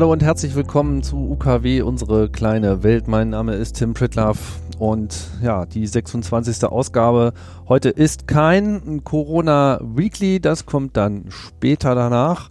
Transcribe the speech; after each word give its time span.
Hallo 0.00 0.12
und 0.12 0.22
herzlich 0.22 0.54
willkommen 0.54 1.02
zu 1.02 1.18
UKW, 1.18 1.82
unsere 1.82 2.30
kleine 2.30 2.82
Welt. 2.82 3.06
Mein 3.06 3.28
Name 3.28 3.52
ist 3.52 3.74
Tim 3.74 3.92
Pritlaff 3.92 4.58
und 4.78 5.14
ja, 5.42 5.66
die 5.66 5.86
26. 5.86 6.64
Ausgabe. 6.64 7.34
Heute 7.68 7.90
ist 7.90 8.26
kein 8.26 9.04
Corona 9.04 9.78
Weekly, 9.82 10.40
das 10.40 10.64
kommt 10.64 10.96
dann 10.96 11.26
später 11.28 11.94
danach. 11.94 12.48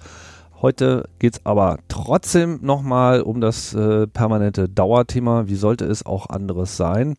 Heute 0.62 1.10
geht's 1.18 1.44
aber 1.44 1.80
trotzdem 1.88 2.60
nochmal 2.62 3.22
um 3.24 3.42
das 3.42 3.74
äh, 3.74 4.06
permanente 4.06 4.70
Dauerthema. 4.70 5.48
Wie 5.48 5.56
sollte 5.56 5.86
es 5.86 6.06
auch 6.06 6.30
anderes 6.30 6.78
sein? 6.78 7.16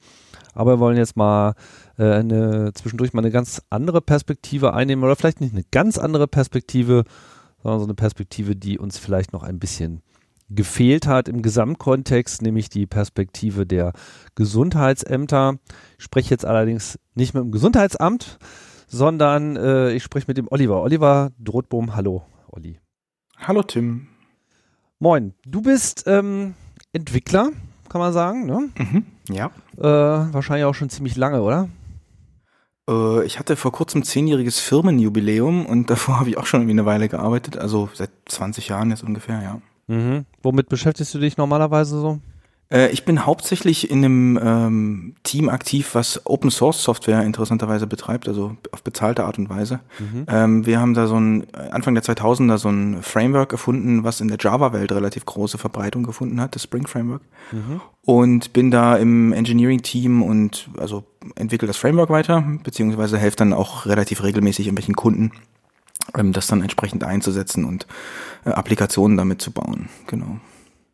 Aber 0.54 0.74
wir 0.74 0.78
wollen 0.78 0.96
jetzt 0.96 1.16
mal 1.16 1.54
äh, 1.98 2.04
eine, 2.04 2.72
zwischendurch 2.74 3.14
mal 3.14 3.22
eine 3.22 3.32
ganz 3.32 3.62
andere 3.68 4.00
Perspektive 4.00 4.74
einnehmen 4.74 5.02
oder 5.02 5.16
vielleicht 5.16 5.40
nicht 5.40 5.54
eine 5.54 5.64
ganz 5.72 5.98
andere 5.98 6.28
Perspektive, 6.28 7.02
sondern 7.64 7.80
so 7.80 7.86
eine 7.86 7.94
Perspektive, 7.94 8.54
die 8.54 8.78
uns 8.78 8.96
vielleicht 8.96 9.32
noch 9.32 9.42
ein 9.42 9.58
bisschen 9.58 10.02
gefehlt 10.50 11.06
hat 11.06 11.28
im 11.28 11.42
Gesamtkontext, 11.42 12.42
nämlich 12.42 12.68
die 12.68 12.86
Perspektive 12.86 13.66
der 13.66 13.92
Gesundheitsämter. 14.34 15.56
Ich 15.98 16.04
spreche 16.04 16.30
jetzt 16.30 16.44
allerdings 16.44 16.98
nicht 17.14 17.34
mit 17.34 17.42
dem 17.42 17.52
Gesundheitsamt, 17.52 18.38
sondern 18.88 19.56
äh, 19.56 19.92
ich 19.92 20.02
spreche 20.02 20.26
mit 20.28 20.36
dem 20.36 20.48
Oliver. 20.50 20.82
Oliver 20.82 21.30
Drohtbohm, 21.38 21.94
hallo, 21.94 22.24
Olli. 22.48 22.78
Hallo, 23.38 23.62
Tim. 23.62 24.08
Moin. 24.98 25.34
Du 25.46 25.62
bist 25.62 26.04
ähm, 26.06 26.54
Entwickler, 26.92 27.50
kann 27.88 28.00
man 28.00 28.12
sagen, 28.12 28.46
ne? 28.46 28.68
Mhm, 28.76 29.06
ja. 29.30 29.50
Äh, 29.78 30.32
wahrscheinlich 30.32 30.66
auch 30.66 30.74
schon 30.74 30.90
ziemlich 30.90 31.16
lange, 31.16 31.42
oder? 31.42 31.68
Äh, 32.88 33.24
ich 33.24 33.38
hatte 33.38 33.56
vor 33.56 33.72
kurzem 33.72 34.02
zehnjähriges 34.02 34.58
Firmenjubiläum 34.58 35.64
und 35.64 35.88
davor 35.88 36.18
habe 36.20 36.28
ich 36.28 36.36
auch 36.36 36.46
schon 36.46 36.62
irgendwie 36.62 36.80
eine 36.80 36.86
Weile 36.86 37.08
gearbeitet, 37.08 37.56
also 37.56 37.88
seit 37.94 38.10
20 38.26 38.68
Jahren 38.68 38.90
jetzt 38.90 39.04
ungefähr, 39.04 39.42
ja. 39.42 39.60
Mhm. 39.90 40.24
Womit 40.42 40.68
beschäftigst 40.68 41.12
du 41.14 41.18
dich 41.18 41.36
normalerweise 41.36 42.00
so? 42.00 42.20
Äh, 42.72 42.90
ich 42.90 43.04
bin 43.04 43.26
hauptsächlich 43.26 43.90
in 43.90 44.04
einem 44.04 44.38
ähm, 44.40 45.14
Team 45.24 45.48
aktiv, 45.48 45.96
was 45.96 46.24
Open 46.26 46.52
Source 46.52 46.82
Software 46.82 47.22
interessanterweise 47.24 47.88
betreibt, 47.88 48.28
also 48.28 48.56
auf 48.70 48.84
bezahlte 48.84 49.24
Art 49.24 49.38
und 49.38 49.50
Weise. 49.50 49.80
Mhm. 49.98 50.26
Ähm, 50.28 50.66
wir 50.66 50.80
haben 50.80 50.94
da 50.94 51.08
so 51.08 51.18
ein, 51.18 51.52
Anfang 51.72 51.94
der 51.94 52.04
2000er 52.04 52.56
so 52.58 52.68
ein 52.68 53.02
Framework 53.02 53.50
erfunden, 53.50 54.04
was 54.04 54.20
in 54.20 54.28
der 54.28 54.38
Java-Welt 54.40 54.92
relativ 54.92 55.26
große 55.26 55.58
Verbreitung 55.58 56.04
gefunden 56.04 56.40
hat, 56.40 56.54
das 56.54 56.62
Spring 56.62 56.86
Framework. 56.86 57.22
Mhm. 57.50 57.80
Und 58.04 58.52
bin 58.52 58.70
da 58.70 58.96
im 58.96 59.32
Engineering-Team 59.32 60.22
und 60.22 60.70
also 60.78 61.02
entwickle 61.34 61.66
das 61.66 61.76
Framework 61.76 62.10
weiter, 62.10 62.44
beziehungsweise 62.62 63.18
helfe 63.18 63.38
dann 63.38 63.52
auch 63.52 63.86
relativ 63.86 64.22
regelmäßig 64.22 64.66
irgendwelchen 64.66 64.94
Kunden 64.94 65.32
das 66.32 66.46
dann 66.46 66.62
entsprechend 66.62 67.04
einzusetzen 67.04 67.64
und 67.64 67.86
äh, 68.44 68.50
Applikationen 68.50 69.16
damit 69.16 69.40
zu 69.42 69.50
bauen. 69.50 69.88
Genau. 70.06 70.38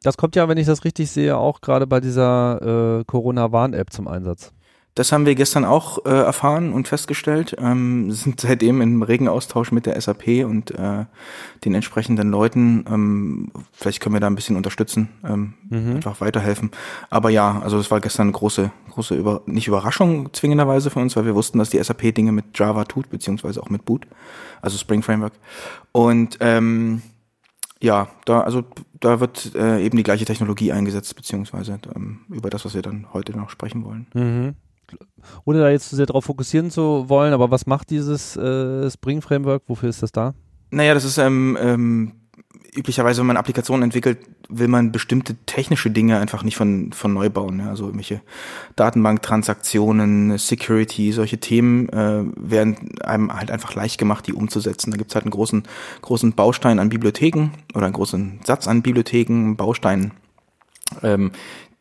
Das 0.02 0.16
kommt 0.16 0.36
ja, 0.36 0.48
wenn 0.48 0.58
ich 0.58 0.66
das 0.66 0.84
richtig 0.84 1.10
sehe, 1.10 1.36
auch 1.36 1.60
gerade 1.60 1.86
bei 1.86 2.00
dieser 2.00 3.00
äh, 3.00 3.04
Corona-Warn-App 3.04 3.92
zum 3.92 4.08
Einsatz. 4.08 4.52
Das 4.96 5.12
haben 5.12 5.26
wir 5.26 5.34
gestern 5.34 5.66
auch 5.66 6.06
äh, 6.06 6.08
erfahren 6.08 6.72
und 6.72 6.88
festgestellt. 6.88 7.54
Ähm, 7.58 8.10
sind 8.10 8.40
seitdem 8.40 8.80
im 8.80 9.02
regen 9.02 9.28
Austausch 9.28 9.70
mit 9.70 9.84
der 9.84 10.00
SAP 10.00 10.44
und 10.44 10.70
äh, 10.72 11.04
den 11.64 11.74
entsprechenden 11.74 12.30
Leuten. 12.30 12.84
Ähm, 12.88 13.52
vielleicht 13.72 14.00
können 14.00 14.14
wir 14.14 14.20
da 14.20 14.26
ein 14.26 14.34
bisschen 14.34 14.56
unterstützen, 14.56 15.10
ähm, 15.22 15.52
mhm. 15.68 15.96
einfach 15.96 16.22
weiterhelfen. 16.22 16.70
Aber 17.10 17.28
ja, 17.28 17.60
also 17.60 17.78
es 17.78 17.90
war 17.90 18.00
gestern 18.00 18.28
eine 18.28 18.32
große, 18.32 18.72
große 18.90 19.14
Über 19.14 19.42
nicht 19.44 19.68
Überraschung 19.68 20.32
zwingenderweise 20.32 20.88
für 20.88 20.98
uns, 20.98 21.14
weil 21.14 21.26
wir 21.26 21.34
wussten, 21.34 21.58
dass 21.58 21.68
die 21.68 21.82
SAP 21.82 22.14
Dinge 22.14 22.32
mit 22.32 22.58
Java 22.58 22.84
tut, 22.84 23.10
beziehungsweise 23.10 23.62
auch 23.62 23.68
mit 23.68 23.84
Boot, 23.84 24.06
also 24.62 24.78
Spring 24.78 25.02
Framework. 25.02 25.34
Und 25.92 26.38
ähm, 26.40 27.02
ja, 27.82 28.08
da, 28.24 28.40
also 28.40 28.64
da 28.98 29.20
wird 29.20 29.54
äh, 29.56 29.84
eben 29.84 29.98
die 29.98 30.02
gleiche 30.02 30.24
Technologie 30.24 30.72
eingesetzt, 30.72 31.14
beziehungsweise 31.14 31.78
ähm, 31.94 32.20
über 32.30 32.48
das, 32.48 32.64
was 32.64 32.74
wir 32.74 32.80
dann 32.80 33.12
heute 33.12 33.36
noch 33.36 33.50
sprechen 33.50 33.84
wollen. 33.84 34.06
Mhm 34.14 34.54
ohne 35.44 35.58
da 35.58 35.70
jetzt 35.70 35.88
zu 35.90 35.96
sehr 35.96 36.06
darauf 36.06 36.24
fokussieren 36.24 36.70
zu 36.70 37.08
wollen, 37.08 37.32
aber 37.32 37.50
was 37.50 37.66
macht 37.66 37.90
dieses 37.90 38.36
äh, 38.36 38.90
Spring 38.90 39.22
Framework? 39.22 39.62
Wofür 39.66 39.88
ist 39.88 40.02
das 40.02 40.12
da? 40.12 40.34
Naja, 40.70 40.94
das 40.94 41.04
ist 41.04 41.18
ähm, 41.18 41.56
ähm, 41.60 42.12
üblicherweise, 42.76 43.20
wenn 43.20 43.26
man 43.26 43.36
Applikationen 43.36 43.84
entwickelt, 43.84 44.18
will 44.48 44.68
man 44.68 44.92
bestimmte 44.92 45.34
technische 45.46 45.90
Dinge 45.90 46.18
einfach 46.18 46.42
nicht 46.42 46.56
von, 46.56 46.92
von 46.92 47.12
neu 47.12 47.30
bauen. 47.30 47.58
Ja? 47.58 47.70
Also 47.70 47.84
irgendwelche 47.84 48.20
Datenbanktransaktionen, 48.76 50.38
Security, 50.38 51.12
solche 51.12 51.38
Themen 51.38 51.88
äh, 51.88 52.24
werden 52.36 52.98
einem 53.02 53.32
halt 53.32 53.50
einfach 53.50 53.74
leicht 53.74 53.98
gemacht, 53.98 54.26
die 54.26 54.32
umzusetzen. 54.32 54.90
Da 54.90 54.96
gibt's 54.96 55.14
halt 55.14 55.24
einen 55.24 55.32
großen, 55.32 55.64
großen 56.02 56.32
Baustein 56.32 56.78
an 56.78 56.88
Bibliotheken 56.88 57.50
oder 57.74 57.86
einen 57.86 57.94
großen 57.94 58.40
Satz 58.44 58.68
an 58.68 58.82
Bibliotheken, 58.82 59.54
Bausteinen, 59.56 60.12
ähm, 61.02 61.32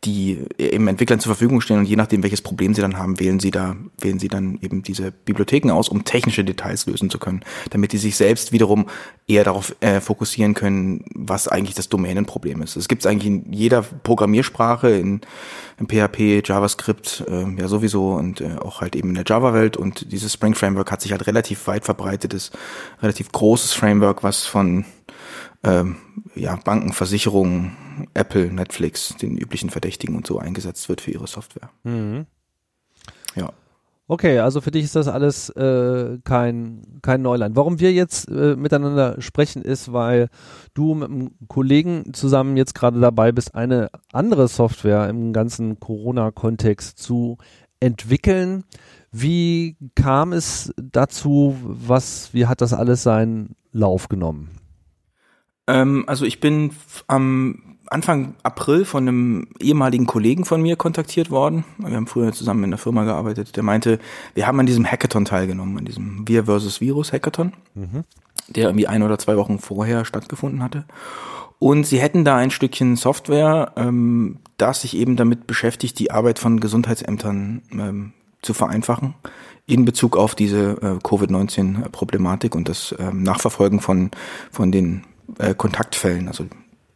die 0.06 0.46
eben 0.58 0.88
Entwicklern 0.88 1.20
zur 1.20 1.34
Verfügung 1.34 1.62
stehen 1.62 1.80
und 1.80 1.86
je 1.86 1.96
nachdem, 1.96 2.24
welches 2.24 2.42
Problem 2.42 2.74
sie 2.74 2.82
dann 2.82 2.98
haben, 2.98 3.20
wählen 3.20 3.40
sie 3.40 3.52
da, 3.52 3.76
wählen 4.00 4.20
sie 4.20 4.28
dann 4.28 4.60
eben 4.62 4.84
diese 4.84 5.12
Bibliotheken 5.12 5.72
aus, 5.72 5.90
um 5.90 6.06
technische 6.06 6.44
Details 6.44 6.86
lösen 6.86 7.10
zu 7.10 7.18
können, 7.18 7.42
damit 7.72 7.92
die 7.92 7.98
sich 7.98 8.16
selbst 8.16 8.52
wiederum 8.52 8.88
eher 9.28 9.44
darauf 9.44 9.76
äh, 9.80 10.00
fokussieren 10.00 10.54
können, 10.54 11.06
was 11.16 11.48
eigentlich 11.48 11.76
das 11.76 11.90
Domänenproblem 11.90 12.62
ist. 12.62 12.76
Es 12.76 12.88
gibt 12.88 13.04
es 13.04 13.08
eigentlich 13.08 13.28
in 13.28 13.52
jeder 13.52 13.82
Programmiersprache, 13.82 14.92
in, 14.92 15.22
in 15.80 15.88
PHP, 15.88 16.48
JavaScript, 16.48 17.24
äh, 17.28 17.46
ja 17.60 17.68
sowieso 17.68 18.14
und 18.14 18.42
äh, 18.42 18.56
auch 18.60 18.82
halt 18.82 18.96
eben 18.96 19.10
in 19.10 19.16
der 19.16 19.26
Java-Welt 19.26 19.76
und 19.76 20.12
dieses 20.12 20.34
Spring 20.34 20.54
Framework 20.54 20.92
hat 20.92 21.02
sich 21.02 21.12
halt 21.12 21.26
relativ 21.26 21.66
weit 21.68 21.86
verbreitetes, 21.86 22.52
relativ 23.02 23.32
großes 23.32 23.74
Framework, 23.74 24.24
was 24.24 24.46
von 24.46 24.86
ähm, 25.66 25.98
ja, 26.36 26.56
Banken, 26.56 26.94
Versicherungen, 26.94 28.08
Apple, 28.14 28.52
Netflix, 28.52 29.16
den 29.16 29.38
üblichen 29.38 29.70
Verdächtigen 29.70 30.16
und 30.16 30.28
so 30.28 30.38
eingesetzt 30.38 30.88
wird 30.90 31.02
für 31.02 31.12
ihre 31.12 31.28
Software. 31.28 31.70
Mhm. 31.84 32.28
Ja. 33.36 33.52
Okay, 34.08 34.38
also 34.38 34.62
für 34.62 34.70
dich 34.70 34.84
ist 34.84 34.96
das 34.96 35.08
alles 35.08 35.50
äh, 35.50 36.20
kein, 36.24 37.00
kein 37.02 37.24
Neuland. 37.24 37.56
Warum 37.56 37.80
wir 37.80 37.92
jetzt 37.92 38.30
äh, 38.30 38.56
miteinander 38.56 39.20
sprechen, 39.20 39.64
ist, 39.64 39.92
weil 39.92 40.30
du 40.76 40.94
mit 40.94 41.10
einem 41.10 41.32
Kollegen 41.48 42.14
zusammen 42.14 42.56
jetzt 42.56 42.76
gerade 42.76 43.00
dabei 43.00 43.32
bist, 43.32 43.56
eine 43.56 43.90
andere 44.14 44.48
Software 44.48 45.10
im 45.10 45.34
ganzen 45.34 45.80
Corona-Kontext 45.80 47.00
zu 47.00 47.40
entwickeln. 47.80 48.64
Wie 49.12 49.76
kam 49.96 50.34
es 50.34 50.72
dazu? 50.78 51.58
Was, 51.64 52.32
wie 52.32 52.46
hat 52.46 52.62
das 52.62 52.74
alles 52.74 53.02
seinen 53.02 53.56
Lauf 53.72 54.08
genommen? 54.08 54.52
Ähm, 55.68 56.04
also 56.08 56.26
ich 56.26 56.40
bin 56.40 56.72
am 57.08 57.78
Anfang 57.88 58.36
April 58.44 58.86
von 58.86 59.08
einem 59.08 59.48
ehemaligen 59.60 60.06
Kollegen 60.06 60.46
von 60.46 60.62
mir 60.62 60.76
kontaktiert 60.76 61.30
worden. 61.30 61.66
Wir 61.78 61.96
haben 61.96 62.08
früher 62.08 62.32
zusammen 62.32 62.64
in 62.64 62.72
der 62.72 62.80
Firma 62.80 63.04
gearbeitet. 63.04 63.56
Der 63.56 63.64
meinte, 63.64 64.00
wir 64.34 64.48
haben 64.48 64.60
an 64.60 64.66
diesem 64.66 64.86
Hackathon 64.86 65.26
teilgenommen, 65.26 65.78
an 65.78 65.86
diesem 65.86 66.28
Wir 66.28 66.46
versus 66.46 66.82
Virus 66.82 67.14
Hackathon, 67.14 67.54
mhm. 67.76 68.04
der 68.48 68.66
irgendwie 68.66 68.88
ein 68.88 69.04
oder 69.04 69.20
zwei 69.20 69.38
Wochen 69.38 69.60
vorher 69.60 70.06
stattgefunden 70.06 70.64
hatte. 70.64 70.86
Und 71.60 71.86
sie 71.86 72.00
hätten 72.00 72.26
da 72.26 72.36
ein 72.36 72.52
Stückchen 72.52 72.96
Software, 72.96 73.74
ähm, 73.76 74.40
das 74.58 74.82
sich 74.82 74.98
eben 74.98 75.16
damit 75.16 75.48
beschäftigt, 75.48 76.00
die 76.00 76.12
Arbeit 76.12 76.40
von 76.40 76.60
Gesundheitsämtern 76.60 77.62
ähm, 77.72 78.14
zu 78.42 78.54
vereinfachen 78.54 79.16
in 79.68 79.86
Bezug 79.86 80.16
auf 80.16 80.36
diese 80.36 80.78
äh, 80.82 81.00
Covid-19-Problematik 81.02 82.56
und 82.56 82.70
das 82.70 82.94
ähm, 83.00 83.24
Nachverfolgen 83.24 83.80
von, 83.80 84.12
von 84.52 84.72
den 84.72 85.04
äh, 85.40 85.54
Kontaktfällen, 85.54 86.28
also 86.28 86.46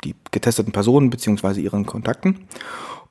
die 0.04 0.16
getesteten 0.31 0.72
Personen 0.72 1.10
beziehungsweise 1.10 1.62
ihren 1.62 1.86
Kontakten. 1.86 2.46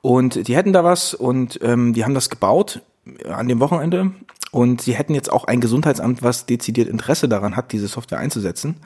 Und 0.00 0.49
die 0.49 0.56
hätten 0.56 0.73
da 0.73 0.85
was 0.85 1.15
und 1.15 1.59
ähm, 1.62 1.93
die 1.93 2.05
haben 2.05 2.15
das 2.15 2.31
gebaut 2.31 2.82
an 3.29 3.49
dem 3.49 3.61
Wochenende 3.61 4.12
und 4.53 4.81
sie 4.81 4.94
hätten 4.94 5.15
jetzt 5.15 5.31
auch 5.31 5.44
ein 5.44 5.61
Gesundheitsamt, 5.61 6.23
was 6.23 6.47
dezidiert 6.47 6.88
Interesse 6.88 7.29
daran 7.29 7.56
hat, 7.56 7.73
diese 7.73 7.88
Software 7.88 8.19
einzusetzen 8.19 8.76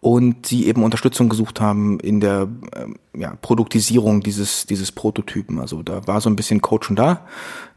und 0.00 0.46
sie 0.46 0.66
eben 0.66 0.84
Unterstützung 0.84 1.28
gesucht 1.28 1.60
haben 1.60 1.98
in 2.00 2.20
der 2.20 2.48
ähm, 2.74 2.96
ja, 3.16 3.34
Produktisierung 3.40 4.22
dieses, 4.22 4.66
dieses 4.66 4.92
Prototypen. 4.92 5.58
Also 5.60 5.82
da 5.82 6.06
war 6.06 6.20
so 6.20 6.30
ein 6.30 6.36
bisschen 6.36 6.60
Code 6.60 6.84
schon 6.86 6.96
da. 6.96 7.26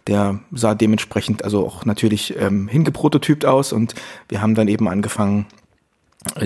Der 0.07 0.39
sah 0.51 0.75
dementsprechend 0.75 1.43
also 1.43 1.65
auch 1.65 1.85
natürlich 1.85 2.35
ähm, 2.37 2.67
hingeprototypt 2.67 3.45
aus 3.45 3.73
und 3.73 3.95
wir 4.27 4.41
haben 4.41 4.55
dann 4.55 4.67
eben 4.67 4.87
angefangen, 4.87 5.45
äh, 5.51 5.58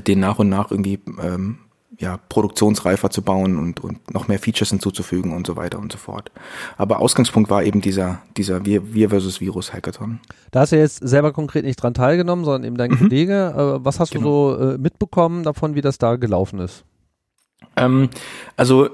den 0.06 0.20
nach 0.20 0.40
und 0.40 0.50
nach 0.50 0.72
irgendwie 0.72 1.00
ähm, 1.22 1.60
ja, 2.00 2.18
produktionsreifer 2.30 3.10
zu 3.10 3.22
bauen 3.22 3.58
und, 3.58 3.80
und 3.80 4.14
noch 4.14 4.28
mehr 4.28 4.40
Features 4.40 4.70
hinzuzufügen 4.70 5.32
und 5.34 5.46
so 5.46 5.56
weiter 5.56 5.80
und 5.80 5.92
so 5.92 5.98
fort. 5.98 6.32
Aber 6.78 7.00
Ausgangspunkt 7.00 7.50
war 7.50 7.64
eben 7.64 7.82
dieser, 7.82 8.22
dieser 8.36 8.66
Wir, 8.66 8.94
Wir 8.94 9.10
versus 9.10 9.42
Virus 9.42 9.74
Hackathon. 9.74 10.20
Da 10.52 10.62
hast 10.62 10.72
du 10.72 10.78
jetzt 10.78 11.08
selber 11.08 11.32
konkret 11.34 11.66
nicht 11.66 11.78
dran 11.78 11.94
teilgenommen, 11.94 12.46
sondern 12.46 12.64
eben 12.64 12.78
dein 12.78 12.92
mhm. 12.92 12.98
Kollege. 12.98 13.54
Äh, 13.56 13.86
was 13.86 14.00
hast 14.00 14.12
genau. 14.12 14.52
du 14.52 14.58
so 14.58 14.72
äh, 14.72 14.78
mitbekommen 14.78 15.44
davon, 15.44 15.76
wie 15.76 15.82
das 15.82 15.98
da 15.98 16.16
gelaufen 16.16 16.60
ist? 16.60 16.84
Ähm, 17.76 18.10
also 18.58 18.90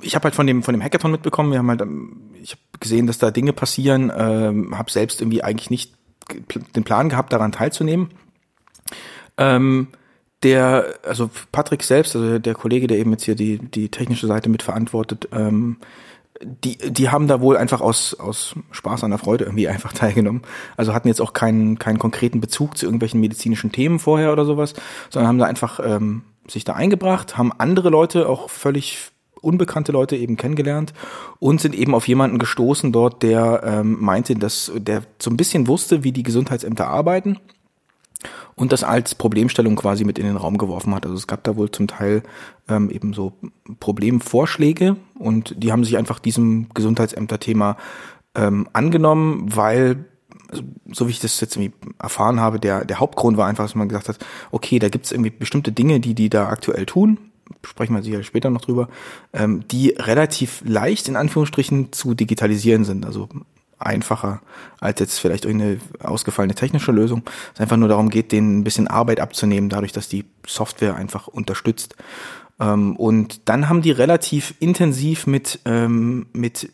ich 0.00 0.14
habe 0.14 0.24
halt 0.24 0.34
von 0.34 0.46
dem 0.46 0.62
von 0.62 0.74
dem 0.74 0.82
Hackathon 0.82 1.10
mitbekommen. 1.10 1.50
Wir 1.50 1.58
haben 1.58 1.68
halt, 1.68 1.82
ähm, 1.82 2.30
ich 2.40 2.52
habe 2.52 2.62
gesehen, 2.80 3.06
dass 3.06 3.18
da 3.18 3.30
Dinge 3.30 3.52
passieren. 3.52 4.12
Ähm, 4.16 4.78
habe 4.78 4.90
selbst 4.90 5.20
irgendwie 5.20 5.42
eigentlich 5.42 5.70
nicht 5.70 5.94
den 6.74 6.84
Plan 6.84 7.08
gehabt, 7.08 7.32
daran 7.32 7.52
teilzunehmen. 7.52 8.10
Ähm, 9.36 9.88
der, 10.44 10.94
also 11.02 11.30
Patrick 11.50 11.82
selbst, 11.82 12.14
also 12.14 12.38
der 12.38 12.54
Kollege, 12.54 12.86
der 12.86 12.98
eben 12.98 13.10
jetzt 13.12 13.24
hier 13.24 13.34
die, 13.34 13.58
die 13.58 13.88
technische 13.88 14.26
Seite 14.26 14.48
mitverantwortet, 14.48 15.28
ähm, 15.32 15.78
die, 16.42 16.76
die 16.76 17.10
haben 17.10 17.28
da 17.28 17.40
wohl 17.40 17.56
einfach 17.56 17.80
aus, 17.80 18.14
aus 18.14 18.54
Spaß 18.70 19.04
an 19.04 19.10
der 19.10 19.18
Freude 19.18 19.44
irgendwie 19.44 19.68
einfach 19.68 19.92
teilgenommen. 19.92 20.42
Also 20.76 20.94
hatten 20.94 21.08
jetzt 21.08 21.20
auch 21.20 21.32
keinen, 21.32 21.78
keinen 21.78 21.98
konkreten 21.98 22.40
Bezug 22.40 22.76
zu 22.76 22.86
irgendwelchen 22.86 23.20
medizinischen 23.20 23.72
Themen 23.72 23.98
vorher 23.98 24.32
oder 24.32 24.44
sowas, 24.44 24.74
sondern 25.10 25.28
haben 25.28 25.38
da 25.38 25.46
einfach 25.46 25.80
ähm, 25.82 26.22
sich 26.46 26.64
da 26.64 26.74
eingebracht, 26.74 27.38
haben 27.38 27.52
andere 27.56 27.88
Leute, 27.88 28.28
auch 28.28 28.50
völlig 28.50 29.10
unbekannte 29.40 29.92
Leute 29.92 30.16
eben 30.16 30.36
kennengelernt 30.36 30.94
und 31.38 31.60
sind 31.60 31.74
eben 31.74 31.94
auf 31.94 32.08
jemanden 32.08 32.38
gestoßen 32.38 32.92
dort, 32.92 33.22
der 33.22 33.62
ähm, 33.64 33.98
meinte, 34.00 34.34
dass 34.36 34.72
der 34.74 35.02
so 35.18 35.30
ein 35.30 35.36
bisschen 35.36 35.66
wusste, 35.66 36.02
wie 36.02 36.12
die 36.12 36.22
Gesundheitsämter 36.22 36.88
arbeiten 36.88 37.38
und 38.54 38.72
das 38.72 38.84
als 38.84 39.14
Problemstellung 39.14 39.76
quasi 39.76 40.04
mit 40.04 40.18
in 40.18 40.26
den 40.26 40.36
Raum 40.36 40.58
geworfen 40.58 40.94
hat. 40.94 41.04
Also 41.04 41.16
es 41.16 41.26
gab 41.26 41.44
da 41.44 41.56
wohl 41.56 41.70
zum 41.70 41.86
Teil 41.86 42.22
ähm, 42.68 42.90
eben 42.90 43.12
so 43.12 43.32
Problemvorschläge 43.80 44.96
und 45.18 45.54
die 45.62 45.72
haben 45.72 45.84
sich 45.84 45.96
einfach 45.96 46.18
diesem 46.18 46.68
Gesundheitsämter-Thema 46.74 47.76
ähm, 48.34 48.68
angenommen, 48.72 49.54
weil 49.54 50.04
so 50.92 51.06
wie 51.06 51.10
ich 51.10 51.20
das 51.20 51.40
jetzt 51.40 51.56
irgendwie 51.56 51.74
erfahren 51.98 52.40
habe, 52.40 52.60
der, 52.60 52.84
der 52.84 53.00
Hauptgrund 53.00 53.36
war 53.36 53.46
einfach, 53.46 53.64
dass 53.64 53.74
man 53.74 53.88
gesagt 53.88 54.08
hat, 54.08 54.18
okay, 54.50 54.78
da 54.78 54.88
gibt 54.88 55.06
es 55.06 55.12
irgendwie 55.12 55.30
bestimmte 55.30 55.72
Dinge, 55.72 56.00
die 56.00 56.14
die 56.14 56.30
da 56.30 56.48
aktuell 56.48 56.86
tun, 56.86 57.18
sprechen 57.64 57.94
wir 57.94 58.02
sicher 58.02 58.22
später 58.22 58.50
noch 58.50 58.62
drüber, 58.62 58.88
ähm, 59.32 59.66
die 59.68 59.90
relativ 59.90 60.62
leicht 60.64 61.08
in 61.08 61.16
Anführungsstrichen 61.16 61.92
zu 61.92 62.14
digitalisieren 62.14 62.84
sind. 62.84 63.04
Also 63.06 63.28
einfacher 63.78 64.40
als 64.80 65.00
jetzt 65.00 65.18
vielleicht 65.18 65.44
irgendeine 65.44 65.78
ausgefallene 66.02 66.54
technische 66.54 66.92
Lösung. 66.92 67.22
Es 67.54 67.60
einfach 67.60 67.76
nur 67.76 67.88
darum 67.88 68.10
geht, 68.10 68.32
denen 68.32 68.60
ein 68.60 68.64
bisschen 68.64 68.88
Arbeit 68.88 69.20
abzunehmen, 69.20 69.68
dadurch, 69.70 69.92
dass 69.92 70.08
die 70.08 70.24
Software 70.46 70.96
einfach 70.96 71.26
unterstützt. 71.26 71.96
Ähm, 72.60 72.96
und 72.96 73.48
dann 73.48 73.68
haben 73.68 73.82
die 73.82 73.90
relativ 73.90 74.54
intensiv 74.60 75.26
mit, 75.26 75.60
ähm, 75.64 76.26
mit 76.32 76.70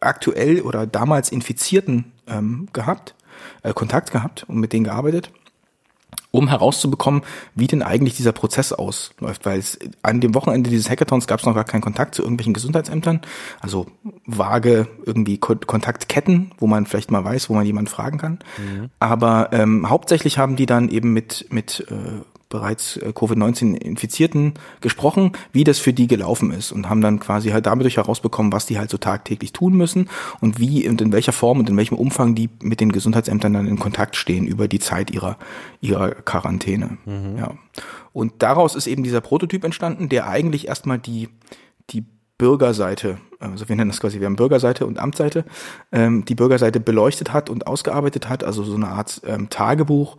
aktuell 0.00 0.60
oder 0.60 0.86
damals 0.86 1.32
Infizierten 1.32 2.12
ähm, 2.26 2.68
gehabt, 2.72 3.14
äh, 3.62 3.72
Kontakt 3.72 4.10
gehabt 4.10 4.44
und 4.48 4.58
mit 4.58 4.72
denen 4.72 4.84
gearbeitet 4.84 5.30
um 6.34 6.48
herauszubekommen, 6.48 7.22
wie 7.54 7.68
denn 7.68 7.82
eigentlich 7.82 8.16
dieser 8.16 8.32
Prozess 8.32 8.72
ausläuft, 8.72 9.46
weil 9.46 9.58
es 9.60 9.78
an 10.02 10.20
dem 10.20 10.34
Wochenende 10.34 10.68
dieses 10.68 10.90
Hackathons 10.90 11.28
gab 11.28 11.38
es 11.38 11.46
noch 11.46 11.54
gar 11.54 11.64
keinen 11.64 11.80
Kontakt 11.80 12.14
zu 12.16 12.22
irgendwelchen 12.22 12.54
Gesundheitsämtern, 12.54 13.20
also 13.60 13.86
vage 14.26 14.88
irgendwie 15.06 15.38
Ko 15.38 15.54
Kontaktketten, 15.54 16.50
wo 16.58 16.66
man 16.66 16.86
vielleicht 16.86 17.12
mal 17.12 17.24
weiß, 17.24 17.48
wo 17.48 17.54
man 17.54 17.64
jemanden 17.64 17.88
fragen 17.88 18.18
kann. 18.18 18.40
Mhm. 18.58 18.90
Aber 18.98 19.50
ähm, 19.52 19.88
hauptsächlich 19.88 20.36
haben 20.36 20.56
die 20.56 20.66
dann 20.66 20.88
eben 20.88 21.12
mit 21.12 21.46
mit 21.50 21.86
äh, 21.88 22.22
bereits 22.54 22.96
äh, 22.98 23.12
Covid-19-Infizierten 23.12 24.54
gesprochen, 24.80 25.32
wie 25.52 25.64
das 25.64 25.80
für 25.80 25.92
die 25.92 26.06
gelaufen 26.06 26.52
ist 26.52 26.70
und 26.70 26.88
haben 26.88 27.00
dann 27.00 27.18
quasi 27.18 27.50
halt 27.50 27.66
dadurch 27.66 27.96
herausbekommen, 27.96 28.52
was 28.52 28.66
die 28.66 28.78
halt 28.78 28.90
so 28.90 28.96
tagtäglich 28.96 29.52
tun 29.52 29.74
müssen 29.74 30.08
und 30.40 30.60
wie 30.60 30.88
und 30.88 31.00
in 31.00 31.12
welcher 31.12 31.32
Form 31.32 31.58
und 31.58 31.68
in 31.68 31.76
welchem 31.76 31.96
Umfang 31.96 32.36
die 32.36 32.48
mit 32.62 32.78
den 32.78 32.92
Gesundheitsämtern 32.92 33.54
dann 33.54 33.66
in 33.66 33.80
Kontakt 33.80 34.14
stehen 34.14 34.46
über 34.46 34.68
die 34.68 34.78
Zeit 34.78 35.10
ihrer, 35.10 35.36
ihrer 35.80 36.12
Quarantäne. 36.12 36.96
Mhm. 37.04 37.38
Ja. 37.38 37.54
Und 38.12 38.34
daraus 38.38 38.76
ist 38.76 38.86
eben 38.86 39.02
dieser 39.02 39.20
Prototyp 39.20 39.64
entstanden, 39.64 40.08
der 40.08 40.28
eigentlich 40.28 40.68
erstmal 40.68 41.00
die, 41.00 41.28
die 41.90 42.04
Bürgerseite, 42.38 43.18
also 43.40 43.68
wir 43.68 43.74
nennen 43.74 43.90
das 43.90 43.98
quasi, 43.98 44.20
wir 44.20 44.26
haben 44.26 44.36
Bürgerseite 44.36 44.86
und 44.86 45.00
Amtsseite, 45.00 45.44
ähm, 45.90 46.24
die 46.24 46.36
Bürgerseite 46.36 46.78
beleuchtet 46.78 47.32
hat 47.32 47.50
und 47.50 47.66
ausgearbeitet 47.66 48.28
hat, 48.28 48.44
also 48.44 48.62
so 48.62 48.76
eine 48.76 48.88
Art 48.88 49.22
ähm, 49.26 49.50
Tagebuch, 49.50 50.18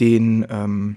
den 0.00 0.46
ähm, 0.48 0.96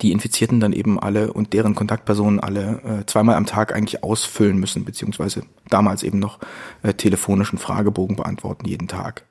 die 0.00 0.12
Infizierten 0.12 0.60
dann 0.60 0.72
eben 0.72 0.98
alle 0.98 1.32
und 1.32 1.52
deren 1.52 1.74
Kontaktpersonen 1.74 2.40
alle 2.40 3.00
äh, 3.00 3.06
zweimal 3.06 3.36
am 3.36 3.46
Tag 3.46 3.74
eigentlich 3.74 4.02
ausfüllen 4.04 4.58
müssen, 4.58 4.84
beziehungsweise 4.84 5.44
damals 5.68 6.02
eben 6.02 6.18
noch 6.18 6.38
äh, 6.82 6.94
telefonischen 6.94 7.58
Fragebogen 7.58 8.16
beantworten 8.16 8.66
jeden 8.66 8.88
Tag. 8.88 9.24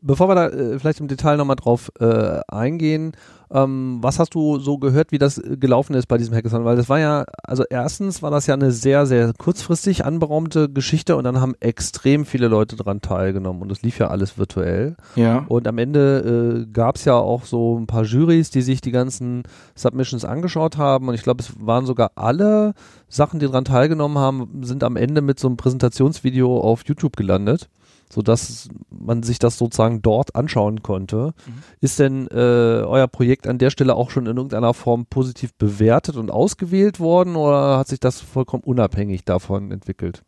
Bevor 0.00 0.28
wir 0.28 0.34
da 0.34 0.48
äh, 0.48 0.78
vielleicht 0.78 1.00
im 1.00 1.08
Detail 1.08 1.36
nochmal 1.36 1.56
drauf 1.56 1.90
äh, 2.00 2.40
eingehen, 2.48 3.12
ähm, 3.50 3.98
was 4.02 4.18
hast 4.18 4.34
du 4.34 4.58
so 4.58 4.76
gehört, 4.78 5.10
wie 5.10 5.18
das 5.18 5.38
äh, 5.38 5.56
gelaufen 5.56 5.94
ist 5.94 6.06
bei 6.06 6.18
diesem 6.18 6.34
Hackathon? 6.34 6.64
Weil 6.64 6.76
das 6.76 6.88
war 6.88 6.98
ja, 6.98 7.24
also 7.42 7.64
erstens 7.68 8.22
war 8.22 8.30
das 8.30 8.46
ja 8.46 8.54
eine 8.54 8.72
sehr, 8.72 9.06
sehr 9.06 9.32
kurzfristig 9.32 10.04
anberaumte 10.04 10.68
Geschichte 10.68 11.16
und 11.16 11.24
dann 11.24 11.40
haben 11.40 11.54
extrem 11.60 12.26
viele 12.26 12.48
Leute 12.48 12.76
dran 12.76 13.00
teilgenommen 13.00 13.62
und 13.62 13.72
es 13.72 13.82
lief 13.82 13.98
ja 13.98 14.08
alles 14.08 14.36
virtuell. 14.36 14.96
Ja. 15.16 15.46
Und 15.48 15.66
am 15.66 15.78
Ende 15.78 16.66
äh, 16.66 16.70
gab 16.70 16.96
es 16.96 17.06
ja 17.06 17.14
auch 17.14 17.44
so 17.44 17.78
ein 17.78 17.86
paar 17.86 18.04
Juries, 18.04 18.50
die 18.50 18.62
sich 18.62 18.82
die 18.82 18.92
ganzen 18.92 19.44
Submissions 19.74 20.26
angeschaut 20.26 20.76
haben 20.76 21.08
und 21.08 21.14
ich 21.14 21.22
glaube, 21.22 21.42
es 21.42 21.52
waren 21.58 21.86
sogar 21.86 22.12
alle 22.16 22.74
Sachen, 23.08 23.40
die 23.40 23.46
dran 23.46 23.64
teilgenommen 23.64 24.18
haben, 24.18 24.62
sind 24.62 24.84
am 24.84 24.96
Ende 24.96 25.22
mit 25.22 25.40
so 25.40 25.48
einem 25.48 25.56
Präsentationsvideo 25.56 26.60
auf 26.60 26.82
YouTube 26.84 27.16
gelandet 27.16 27.70
so 28.12 28.22
dass 28.22 28.68
man 28.90 29.22
sich 29.22 29.38
das 29.38 29.58
sozusagen 29.58 30.02
dort 30.02 30.34
anschauen 30.34 30.82
konnte. 30.82 31.34
Mhm. 31.46 31.62
Ist 31.80 31.98
denn 31.98 32.26
äh, 32.28 32.34
euer 32.34 33.08
Projekt 33.08 33.46
an 33.46 33.58
der 33.58 33.70
Stelle 33.70 33.94
auch 33.94 34.10
schon 34.10 34.26
in 34.26 34.36
irgendeiner 34.36 34.74
Form 34.74 35.06
positiv 35.06 35.54
bewertet 35.54 36.16
und 36.16 36.30
ausgewählt 36.30 37.00
worden 37.00 37.36
oder 37.36 37.78
hat 37.78 37.88
sich 37.88 38.00
das 38.00 38.20
vollkommen 38.20 38.62
unabhängig 38.64 39.24
davon 39.24 39.70
entwickelt? 39.70 40.22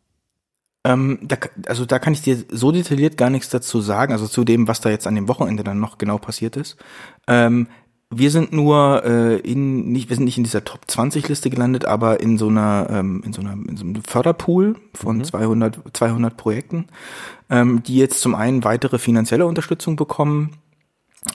Ähm, 0.83 1.19
da, 1.21 1.37
also 1.67 1.85
da 1.85 1.99
kann 1.99 2.13
ich 2.13 2.23
dir 2.23 2.43
so 2.49 2.71
detailliert 2.71 3.15
gar 3.15 3.29
nichts 3.29 3.49
dazu 3.49 3.81
sagen, 3.81 4.13
also 4.13 4.27
zu 4.27 4.43
dem, 4.43 4.67
was 4.67 4.81
da 4.81 4.89
jetzt 4.89 5.05
an 5.05 5.13
dem 5.13 5.27
Wochenende 5.27 5.63
dann 5.63 5.79
noch 5.79 5.99
genau 5.99 6.17
passiert 6.17 6.57
ist. 6.57 6.75
Ähm, 7.27 7.67
wir 8.13 8.29
sind 8.29 8.51
nur 8.51 9.03
äh, 9.05 9.37
in 9.37 9.91
nicht 9.91 10.09
wir 10.09 10.17
sind 10.17 10.25
nicht 10.25 10.37
in 10.37 10.43
dieser 10.43 10.65
Top 10.65 10.81
20 10.85 11.29
Liste 11.29 11.49
gelandet, 11.49 11.85
aber 11.85 12.19
in 12.19 12.37
so 12.37 12.49
einer 12.49 12.87
ähm, 12.89 13.23
in 13.25 13.33
so 13.33 13.41
einer 13.41 13.53
in 13.53 13.77
so 13.77 13.85
einem 13.85 14.03
Förderpool 14.03 14.75
von 14.93 15.19
mhm. 15.19 15.23
200 15.23 15.79
200 15.93 16.35
Projekten, 16.35 16.87
ähm, 17.49 17.81
die 17.83 17.95
jetzt 17.95 18.21
zum 18.21 18.35
einen 18.35 18.63
weitere 18.63 18.99
finanzielle 18.99 19.45
Unterstützung 19.45 19.95
bekommen, 19.95 20.57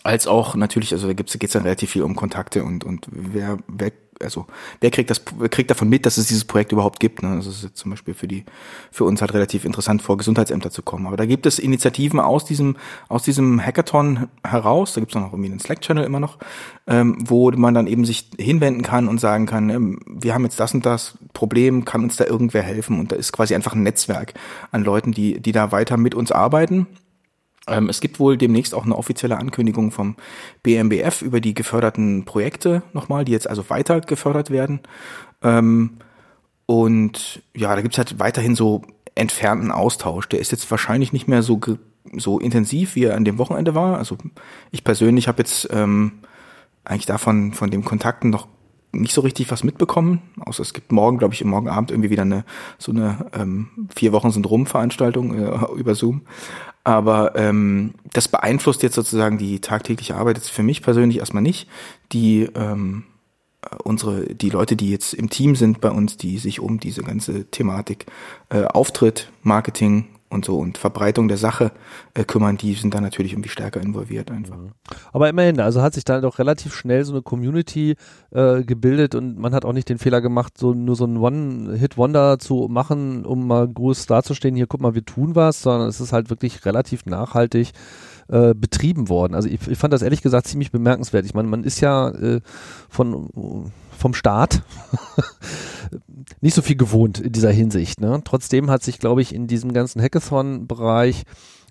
als 0.02 0.26
auch 0.26 0.54
natürlich, 0.54 0.92
also 0.92 1.06
da 1.06 1.14
gibt's 1.14 1.38
geht's 1.38 1.54
dann 1.54 1.62
relativ 1.62 1.90
viel 1.90 2.02
um 2.02 2.14
Kontakte 2.14 2.62
und 2.62 2.84
und 2.84 3.06
wer 3.10 3.56
wer 3.68 3.92
also 4.22 4.46
wer 4.80 4.90
kriegt 4.90 5.10
das, 5.10 5.22
kriegt 5.50 5.70
davon 5.70 5.88
mit, 5.88 6.06
dass 6.06 6.16
es 6.16 6.26
dieses 6.26 6.44
Projekt 6.44 6.72
überhaupt 6.72 7.00
gibt. 7.00 7.22
Ne? 7.22 7.36
Das 7.36 7.46
ist 7.46 7.62
jetzt 7.62 7.76
zum 7.76 7.90
Beispiel 7.90 8.14
für 8.14 8.28
die, 8.28 8.44
für 8.90 9.04
uns 9.04 9.20
halt 9.20 9.34
relativ 9.34 9.64
interessant, 9.64 10.02
vor 10.02 10.16
Gesundheitsämter 10.16 10.70
zu 10.70 10.82
kommen. 10.82 11.06
Aber 11.06 11.16
da 11.16 11.26
gibt 11.26 11.46
es 11.46 11.58
Initiativen 11.58 12.20
aus 12.20 12.44
diesem, 12.44 12.76
aus 13.08 13.22
diesem 13.22 13.64
Hackathon 13.64 14.28
heraus. 14.44 14.94
Da 14.94 15.00
gibt 15.00 15.12
es 15.12 15.20
noch 15.20 15.32
irgendwie 15.32 15.50
einen 15.50 15.60
Slack-Channel 15.60 16.04
immer 16.04 16.20
noch, 16.20 16.38
ähm, 16.86 17.18
wo 17.20 17.50
man 17.50 17.74
dann 17.74 17.86
eben 17.86 18.04
sich 18.04 18.30
hinwenden 18.38 18.82
kann 18.82 19.08
und 19.08 19.20
sagen 19.20 19.46
kann, 19.46 19.70
ähm, 19.70 20.00
wir 20.06 20.34
haben 20.34 20.44
jetzt 20.44 20.60
das 20.60 20.74
und 20.74 20.86
das 20.86 21.18
Problem, 21.32 21.84
kann 21.84 22.02
uns 22.02 22.16
da 22.16 22.24
irgendwer 22.24 22.62
helfen? 22.62 22.98
Und 23.00 23.12
da 23.12 23.16
ist 23.16 23.32
quasi 23.32 23.54
einfach 23.54 23.74
ein 23.74 23.82
Netzwerk 23.82 24.34
an 24.70 24.84
Leuten, 24.84 25.12
die, 25.12 25.40
die 25.40 25.52
da 25.52 25.72
weiter 25.72 25.96
mit 25.96 26.14
uns 26.14 26.32
arbeiten 26.32 26.86
ähm, 27.66 27.88
es 27.88 28.00
gibt 28.00 28.20
wohl 28.20 28.36
demnächst 28.36 28.74
auch 28.74 28.84
eine 28.84 28.96
offizielle 28.96 29.38
Ankündigung 29.38 29.90
vom 29.90 30.16
BMBF 30.62 31.22
über 31.22 31.40
die 31.40 31.54
geförderten 31.54 32.24
Projekte 32.24 32.82
nochmal, 32.92 33.24
die 33.24 33.32
jetzt 33.32 33.48
also 33.48 33.68
weiter 33.70 34.00
gefördert 34.00 34.50
werden. 34.50 34.80
Ähm, 35.42 35.98
und 36.66 37.42
ja, 37.54 37.74
da 37.74 37.82
gibt's 37.82 37.98
halt 37.98 38.18
weiterhin 38.18 38.54
so 38.54 38.82
entfernten 39.14 39.70
Austausch. 39.70 40.28
Der 40.28 40.40
ist 40.40 40.52
jetzt 40.52 40.70
wahrscheinlich 40.70 41.12
nicht 41.12 41.28
mehr 41.28 41.42
so, 41.42 41.60
so 42.16 42.38
intensiv, 42.38 42.94
wie 42.94 43.04
er 43.04 43.16
an 43.16 43.24
dem 43.24 43.38
Wochenende 43.38 43.74
war. 43.74 43.98
Also 43.98 44.16
ich 44.70 44.84
persönlich 44.84 45.28
habe 45.28 45.38
jetzt 45.38 45.68
ähm, 45.72 46.12
eigentlich 46.84 47.06
davon 47.06 47.52
von 47.52 47.70
dem 47.70 47.84
Kontakten 47.84 48.30
noch 48.30 48.46
nicht 48.92 49.12
so 49.12 49.20
richtig 49.20 49.50
was 49.50 49.64
mitbekommen. 49.64 50.22
Außer 50.40 50.62
es 50.62 50.72
gibt 50.72 50.92
morgen, 50.92 51.18
glaube 51.18 51.34
ich, 51.34 51.44
morgen 51.44 51.68
Abend 51.68 51.90
irgendwie 51.90 52.10
wieder 52.10 52.22
eine 52.22 52.44
so 52.78 52.92
eine 52.92 53.26
ähm, 53.32 53.88
vier 53.94 54.12
Wochen 54.12 54.30
sind 54.30 54.48
rum 54.48 54.66
Veranstaltung 54.66 55.34
äh, 55.34 55.58
über 55.76 55.94
Zoom. 55.94 56.22
Aber 56.86 57.34
ähm, 57.34 57.94
das 58.12 58.28
beeinflusst 58.28 58.84
jetzt 58.84 58.94
sozusagen 58.94 59.38
die 59.38 59.58
tagtägliche 59.58 60.14
Arbeit 60.14 60.36
jetzt 60.36 60.52
für 60.52 60.62
mich 60.62 60.82
persönlich 60.82 61.18
erstmal 61.18 61.42
nicht. 61.42 61.68
Die 62.12 62.48
ähm, 62.54 63.02
unsere 63.82 64.32
die 64.32 64.50
Leute, 64.50 64.76
die 64.76 64.92
jetzt 64.92 65.12
im 65.12 65.28
Team 65.28 65.56
sind 65.56 65.80
bei 65.80 65.90
uns, 65.90 66.16
die 66.16 66.38
sich 66.38 66.60
um 66.60 66.78
diese 66.78 67.02
ganze 67.02 67.46
Thematik 67.46 68.06
äh, 68.50 68.62
Auftritt, 68.66 69.32
Marketing 69.42 70.06
und 70.28 70.44
so 70.44 70.58
und 70.58 70.78
Verbreitung 70.78 71.28
der 71.28 71.36
Sache 71.36 71.72
äh, 72.14 72.24
kümmern, 72.24 72.56
die 72.56 72.74
sind 72.74 72.94
da 72.94 73.00
natürlich 73.00 73.32
irgendwie 73.32 73.48
stärker 73.48 73.80
involviert 73.80 74.30
einfach. 74.30 74.56
Mhm. 74.56 74.72
Aber 75.12 75.28
immerhin, 75.28 75.60
also 75.60 75.82
hat 75.82 75.94
sich 75.94 76.04
da 76.04 76.20
doch 76.20 76.38
relativ 76.38 76.74
schnell 76.74 77.04
so 77.04 77.12
eine 77.12 77.22
Community 77.22 77.96
äh, 78.32 78.62
gebildet 78.62 79.14
und 79.14 79.38
man 79.38 79.54
hat 79.54 79.64
auch 79.64 79.72
nicht 79.72 79.88
den 79.88 79.98
Fehler 79.98 80.20
gemacht, 80.20 80.58
so 80.58 80.74
nur 80.74 80.96
so 80.96 81.04
ein 81.04 81.16
One-Hit-Wonder 81.16 82.38
zu 82.38 82.68
machen, 82.70 83.24
um 83.24 83.46
mal 83.46 83.68
groß 83.68 84.06
dazustehen, 84.06 84.56
hier 84.56 84.66
guck 84.66 84.80
mal, 84.80 84.94
wir 84.94 85.04
tun 85.04 85.34
was, 85.34 85.62
sondern 85.62 85.88
es 85.88 86.00
ist 86.00 86.12
halt 86.12 86.30
wirklich 86.30 86.64
relativ 86.64 87.06
nachhaltig 87.06 87.72
äh, 88.28 88.54
betrieben 88.54 89.08
worden. 89.08 89.34
Also 89.34 89.48
ich, 89.48 89.66
ich 89.68 89.78
fand 89.78 89.92
das 89.92 90.02
ehrlich 90.02 90.22
gesagt 90.22 90.48
ziemlich 90.48 90.72
bemerkenswert. 90.72 91.24
Ich 91.26 91.34
meine, 91.34 91.48
man 91.48 91.64
ist 91.64 91.80
ja 91.80 92.08
äh, 92.08 92.40
von 92.88 93.70
vom 93.96 94.14
Staat 94.14 94.62
nicht 96.40 96.54
so 96.54 96.62
viel 96.62 96.76
gewohnt 96.76 97.20
in 97.20 97.32
dieser 97.32 97.50
Hinsicht. 97.50 98.00
Ne? 98.00 98.20
Trotzdem 98.24 98.70
hat 98.70 98.82
sich, 98.82 98.98
glaube 98.98 99.22
ich, 99.22 99.34
in 99.34 99.46
diesem 99.46 99.72
ganzen 99.72 100.00
Hackathon-Bereich 100.00 101.24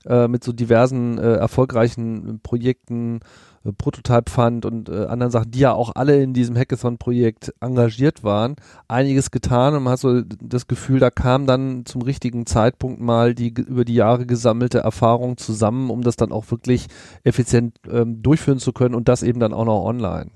äh, 0.06 0.28
mit 0.28 0.44
so 0.44 0.54
diversen 0.54 1.18
äh, 1.18 1.34
erfolgreichen 1.34 2.40
Projekten 2.42 3.22
äh, 3.64 3.72
Prototype 3.74 4.30
Fund 4.30 4.66
und 4.66 4.90
äh, 4.90 5.06
anderen 5.06 5.32
Sachen, 5.32 5.52
die 5.52 5.60
ja 5.60 5.74
auch 5.74 5.94
alle 5.96 6.22
in 6.22 6.34
diesem 6.34 6.56
Hackathon-Projekt 6.56 7.54
engagiert 7.60 8.24
waren, 8.24 8.56
einiges 8.88 9.32
getan 9.32 9.76
und 9.76 9.84
man 9.84 9.94
hat 9.94 10.00
so 10.00 10.22
das 10.22 10.68
Gefühl, 10.68 11.00
da 11.00 11.10
kam 11.10 11.48
dann 11.48 11.86
zum 11.86 12.02
richtigen 12.02 12.46
Zeitpunkt 12.46 13.02
mal 13.02 13.34
die 13.34 13.50
über 13.50 13.86
die 13.86 13.96
Jahre 13.96 14.26
gesammelte 14.26 14.80
Erfahrung 14.80 15.38
zusammen, 15.38 15.90
um 15.90 16.02
das 16.02 16.16
dann 16.16 16.32
auch 16.32 16.52
wirklich 16.52 16.88
effizient 17.24 17.78
ähm, 17.90 18.22
durchführen 18.22 18.60
zu 18.60 18.74
können 18.74 18.96
und 18.96 19.08
das 19.08 19.24
eben 19.24 19.40
dann 19.40 19.54
auch 19.54 19.66
noch 19.66 19.84
online. 19.84 20.32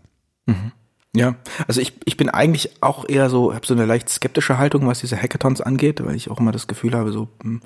Mhm. 0.46 0.72
Ja, 1.16 1.36
also 1.68 1.82
ich, 1.82 1.94
ich 2.06 2.18
bin 2.18 2.30
eigentlich 2.30 2.82
auch 2.82 3.08
eher 3.08 3.32
so, 3.32 3.54
habe 3.54 3.66
so 3.66 3.74
eine 3.74 3.86
leicht 3.86 4.10
skeptische 4.10 4.60
Haltung, 4.60 4.86
was 4.86 5.00
diese 5.00 5.18
Hackathons 5.18 5.60
angeht, 5.60 6.06
weil 6.06 6.16
ich 6.16 6.30
auch 6.30 6.39
immer 6.39 6.51
das 6.51 6.68
Gefühl 6.68 6.94
habe, 6.94 7.12
so, 7.12 7.30
hm, 7.42 7.62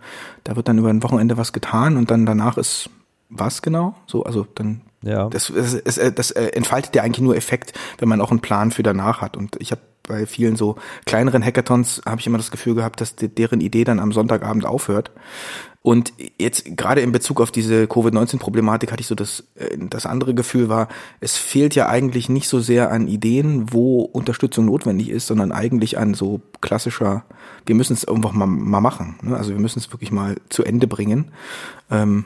da 0.45 0.55
wird 0.55 0.69
dann 0.69 0.77
über 0.77 0.89
ein 0.89 1.03
Wochenende 1.03 1.37
was 1.37 1.51
getan 1.51 1.97
und 1.97 2.09
dann 2.09 2.25
danach 2.25 2.57
ist 2.57 2.89
was 3.29 3.61
genau? 3.61 3.95
So, 4.05 4.23
also 4.23 4.47
dann 4.55 4.81
ja. 5.01 5.27
das, 5.27 5.51
das, 5.53 5.83
das, 5.83 5.99
das 6.15 6.31
entfaltet 6.31 6.95
ja 6.95 7.03
eigentlich 7.03 7.21
nur 7.21 7.35
Effekt, 7.35 7.73
wenn 7.97 8.07
man 8.07 8.21
auch 8.21 8.31
einen 8.31 8.41
Plan 8.41 8.71
für 8.71 8.83
danach 8.83 9.21
hat. 9.21 9.35
Und 9.35 9.57
ich 9.59 9.71
habe 9.71 9.81
bei 10.07 10.25
vielen 10.25 10.55
so 10.55 10.75
kleineren 11.05 11.43
Hackathons 11.43 12.01
habe 12.05 12.19
ich 12.19 12.27
immer 12.27 12.37
das 12.37 12.51
Gefühl 12.51 12.75
gehabt, 12.75 13.01
dass 13.01 13.15
deren 13.15 13.61
Idee 13.61 13.83
dann 13.83 13.99
am 13.99 14.11
Sonntagabend 14.11 14.65
aufhört. 14.65 15.11
Und 15.83 16.13
jetzt 16.39 16.77
gerade 16.77 17.01
in 17.01 17.11
Bezug 17.11 17.41
auf 17.41 17.51
diese 17.51 17.87
Covid-19-Problematik 17.87 18.89
hatte 18.91 19.01
ich 19.01 19.07
so 19.07 19.15
das, 19.15 19.43
äh, 19.55 19.77
das 19.77 20.05
andere 20.05 20.33
Gefühl 20.33 20.69
war, 20.69 20.87
es 21.19 21.37
fehlt 21.37 21.75
ja 21.75 21.89
eigentlich 21.89 22.29
nicht 22.29 22.47
so 22.47 22.61
sehr 22.61 22.89
an 22.89 23.09
Ideen, 23.09 23.73
wo 23.73 24.01
Unterstützung 24.01 24.65
notwendig 24.65 25.09
ist, 25.09 25.27
sondern 25.27 25.51
eigentlich 25.51 25.97
an 25.97 26.13
so 26.13 26.39
klassischer, 26.61 27.25
wir 27.65 27.75
müssen 27.75 27.93
es 27.93 28.05
irgendwann 28.05 28.37
mal, 28.37 28.45
mal 28.45 28.79
machen. 28.79 29.15
Ne? 29.23 29.35
Also 29.35 29.51
wir 29.51 29.59
müssen 29.59 29.79
es 29.79 29.91
wirklich 29.91 30.13
mal 30.13 30.37
zu 30.47 30.63
Ende 30.63 30.87
bringen. 30.87 31.31
Ähm, 31.91 32.23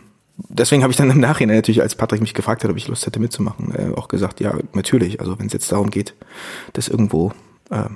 deswegen 0.50 0.84
habe 0.84 0.92
ich 0.92 0.98
dann 0.98 1.10
im 1.10 1.20
Nachhinein 1.20 1.56
natürlich, 1.56 1.82
als 1.82 1.96
Patrick 1.96 2.22
mich 2.22 2.36
gefragt 2.36 2.64
hat, 2.64 2.70
ob 2.70 2.78
ich 2.78 2.88
Lust 2.88 3.08
hätte 3.08 3.20
mitzumachen, 3.20 3.74
äh, 3.74 3.92
auch 3.96 4.08
gesagt, 4.08 4.40
ja, 4.40 4.54
natürlich. 4.74 5.20
Also 5.20 5.40
wenn 5.40 5.48
es 5.48 5.54
jetzt 5.54 5.72
darum 5.72 5.90
geht, 5.90 6.14
das 6.74 6.90
irgendwo 6.90 7.34
äh, 7.70 7.90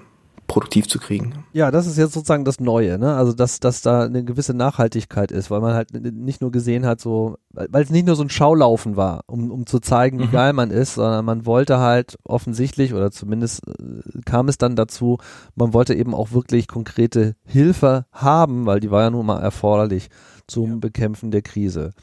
produktiv 0.52 0.86
zu 0.90 1.00
kriegen. 1.00 1.46
Ja, 1.54 1.72
das 1.72 1.88
ist 1.88 1.98
jetzt 1.98 2.12
sozusagen 2.12 2.44
das 2.44 2.60
Neue, 2.60 3.00
ne? 3.00 3.16
Also 3.16 3.32
dass, 3.32 3.62
dass 3.62 3.82
da 3.82 4.04
eine 4.04 4.26
gewisse 4.26 4.54
Nachhaltigkeit 4.54 5.32
ist, 5.32 5.50
weil 5.50 5.62
man 5.62 5.74
halt 5.74 5.94
nicht 5.94 6.42
nur 6.42 6.52
gesehen 6.52 6.86
hat, 6.86 7.00
so, 7.00 7.38
weil 7.52 7.84
es 7.84 7.90
nicht 7.90 8.06
nur 8.06 8.18
so 8.18 8.24
ein 8.24 8.30
Schaulaufen 8.30 8.98
war, 8.98 9.22
um, 9.28 9.50
um 9.50 9.66
zu 9.66 9.80
zeigen, 9.80 10.20
wie 10.20 10.26
mhm. 10.26 10.32
geil 10.32 10.52
man 10.52 10.70
ist, 10.70 10.96
sondern 10.96 11.24
man 11.24 11.46
wollte 11.46 11.80
halt 11.80 12.18
offensichtlich, 12.26 12.94
oder 12.94 13.12
zumindest 13.12 13.66
äh, 13.66 14.22
kam 14.26 14.50
es 14.50 14.58
dann 14.58 14.76
dazu, 14.76 15.20
man 15.56 15.74
wollte 15.74 15.94
eben 15.94 16.14
auch 16.14 16.34
wirklich 16.34 16.68
konkrete 16.68 17.36
Hilfe 17.46 18.06
haben, 18.12 18.66
weil 18.66 18.82
die 18.82 18.92
war 18.92 19.04
ja 19.04 19.10
nun 19.10 19.26
mal 19.26 19.40
erforderlich 19.40 20.10
zum 20.48 20.70
ja. 20.70 20.78
Bekämpfen 20.80 21.32
der 21.32 21.44
Krise. 21.44 21.94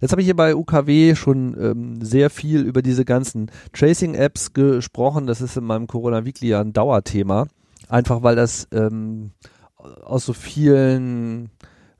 Jetzt 0.00 0.12
habe 0.12 0.20
ich 0.20 0.26
hier 0.26 0.36
bei 0.36 0.54
UKW 0.54 1.14
schon 1.14 1.56
ähm, 1.60 2.04
sehr 2.04 2.30
viel 2.30 2.62
über 2.62 2.82
diese 2.82 3.04
ganzen 3.04 3.50
Tracing-Apps 3.72 4.52
gesprochen. 4.52 5.26
Das 5.26 5.40
ist 5.40 5.56
in 5.56 5.64
meinem 5.64 5.86
Corona 5.86 6.24
Weekly 6.24 6.48
ja 6.48 6.60
ein 6.60 6.72
Dauerthema. 6.72 7.46
Einfach 7.88 8.22
weil 8.22 8.36
das 8.36 8.68
ähm, 8.72 9.30
aus 9.76 10.26
so 10.26 10.32
vielen 10.32 11.50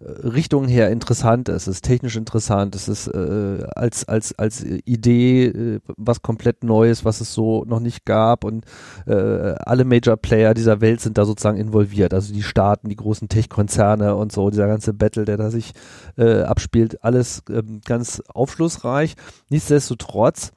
Richtungen 0.01 0.69
her 0.69 0.91
interessant 0.91 1.49
ist. 1.49 1.67
Es 1.67 1.77
ist 1.77 1.85
technisch 1.85 2.17
interessant. 2.17 2.75
Es 2.77 2.89
ist 2.89 3.09
äh, 3.09 3.67
als 3.75 4.07
als 4.07 4.39
als 4.39 4.63
Idee 4.63 5.47
äh, 5.47 5.81
was 5.97 6.23
komplett 6.23 6.63
Neues, 6.63 7.05
was 7.05 7.21
es 7.21 7.35
so 7.35 7.65
noch 7.65 7.81
nicht 7.81 8.05
gab 8.05 8.45
und 8.45 8.65
äh, 9.07 9.13
alle 9.13 9.85
Major 9.85 10.17
Player 10.17 10.55
dieser 10.55 10.81
Welt 10.81 11.01
sind 11.01 11.19
da 11.19 11.25
sozusagen 11.25 11.59
involviert. 11.59 12.15
Also 12.15 12.33
die 12.33 12.45
Staaten, 12.45 12.89
die 12.89 12.97
großen 12.97 13.29
Tech-Konzerne 13.29 14.15
und 14.15 14.31
so 14.31 14.51
dieser 14.51 14.69
ganze 14.69 14.95
Battle, 14.95 15.25
der 15.25 15.37
da 15.37 15.51
sich 15.51 15.73
äh, 16.17 16.43
abspielt, 16.43 17.03
alles 17.03 17.43
äh, 17.51 17.63
ganz 17.85 18.23
aufschlussreich. 18.29 19.17
Nichtsdestotrotz 19.49 20.53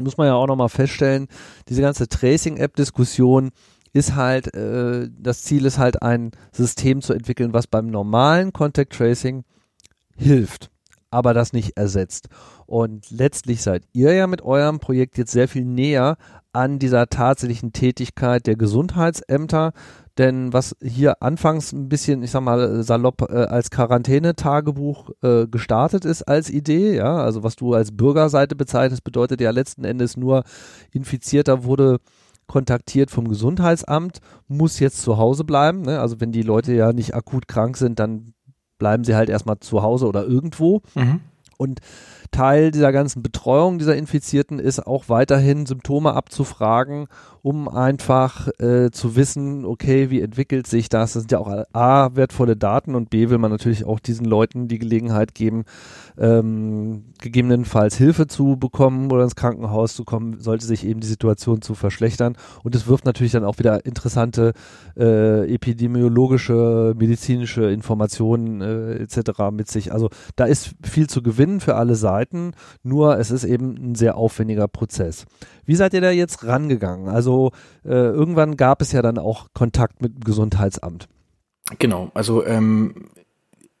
muss 0.00 0.16
man 0.16 0.26
ja 0.26 0.34
auch 0.34 0.46
noch 0.46 0.56
mal 0.56 0.68
feststellen, 0.68 1.28
diese 1.68 1.80
ganze 1.80 2.08
Tracing-App-Diskussion 2.08 3.50
ist 3.94 4.16
halt, 4.16 4.52
äh, 4.54 5.08
das 5.16 5.44
Ziel 5.44 5.64
ist 5.64 5.78
halt 5.78 6.02
ein 6.02 6.32
System 6.52 7.00
zu 7.00 7.14
entwickeln, 7.14 7.54
was 7.54 7.68
beim 7.68 7.86
normalen 7.86 8.52
Contact 8.52 8.92
Tracing 8.92 9.44
hilft, 10.16 10.70
aber 11.10 11.32
das 11.32 11.52
nicht 11.52 11.76
ersetzt. 11.76 12.28
Und 12.66 13.10
letztlich 13.10 13.62
seid 13.62 13.84
ihr 13.92 14.12
ja 14.12 14.26
mit 14.26 14.42
eurem 14.42 14.80
Projekt 14.80 15.16
jetzt 15.16 15.30
sehr 15.30 15.48
viel 15.48 15.64
näher 15.64 16.16
an 16.52 16.80
dieser 16.80 17.08
tatsächlichen 17.08 17.72
Tätigkeit 17.72 18.46
der 18.46 18.56
Gesundheitsämter. 18.56 19.72
Denn 20.18 20.52
was 20.52 20.76
hier 20.82 21.22
anfangs 21.22 21.72
ein 21.72 21.88
bisschen, 21.88 22.22
ich 22.22 22.32
sag 22.32 22.42
mal, 22.42 22.82
salopp 22.82 23.22
äh, 23.30 23.44
als 23.44 23.70
Quarantänetagebuch 23.70 25.10
äh, 25.22 25.46
gestartet 25.46 26.04
ist 26.04 26.22
als 26.22 26.50
Idee, 26.50 26.96
ja, 26.96 27.16
also 27.16 27.42
was 27.42 27.56
du 27.56 27.74
als 27.74 27.96
Bürgerseite 27.96 28.56
bezeichnest, 28.56 29.04
bedeutet 29.04 29.40
ja 29.40 29.50
letzten 29.50 29.84
Endes 29.84 30.16
nur, 30.16 30.44
Infizierter 30.92 31.64
wurde 31.64 31.98
kontaktiert 32.46 33.10
vom 33.10 33.28
Gesundheitsamt, 33.28 34.20
muss 34.48 34.80
jetzt 34.80 35.02
zu 35.02 35.16
Hause 35.16 35.44
bleiben. 35.44 35.82
Ne? 35.82 36.00
Also 36.00 36.20
wenn 36.20 36.32
die 36.32 36.42
Leute 36.42 36.74
ja 36.74 36.92
nicht 36.92 37.14
akut 37.14 37.48
krank 37.48 37.76
sind, 37.76 37.98
dann 37.98 38.34
bleiben 38.78 39.04
sie 39.04 39.14
halt 39.14 39.28
erstmal 39.28 39.60
zu 39.60 39.82
Hause 39.82 40.06
oder 40.06 40.26
irgendwo. 40.26 40.82
Mhm. 40.94 41.20
Und 41.56 41.80
Teil 42.30 42.70
dieser 42.72 42.92
ganzen 42.92 43.22
Betreuung 43.22 43.78
dieser 43.78 43.96
Infizierten 43.96 44.58
ist 44.58 44.86
auch 44.86 45.08
weiterhin 45.08 45.66
Symptome 45.66 46.14
abzufragen, 46.14 47.06
um 47.44 47.68
einfach 47.68 48.48
äh, 48.58 48.90
zu 48.90 49.16
wissen, 49.16 49.66
okay, 49.66 50.08
wie 50.08 50.22
entwickelt 50.22 50.66
sich 50.66 50.88
das? 50.88 51.12
Das 51.12 51.24
sind 51.24 51.30
ja 51.30 51.40
auch 51.40 51.64
A, 51.74 52.16
wertvolle 52.16 52.56
Daten 52.56 52.94
und 52.94 53.10
B, 53.10 53.28
will 53.28 53.36
man 53.36 53.50
natürlich 53.50 53.84
auch 53.84 54.00
diesen 54.00 54.24
Leuten 54.24 54.66
die 54.66 54.78
Gelegenheit 54.78 55.34
geben, 55.34 55.64
ähm, 56.16 57.04
gegebenenfalls 57.20 57.96
Hilfe 57.96 58.28
zu 58.28 58.56
bekommen 58.56 59.12
oder 59.12 59.24
ins 59.24 59.36
Krankenhaus 59.36 59.94
zu 59.94 60.04
kommen, 60.04 60.40
sollte 60.40 60.64
sich 60.64 60.86
eben 60.86 61.00
die 61.00 61.06
Situation 61.06 61.60
zu 61.60 61.74
verschlechtern. 61.74 62.34
Und 62.62 62.74
es 62.74 62.86
wirft 62.86 63.04
natürlich 63.04 63.32
dann 63.32 63.44
auch 63.44 63.58
wieder 63.58 63.84
interessante 63.84 64.54
äh, 64.96 65.46
epidemiologische, 65.52 66.94
medizinische 66.96 67.70
Informationen 67.70 68.62
äh, 68.62 68.94
etc. 69.02 69.50
mit 69.52 69.70
sich. 69.70 69.92
Also 69.92 70.08
da 70.36 70.46
ist 70.46 70.76
viel 70.82 71.08
zu 71.08 71.22
gewinnen 71.22 71.60
für 71.60 71.74
alle 71.74 71.94
Seiten, 71.94 72.52
nur 72.82 73.18
es 73.18 73.30
ist 73.30 73.44
eben 73.44 73.90
ein 73.90 73.94
sehr 73.96 74.16
aufwendiger 74.16 74.66
Prozess. 74.66 75.26
Wie 75.66 75.74
seid 75.74 75.92
ihr 75.92 76.00
da 76.00 76.10
jetzt 76.10 76.46
rangegangen? 76.46 77.08
Also 77.08 77.33
äh, 77.84 77.88
irgendwann 77.88 78.56
gab 78.56 78.82
es 78.82 78.92
ja 78.92 79.02
dann 79.02 79.18
auch 79.18 79.48
Kontakt 79.54 80.02
mit 80.02 80.14
dem 80.14 80.24
Gesundheitsamt. 80.24 81.08
Genau, 81.78 82.10
also 82.14 82.44
ähm, 82.44 83.10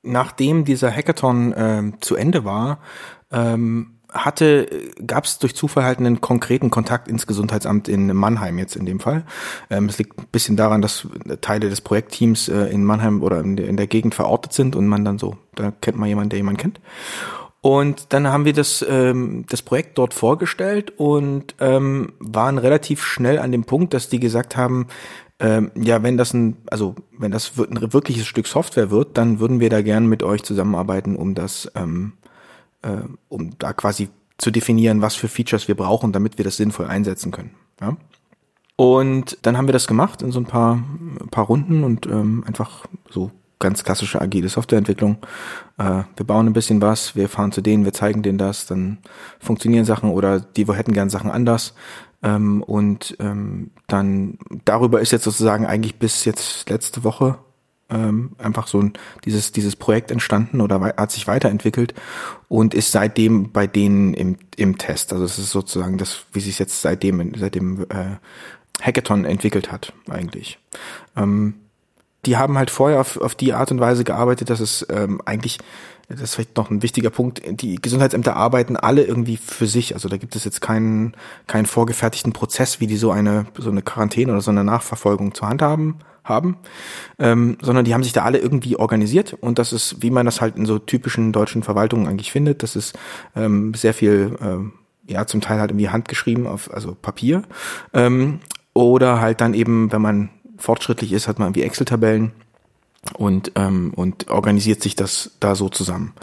nachdem 0.02 0.64
dieser 0.64 0.90
Hackathon 0.90 1.52
äh, 1.52 1.92
zu 2.00 2.16
Ende 2.16 2.44
war, 2.44 2.78
ähm, 3.30 3.94
hatte, 4.14 4.68
gab 5.04 5.24
es 5.24 5.38
durch 5.40 5.56
Zufall 5.56 5.84
halt 5.84 5.98
einen 5.98 6.20
konkreten 6.20 6.70
Kontakt 6.70 7.08
ins 7.08 7.26
Gesundheitsamt 7.26 7.88
in 7.88 8.14
Mannheim 8.14 8.58
jetzt 8.58 8.76
in 8.76 8.86
dem 8.86 9.00
Fall. 9.00 9.24
Ähm, 9.70 9.86
es 9.86 9.98
liegt 9.98 10.16
ein 10.18 10.26
bisschen 10.30 10.56
daran, 10.56 10.82
dass 10.82 11.08
Teile 11.40 11.68
des 11.68 11.80
Projektteams 11.80 12.48
äh, 12.48 12.66
in 12.66 12.84
Mannheim 12.84 13.22
oder 13.22 13.40
in 13.40 13.58
in 13.58 13.76
der 13.76 13.88
Gegend 13.88 14.14
verortet 14.14 14.52
sind 14.52 14.76
und 14.76 14.86
man 14.86 15.04
dann 15.04 15.18
so, 15.18 15.36
da 15.56 15.72
kennt 15.72 15.98
man 15.98 16.08
jemanden, 16.08 16.30
der 16.30 16.38
jemanden 16.38 16.60
kennt. 16.60 16.80
Und 17.64 18.12
dann 18.12 18.28
haben 18.28 18.44
wir 18.44 18.52
das, 18.52 18.84
ähm, 18.86 19.46
das 19.48 19.62
Projekt 19.62 19.96
dort 19.96 20.12
vorgestellt 20.12 20.92
und 20.98 21.54
ähm, 21.60 22.12
waren 22.18 22.58
relativ 22.58 23.02
schnell 23.02 23.38
an 23.38 23.52
dem 23.52 23.64
Punkt, 23.64 23.94
dass 23.94 24.10
die 24.10 24.20
gesagt 24.20 24.54
haben, 24.58 24.88
ähm, 25.38 25.70
ja, 25.74 26.02
wenn 26.02 26.18
das 26.18 26.34
ein, 26.34 26.58
also 26.70 26.94
wenn 27.18 27.30
das 27.30 27.52
ein 27.56 27.94
wirkliches 27.94 28.26
Stück 28.26 28.48
Software 28.48 28.90
wird, 28.90 29.16
dann 29.16 29.40
würden 29.40 29.60
wir 29.60 29.70
da 29.70 29.80
gern 29.80 30.06
mit 30.06 30.22
euch 30.22 30.42
zusammenarbeiten, 30.42 31.16
um 31.16 31.34
das, 31.34 31.72
ähm, 31.74 32.12
äh, 32.82 32.98
um 33.30 33.56
da 33.56 33.72
quasi 33.72 34.10
zu 34.36 34.50
definieren, 34.50 35.00
was 35.00 35.14
für 35.14 35.28
Features 35.28 35.66
wir 35.66 35.74
brauchen, 35.74 36.12
damit 36.12 36.36
wir 36.36 36.44
das 36.44 36.58
sinnvoll 36.58 36.84
einsetzen 36.84 37.32
können. 37.32 37.54
Ja? 37.80 37.96
Und 38.76 39.38
dann 39.40 39.56
haben 39.56 39.68
wir 39.68 39.72
das 39.72 39.86
gemacht 39.86 40.20
in 40.20 40.32
so 40.32 40.38
ein 40.38 40.44
paar, 40.44 40.74
ein 41.18 41.30
paar 41.30 41.46
Runden 41.46 41.82
und 41.82 42.04
ähm, 42.04 42.44
einfach 42.46 42.84
so 43.08 43.30
ganz 43.64 43.82
klassische 43.82 44.20
agile 44.20 44.48
Softwareentwicklung. 44.48 45.16
Äh, 45.78 46.04
wir 46.16 46.26
bauen 46.26 46.46
ein 46.46 46.52
bisschen 46.52 46.80
was, 46.80 47.16
wir 47.16 47.28
fahren 47.28 47.50
zu 47.50 47.62
denen, 47.62 47.84
wir 47.84 47.92
zeigen 47.92 48.22
denen 48.22 48.38
das, 48.38 48.66
dann 48.66 48.98
funktionieren 49.40 49.84
Sachen 49.84 50.10
oder 50.10 50.38
die 50.38 50.68
wir 50.68 50.74
hätten 50.74 50.92
gern 50.92 51.10
Sachen 51.10 51.30
anders. 51.30 51.74
Ähm, 52.22 52.62
und 52.62 53.16
ähm, 53.18 53.70
dann 53.86 54.38
darüber 54.64 55.00
ist 55.00 55.12
jetzt 55.12 55.24
sozusagen 55.24 55.66
eigentlich 55.66 55.98
bis 55.98 56.24
jetzt 56.24 56.68
letzte 56.70 57.02
Woche 57.04 57.38
ähm, 57.90 58.32
einfach 58.38 58.66
so 58.66 58.80
ein, 58.80 58.92
dieses, 59.24 59.52
dieses 59.52 59.76
Projekt 59.76 60.10
entstanden 60.10 60.60
oder 60.60 60.80
hat 60.80 61.10
sich 61.10 61.26
weiterentwickelt 61.26 61.94
und 62.48 62.74
ist 62.74 62.92
seitdem 62.92 63.50
bei 63.52 63.66
denen 63.66 64.14
im, 64.14 64.36
im 64.56 64.78
Test. 64.78 65.12
Also 65.12 65.24
es 65.24 65.38
ist 65.38 65.50
sozusagen 65.50 65.98
das, 65.98 66.24
wie 66.32 66.40
sich 66.40 66.58
jetzt 66.58 66.82
seitdem, 66.82 67.32
seitdem 67.36 67.82
äh, 67.88 68.16
Hackathon 68.82 69.24
entwickelt 69.24 69.72
hat, 69.72 69.92
eigentlich. 70.08 70.58
Ähm, 71.16 71.54
die 72.26 72.36
haben 72.36 72.58
halt 72.58 72.70
vorher 72.70 73.00
auf, 73.00 73.16
auf 73.16 73.34
die 73.34 73.52
Art 73.52 73.70
und 73.70 73.80
Weise 73.80 74.04
gearbeitet, 74.04 74.50
dass 74.50 74.60
es 74.60 74.86
ähm, 74.90 75.20
eigentlich 75.24 75.58
das 76.08 76.20
ist 76.20 76.34
vielleicht 76.34 76.56
noch 76.56 76.70
ein 76.70 76.82
wichtiger 76.82 77.10
Punkt, 77.10 77.42
die 77.62 77.76
Gesundheitsämter 77.76 78.36
arbeiten 78.36 78.76
alle 78.76 79.04
irgendwie 79.04 79.38
für 79.38 79.66
sich. 79.66 79.94
Also 79.94 80.08
da 80.08 80.16
gibt 80.16 80.36
es 80.36 80.44
jetzt 80.44 80.60
keinen, 80.60 81.16
keinen 81.46 81.66
vorgefertigten 81.66 82.32
Prozess, 82.32 82.80
wie 82.80 82.86
die 82.86 82.96
so 82.96 83.10
eine, 83.10 83.46
so 83.56 83.70
eine 83.70 83.82
Quarantäne 83.82 84.32
oder 84.32 84.42
so 84.42 84.50
eine 84.50 84.64
Nachverfolgung 84.64 85.34
zur 85.34 85.48
Hand 85.48 85.62
haben, 85.62 86.00
haben 86.22 86.56
ähm, 87.18 87.58
sondern 87.60 87.84
die 87.84 87.94
haben 87.94 88.02
sich 88.02 88.12
da 88.12 88.22
alle 88.24 88.38
irgendwie 88.38 88.76
organisiert 88.76 89.34
und 89.34 89.58
das 89.58 89.72
ist, 89.72 90.02
wie 90.02 90.10
man 90.10 90.24
das 90.24 90.40
halt 90.40 90.56
in 90.56 90.66
so 90.66 90.78
typischen 90.78 91.32
deutschen 91.32 91.62
Verwaltungen 91.62 92.08
eigentlich 92.08 92.32
findet, 92.32 92.62
das 92.62 92.76
ist 92.76 92.98
ähm, 93.36 93.74
sehr 93.74 93.92
viel 93.92 94.36
ähm, 94.40 94.72
ja 95.06 95.26
zum 95.26 95.42
Teil 95.42 95.60
halt 95.60 95.70
irgendwie 95.70 95.90
handgeschrieben 95.90 96.46
auf 96.46 96.72
also 96.72 96.94
Papier 96.94 97.42
ähm, 97.92 98.40
oder 98.72 99.20
halt 99.20 99.42
dann 99.42 99.52
eben, 99.52 99.92
wenn 99.92 100.00
man 100.00 100.30
fortschrittlich 100.64 101.12
ist, 101.12 101.28
hat 101.28 101.38
man 101.38 101.48
irgendwie 101.48 101.62
Excel-Tabellen 101.62 102.32
und 103.12 103.52
ähm, 103.54 103.92
und 103.94 104.30
organisiert 104.30 104.82
sich 104.82 104.96
das 104.96 105.32
da 105.38 105.54
so 105.54 105.68
zusammen. 105.68 106.14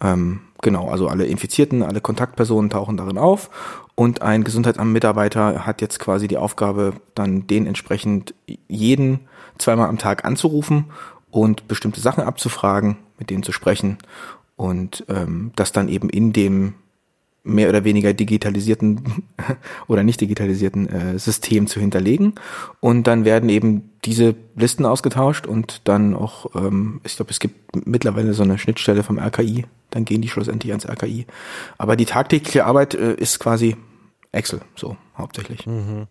Ähm, 0.00 0.40
genau, 0.62 0.88
also 0.88 1.08
alle 1.08 1.26
Infizierten, 1.26 1.82
alle 1.82 2.00
Kontaktpersonen 2.00 2.70
tauchen 2.70 2.96
darin 2.96 3.18
auf 3.18 3.50
und 3.94 4.22
ein 4.22 4.44
Gesundheitsamt-Mitarbeiter 4.44 5.66
hat 5.66 5.82
jetzt 5.82 5.98
quasi 5.98 6.28
die 6.28 6.38
Aufgabe, 6.38 6.94
dann 7.14 7.46
den 7.46 7.66
entsprechend 7.66 8.34
jeden 8.68 9.20
zweimal 9.58 9.88
am 9.88 9.98
Tag 9.98 10.24
anzurufen 10.24 10.86
und 11.30 11.68
bestimmte 11.68 12.00
Sachen 12.00 12.24
abzufragen, 12.24 12.96
mit 13.18 13.28
denen 13.28 13.42
zu 13.42 13.52
sprechen 13.52 13.98
und 14.56 15.04
ähm, 15.08 15.52
das 15.54 15.72
dann 15.72 15.88
eben 15.88 16.08
in 16.08 16.32
dem 16.32 16.74
mehr 17.44 17.68
oder 17.68 17.84
weniger 17.84 18.12
digitalisierten 18.12 19.24
oder 19.88 20.02
nicht 20.02 20.20
digitalisierten 20.20 20.88
äh, 20.88 21.18
System 21.18 21.66
zu 21.66 21.80
hinterlegen. 21.80 22.34
Und 22.80 23.06
dann 23.06 23.24
werden 23.24 23.48
eben 23.48 23.90
diese 24.04 24.34
Listen 24.54 24.86
ausgetauscht 24.86 25.46
und 25.46 25.82
dann 25.84 26.14
auch, 26.14 26.54
ähm, 26.54 27.00
ich 27.04 27.16
glaube, 27.16 27.30
es 27.30 27.40
gibt 27.40 27.86
mittlerweile 27.86 28.34
so 28.34 28.42
eine 28.42 28.58
Schnittstelle 28.58 29.02
vom 29.02 29.18
RKI, 29.18 29.66
dann 29.90 30.04
gehen 30.04 30.22
die 30.22 30.28
schlussendlich 30.28 30.72
ans 30.72 30.88
RKI. 30.88 31.26
Aber 31.78 31.96
die 31.96 32.06
tagtägliche 32.06 32.64
Arbeit 32.64 32.94
äh, 32.94 33.14
ist 33.14 33.38
quasi 33.38 33.76
Excel, 34.32 34.60
so 34.76 34.96
hauptsächlich. 35.16 35.66
Mhm. 35.66 36.06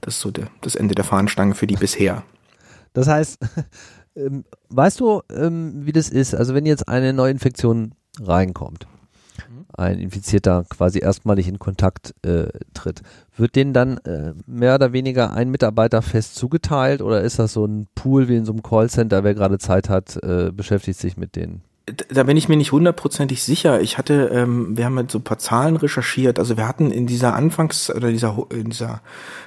Das 0.00 0.14
ist 0.14 0.20
so 0.20 0.30
der, 0.30 0.48
das 0.62 0.74
Ende 0.74 0.94
der 0.94 1.04
Fahnenstange 1.04 1.54
für 1.54 1.66
die 1.66 1.76
bisher. 1.76 2.24
Das 2.92 3.06
heißt, 3.06 3.38
ähm, 4.16 4.44
weißt 4.70 5.00
du, 5.00 5.22
ähm, 5.32 5.86
wie 5.86 5.92
das 5.92 6.08
ist? 6.08 6.34
Also 6.34 6.54
wenn 6.54 6.66
jetzt 6.66 6.88
eine 6.88 7.12
Neuinfektion 7.12 7.94
reinkommt, 8.20 8.86
ein 9.80 9.98
Infizierter 9.98 10.64
quasi 10.68 11.00
erstmalig 11.00 11.48
in 11.48 11.58
Kontakt 11.58 12.14
äh, 12.22 12.48
tritt, 12.74 13.02
wird 13.36 13.56
denen 13.56 13.72
dann 13.72 13.98
äh, 13.98 14.34
mehr 14.46 14.74
oder 14.74 14.92
weniger 14.92 15.32
ein 15.32 15.50
Mitarbeiter 15.50 16.02
fest 16.02 16.36
zugeteilt 16.36 17.02
oder 17.02 17.22
ist 17.22 17.38
das 17.38 17.52
so 17.52 17.64
ein 17.64 17.86
Pool 17.94 18.28
wie 18.28 18.36
in 18.36 18.44
so 18.44 18.52
einem 18.52 18.62
Callcenter, 18.62 19.24
wer 19.24 19.34
gerade 19.34 19.58
Zeit 19.58 19.88
hat, 19.88 20.16
äh, 20.22 20.50
beschäftigt 20.52 20.98
sich 20.98 21.16
mit 21.16 21.36
denen? 21.36 21.62
Da 22.08 22.22
bin 22.22 22.36
ich 22.36 22.48
mir 22.48 22.56
nicht 22.56 22.72
hundertprozentig 22.72 23.42
sicher. 23.42 23.80
Ich 23.80 23.98
hatte, 23.98 24.30
ähm, 24.32 24.76
wir 24.76 24.84
haben 24.84 24.94
mit 24.94 25.10
so 25.10 25.18
ein 25.18 25.24
paar 25.24 25.38
Zahlen 25.38 25.76
recherchiert. 25.76 26.38
Also 26.38 26.56
wir 26.56 26.68
hatten 26.68 26.90
in 26.90 27.06
dieser 27.06 27.34
Anfangs- 27.34 27.90
oder 27.90 28.10
dieser, 28.10 28.46
in 28.50 28.70
dieser 28.70 29.00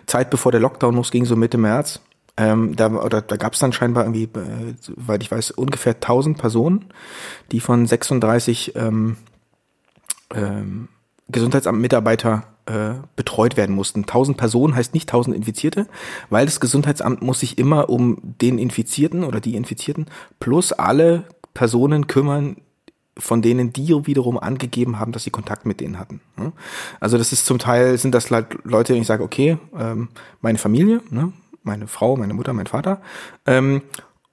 Zeit, 0.08 0.30
bevor 0.30 0.52
der 0.52 0.60
Lockdown 0.60 0.96
losging, 0.96 1.26
so 1.26 1.36
Mitte 1.38 1.58
März, 1.58 2.02
ähm, 2.36 2.76
da, 2.76 2.88
oder 2.92 3.22
da 3.22 3.38
gab 3.38 3.54
es 3.54 3.60
dann 3.60 3.74
scheinbar 3.74 4.04
irgendwie, 4.06 4.24
äh, 4.24 4.74
weil 4.96 5.22
ich 5.22 5.32
weiß, 5.32 5.52
ungefähr 5.52 5.94
1000 5.94 6.38
Personen, 6.38 6.86
die 7.52 7.60
von 7.60 7.86
36 7.86 8.76
ähm, 8.76 9.18
ähm, 10.34 10.88
Gesundheitsamt-Mitarbeiter 11.30 12.44
äh, 12.66 12.94
betreut 13.16 13.58
werden 13.58 13.76
mussten. 13.76 14.02
1000 14.02 14.38
Personen 14.38 14.76
heißt 14.76 14.94
nicht 14.94 15.10
1000 15.10 15.36
Infizierte, 15.36 15.88
weil 16.30 16.46
das 16.46 16.60
Gesundheitsamt 16.60 17.22
muss 17.22 17.40
sich 17.40 17.58
immer 17.58 17.90
um 17.90 18.18
den 18.22 18.58
Infizierten 18.58 19.24
oder 19.24 19.40
die 19.40 19.56
Infizierten 19.56 20.08
plus 20.40 20.72
alle 20.72 21.26
Personen 21.54 22.08
kümmern, 22.08 22.58
von 23.18 23.42
denen 23.42 23.74
die 23.74 23.90
wiederum 24.08 24.40
angegeben 24.40 25.00
haben, 25.00 25.12
dass 25.12 25.24
sie 25.24 25.30
Kontakt 25.30 25.66
mit 25.66 25.80
denen 25.80 26.00
hatten. 26.00 26.22
Ne? 26.38 26.52
Also 27.00 27.18
das 27.18 27.32
ist 27.32 27.46
zum 27.46 27.60
Teil, 27.60 27.98
sind 27.98 28.16
das 28.16 28.30
Leute, 28.30 28.94
die 28.94 29.00
ich 29.00 29.08
sage, 29.08 29.24
okay, 29.24 29.58
ähm, 29.78 30.10
meine 30.42 30.58
Familie, 30.58 31.02
ne? 31.10 31.32
meine 31.64 31.88
Frau, 31.88 32.16
meine 32.18 32.34
Mutter, 32.34 32.54
mein 32.54 32.68
Vater, 32.68 33.02
ähm, 33.46 33.82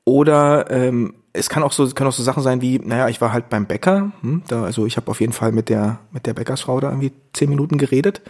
oder 0.04 0.70
ähm, 0.70 1.14
es 1.32 1.48
kann 1.48 1.62
auch 1.62 1.72
so 1.72 1.88
können 1.90 2.08
auch 2.08 2.14
so 2.14 2.22
Sachen 2.22 2.42
sein 2.42 2.60
wie, 2.60 2.78
naja, 2.78 3.08
ich 3.08 3.20
war 3.20 3.32
halt 3.32 3.48
beim 3.50 3.66
Bäcker, 3.66 4.10
hm, 4.20 4.42
da, 4.48 4.64
also 4.64 4.86
ich 4.86 4.96
habe 4.96 5.10
auf 5.10 5.20
jeden 5.20 5.32
Fall 5.32 5.52
mit 5.52 5.68
der 5.68 6.00
mit 6.10 6.26
der 6.26 6.34
Bäckersfrau 6.34 6.80
da 6.80 6.88
irgendwie 6.88 7.12
zehn 7.32 7.48
Minuten 7.48 7.78
geredet, 7.78 8.20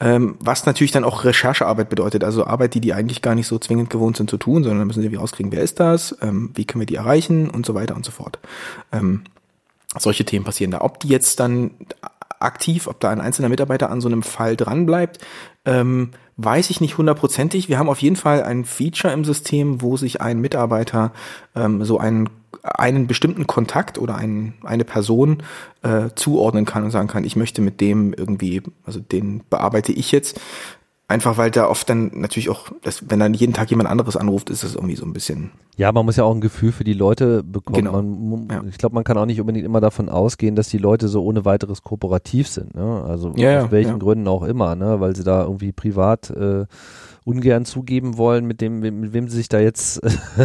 ähm, 0.00 0.36
was 0.40 0.66
natürlich 0.66 0.92
dann 0.92 1.04
auch 1.04 1.24
Recherchearbeit 1.24 1.88
bedeutet, 1.88 2.22
also 2.22 2.44
Arbeit, 2.46 2.74
die 2.74 2.80
die 2.80 2.92
eigentlich 2.92 3.22
gar 3.22 3.34
nicht 3.34 3.46
so 3.46 3.58
zwingend 3.58 3.88
gewohnt 3.88 4.16
sind 4.16 4.28
zu 4.28 4.36
tun, 4.36 4.62
sondern 4.62 4.80
dann 4.80 4.86
müssen 4.86 5.00
sie 5.00 5.06
irgendwie 5.06 5.20
rauskriegen, 5.20 5.52
wer 5.52 5.62
ist 5.62 5.80
das, 5.80 6.16
ähm, 6.20 6.50
wie 6.54 6.66
können 6.66 6.80
wir 6.80 6.86
die 6.86 6.96
erreichen 6.96 7.48
und 7.48 7.64
so 7.64 7.74
weiter 7.74 7.96
und 7.96 8.04
so 8.04 8.12
fort. 8.12 8.38
Ähm, 8.92 9.22
solche 9.98 10.24
Themen 10.24 10.44
passieren 10.44 10.70
da. 10.70 10.80
Ob 10.80 11.00
die 11.00 11.08
jetzt 11.08 11.40
dann 11.40 11.70
aktiv, 12.40 12.86
ob 12.86 13.00
da 13.00 13.10
ein 13.10 13.20
einzelner 13.20 13.48
Mitarbeiter 13.48 13.90
an 13.90 14.00
so 14.00 14.08
einem 14.08 14.22
Fall 14.22 14.56
dran 14.56 14.86
bleibt, 14.86 15.18
ähm, 15.64 16.10
weiß 16.36 16.70
ich 16.70 16.80
nicht 16.80 16.98
hundertprozentig. 16.98 17.68
Wir 17.68 17.78
haben 17.78 17.88
auf 17.88 18.02
jeden 18.02 18.16
Fall 18.16 18.42
ein 18.42 18.64
Feature 18.64 19.12
im 19.12 19.24
System, 19.24 19.82
wo 19.82 19.96
sich 19.96 20.20
ein 20.20 20.40
Mitarbeiter 20.40 21.12
ähm, 21.54 21.84
so 21.84 21.98
einen 21.98 22.28
einen 22.62 23.06
bestimmten 23.06 23.46
Kontakt 23.46 23.98
oder 23.98 24.16
ein, 24.16 24.54
eine 24.62 24.84
Person 24.84 25.42
äh, 25.82 26.08
zuordnen 26.14 26.64
kann 26.64 26.84
und 26.84 26.90
sagen 26.90 27.08
kann, 27.08 27.24
ich 27.24 27.36
möchte 27.36 27.60
mit 27.60 27.80
dem 27.80 28.14
irgendwie, 28.14 28.62
also 28.86 29.00
den 29.00 29.42
bearbeite 29.50 29.92
ich 29.92 30.12
jetzt. 30.12 30.40
Einfach 31.06 31.36
weil 31.36 31.50
da 31.50 31.68
oft 31.68 31.90
dann 31.90 32.12
natürlich 32.14 32.48
auch, 32.48 32.70
dass, 32.82 33.10
wenn 33.10 33.18
dann 33.20 33.34
jeden 33.34 33.52
Tag 33.52 33.68
jemand 33.68 33.90
anderes 33.90 34.16
anruft, 34.16 34.48
ist 34.48 34.64
das 34.64 34.74
irgendwie 34.74 34.96
so 34.96 35.04
ein 35.04 35.12
bisschen. 35.12 35.50
Ja, 35.76 35.92
man 35.92 36.06
muss 36.06 36.16
ja 36.16 36.24
auch 36.24 36.34
ein 36.34 36.40
Gefühl 36.40 36.72
für 36.72 36.84
die 36.84 36.94
Leute 36.94 37.42
bekommen. 37.42 37.76
Genau. 37.76 38.00
Man, 38.00 38.48
ja. 38.50 38.64
Ich 38.70 38.78
glaube, 38.78 38.94
man 38.94 39.04
kann 39.04 39.18
auch 39.18 39.26
nicht 39.26 39.38
unbedingt 39.38 39.66
immer 39.66 39.82
davon 39.82 40.08
ausgehen, 40.08 40.56
dass 40.56 40.68
die 40.68 40.78
Leute 40.78 41.08
so 41.08 41.22
ohne 41.22 41.44
weiteres 41.44 41.82
kooperativ 41.82 42.48
sind. 42.48 42.74
Ne? 42.74 43.04
Also 43.06 43.34
ja, 43.36 43.64
aus 43.64 43.70
welchen 43.70 43.92
ja. 43.92 43.98
Gründen 43.98 44.26
auch 44.28 44.44
immer, 44.44 44.76
ne? 44.76 44.98
weil 45.00 45.14
sie 45.14 45.24
da 45.24 45.42
irgendwie 45.42 45.72
privat 45.72 46.30
äh, 46.30 46.64
ungern 47.24 47.64
zugeben 47.64 48.18
wollen, 48.18 48.44
mit 48.44 48.60
dem, 48.60 48.80
mit 48.80 49.12
wem 49.12 49.28
sie 49.28 49.36
sich 49.36 49.48
da 49.48 49.58
jetzt 49.58 50.00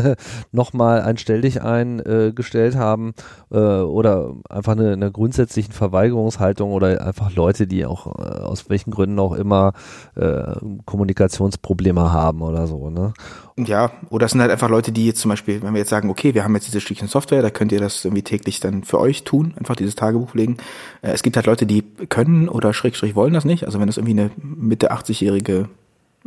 nochmal 0.51 1.01
ein 1.01 1.17
Stell 1.17 1.41
dich 1.41 1.61
eingestellt 1.61 2.75
äh, 2.75 2.77
haben 2.77 3.13
äh, 3.51 3.57
oder 3.57 4.35
einfach 4.49 4.73
eine, 4.73 4.93
eine 4.93 5.11
grundsätzlichen 5.11 5.73
Verweigerungshaltung 5.73 6.71
oder 6.71 7.05
einfach 7.05 7.35
Leute, 7.35 7.67
die 7.67 7.85
auch 7.85 8.07
äh, 8.07 8.41
aus 8.41 8.69
welchen 8.69 8.91
Gründen 8.91 9.19
auch 9.19 9.33
immer 9.33 9.73
äh, 10.15 10.55
Kommunikationsprobleme 10.85 12.13
haben 12.13 12.41
oder 12.41 12.65
so. 12.65 12.89
Ne? 12.89 13.13
Ja, 13.57 13.91
oder 14.09 14.27
es 14.27 14.31
sind 14.31 14.41
halt 14.41 14.51
einfach 14.51 14.69
Leute, 14.69 14.93
die 14.93 15.05
jetzt 15.05 15.19
zum 15.19 15.29
Beispiel, 15.29 15.61
wenn 15.61 15.73
wir 15.73 15.79
jetzt 15.79 15.89
sagen, 15.89 16.09
okay, 16.09 16.33
wir 16.33 16.45
haben 16.45 16.55
jetzt 16.55 16.67
dieses 16.67 16.81
Stückchen 16.81 17.09
Software, 17.09 17.41
da 17.41 17.49
könnt 17.49 17.73
ihr 17.73 17.79
das 17.79 18.05
irgendwie 18.05 18.23
täglich 18.23 18.61
dann 18.61 18.85
für 18.85 18.99
euch 18.99 19.25
tun, 19.25 19.53
einfach 19.57 19.75
dieses 19.75 19.95
Tagebuch 19.95 20.33
legen. 20.33 20.57
Äh, 21.01 21.11
es 21.11 21.23
gibt 21.23 21.35
halt 21.35 21.45
Leute, 21.45 21.65
die 21.65 21.83
können 22.07 22.47
oder 22.47 22.73
schrägstrich 22.73 23.15
wollen 23.15 23.33
das 23.33 23.43
nicht. 23.43 23.65
Also 23.65 23.79
wenn 23.79 23.87
das 23.87 23.97
irgendwie 23.97 24.19
eine 24.19 24.31
Mitte 24.37 24.93
80-jährige 24.93 25.67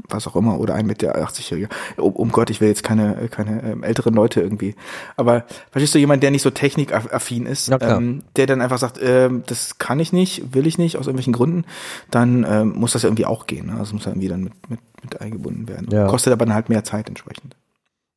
was 0.08 0.26
auch 0.26 0.36
immer, 0.36 0.58
oder 0.58 0.74
ein 0.74 0.86
mit 0.86 1.02
der 1.02 1.22
80-Jährige. 1.22 1.68
Um, 1.96 2.12
um, 2.12 2.32
Gott, 2.32 2.50
ich 2.50 2.60
will 2.60 2.68
jetzt 2.68 2.82
keine, 2.82 3.28
keine 3.28 3.62
ähm, 3.62 3.82
älteren 3.82 4.14
Leute 4.14 4.40
irgendwie. 4.40 4.74
Aber 5.16 5.44
verstehst 5.70 5.94
du, 5.94 5.98
jemand, 5.98 6.22
der 6.22 6.30
nicht 6.30 6.42
so 6.42 6.50
technikaffin 6.50 7.46
ist, 7.46 7.70
ähm, 7.80 8.22
der 8.36 8.46
dann 8.46 8.60
einfach 8.60 8.78
sagt, 8.78 8.98
ähm, 9.02 9.42
das 9.46 9.78
kann 9.78 10.00
ich 10.00 10.12
nicht, 10.12 10.54
will 10.54 10.66
ich 10.66 10.78
nicht, 10.78 10.96
aus 10.96 11.06
irgendwelchen 11.06 11.32
Gründen, 11.32 11.64
dann 12.10 12.46
ähm, 12.48 12.72
muss 12.76 12.92
das 12.92 13.02
ja 13.02 13.08
irgendwie 13.08 13.26
auch 13.26 13.46
gehen. 13.46 13.66
Ne? 13.66 13.76
Also 13.78 13.94
muss 13.94 14.06
irgendwie 14.06 14.28
dann 14.28 14.44
mit, 14.44 14.70
mit, 14.70 14.80
mit 15.02 15.20
eingebunden 15.20 15.68
werden. 15.68 15.88
Ja. 15.90 16.06
Kostet 16.06 16.32
aber 16.32 16.46
dann 16.46 16.54
halt 16.54 16.68
mehr 16.68 16.84
Zeit 16.84 17.08
entsprechend. 17.08 17.56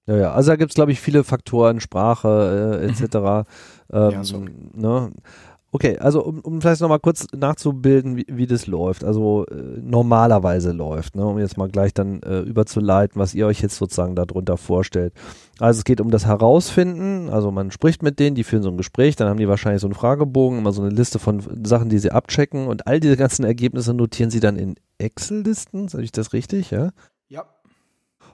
Ja, 0.07 0.17
ja, 0.17 0.31
also 0.33 0.51
da 0.51 0.55
gibt's 0.55 0.75
glaube 0.75 0.91
ich, 0.91 1.01
viele 1.01 1.23
Faktoren, 1.23 1.81
Sprache 1.81 2.79
äh, 2.81 2.85
etc. 2.85 3.15
Mhm. 3.15 3.45
Ähm, 3.91 4.11
ja, 4.11 4.23
so. 4.23 4.45
ne? 4.73 5.11
Okay, 5.75 5.97
also 5.97 6.23
um, 6.23 6.39
um 6.39 6.61
vielleicht 6.61 6.79
nochmal 6.79 7.01
kurz 7.01 7.27
nachzubilden, 7.35 8.15
wie, 8.15 8.25
wie 8.29 8.47
das 8.47 8.65
läuft, 8.65 9.03
also 9.03 9.45
äh, 9.47 9.55
normalerweise 9.81 10.71
läuft, 10.71 11.17
ne, 11.17 11.25
um 11.25 11.37
jetzt 11.37 11.57
mal 11.57 11.67
gleich 11.67 11.93
dann 11.93 12.23
äh, 12.23 12.39
überzuleiten, 12.39 13.19
was 13.19 13.33
ihr 13.33 13.45
euch 13.45 13.61
jetzt 13.61 13.75
sozusagen 13.75 14.15
darunter 14.15 14.55
vorstellt. 14.55 15.11
Also 15.59 15.79
es 15.79 15.83
geht 15.83 15.99
um 15.99 16.11
das 16.11 16.25
Herausfinden, 16.25 17.27
also 17.29 17.51
man 17.51 17.71
spricht 17.71 18.03
mit 18.03 18.19
denen, 18.19 18.37
die 18.37 18.45
führen 18.45 18.63
so 18.63 18.69
ein 18.69 18.77
Gespräch, 18.77 19.17
dann 19.17 19.27
haben 19.27 19.37
die 19.37 19.49
wahrscheinlich 19.49 19.81
so 19.81 19.87
einen 19.87 19.95
Fragebogen, 19.95 20.59
immer 20.59 20.71
so 20.71 20.81
eine 20.81 20.95
Liste 20.95 21.19
von 21.19 21.43
Sachen, 21.65 21.89
die 21.89 21.99
sie 21.99 22.11
abchecken 22.11 22.67
und 22.67 22.87
all 22.87 23.01
diese 23.01 23.17
ganzen 23.17 23.43
Ergebnisse 23.43 23.93
notieren 23.93 24.29
sie 24.29 24.39
dann 24.39 24.55
in 24.55 24.75
Excel-Listen, 24.97 25.89
sage 25.89 26.05
ich 26.05 26.13
das 26.13 26.31
richtig, 26.31 26.71
ja? 26.71 26.91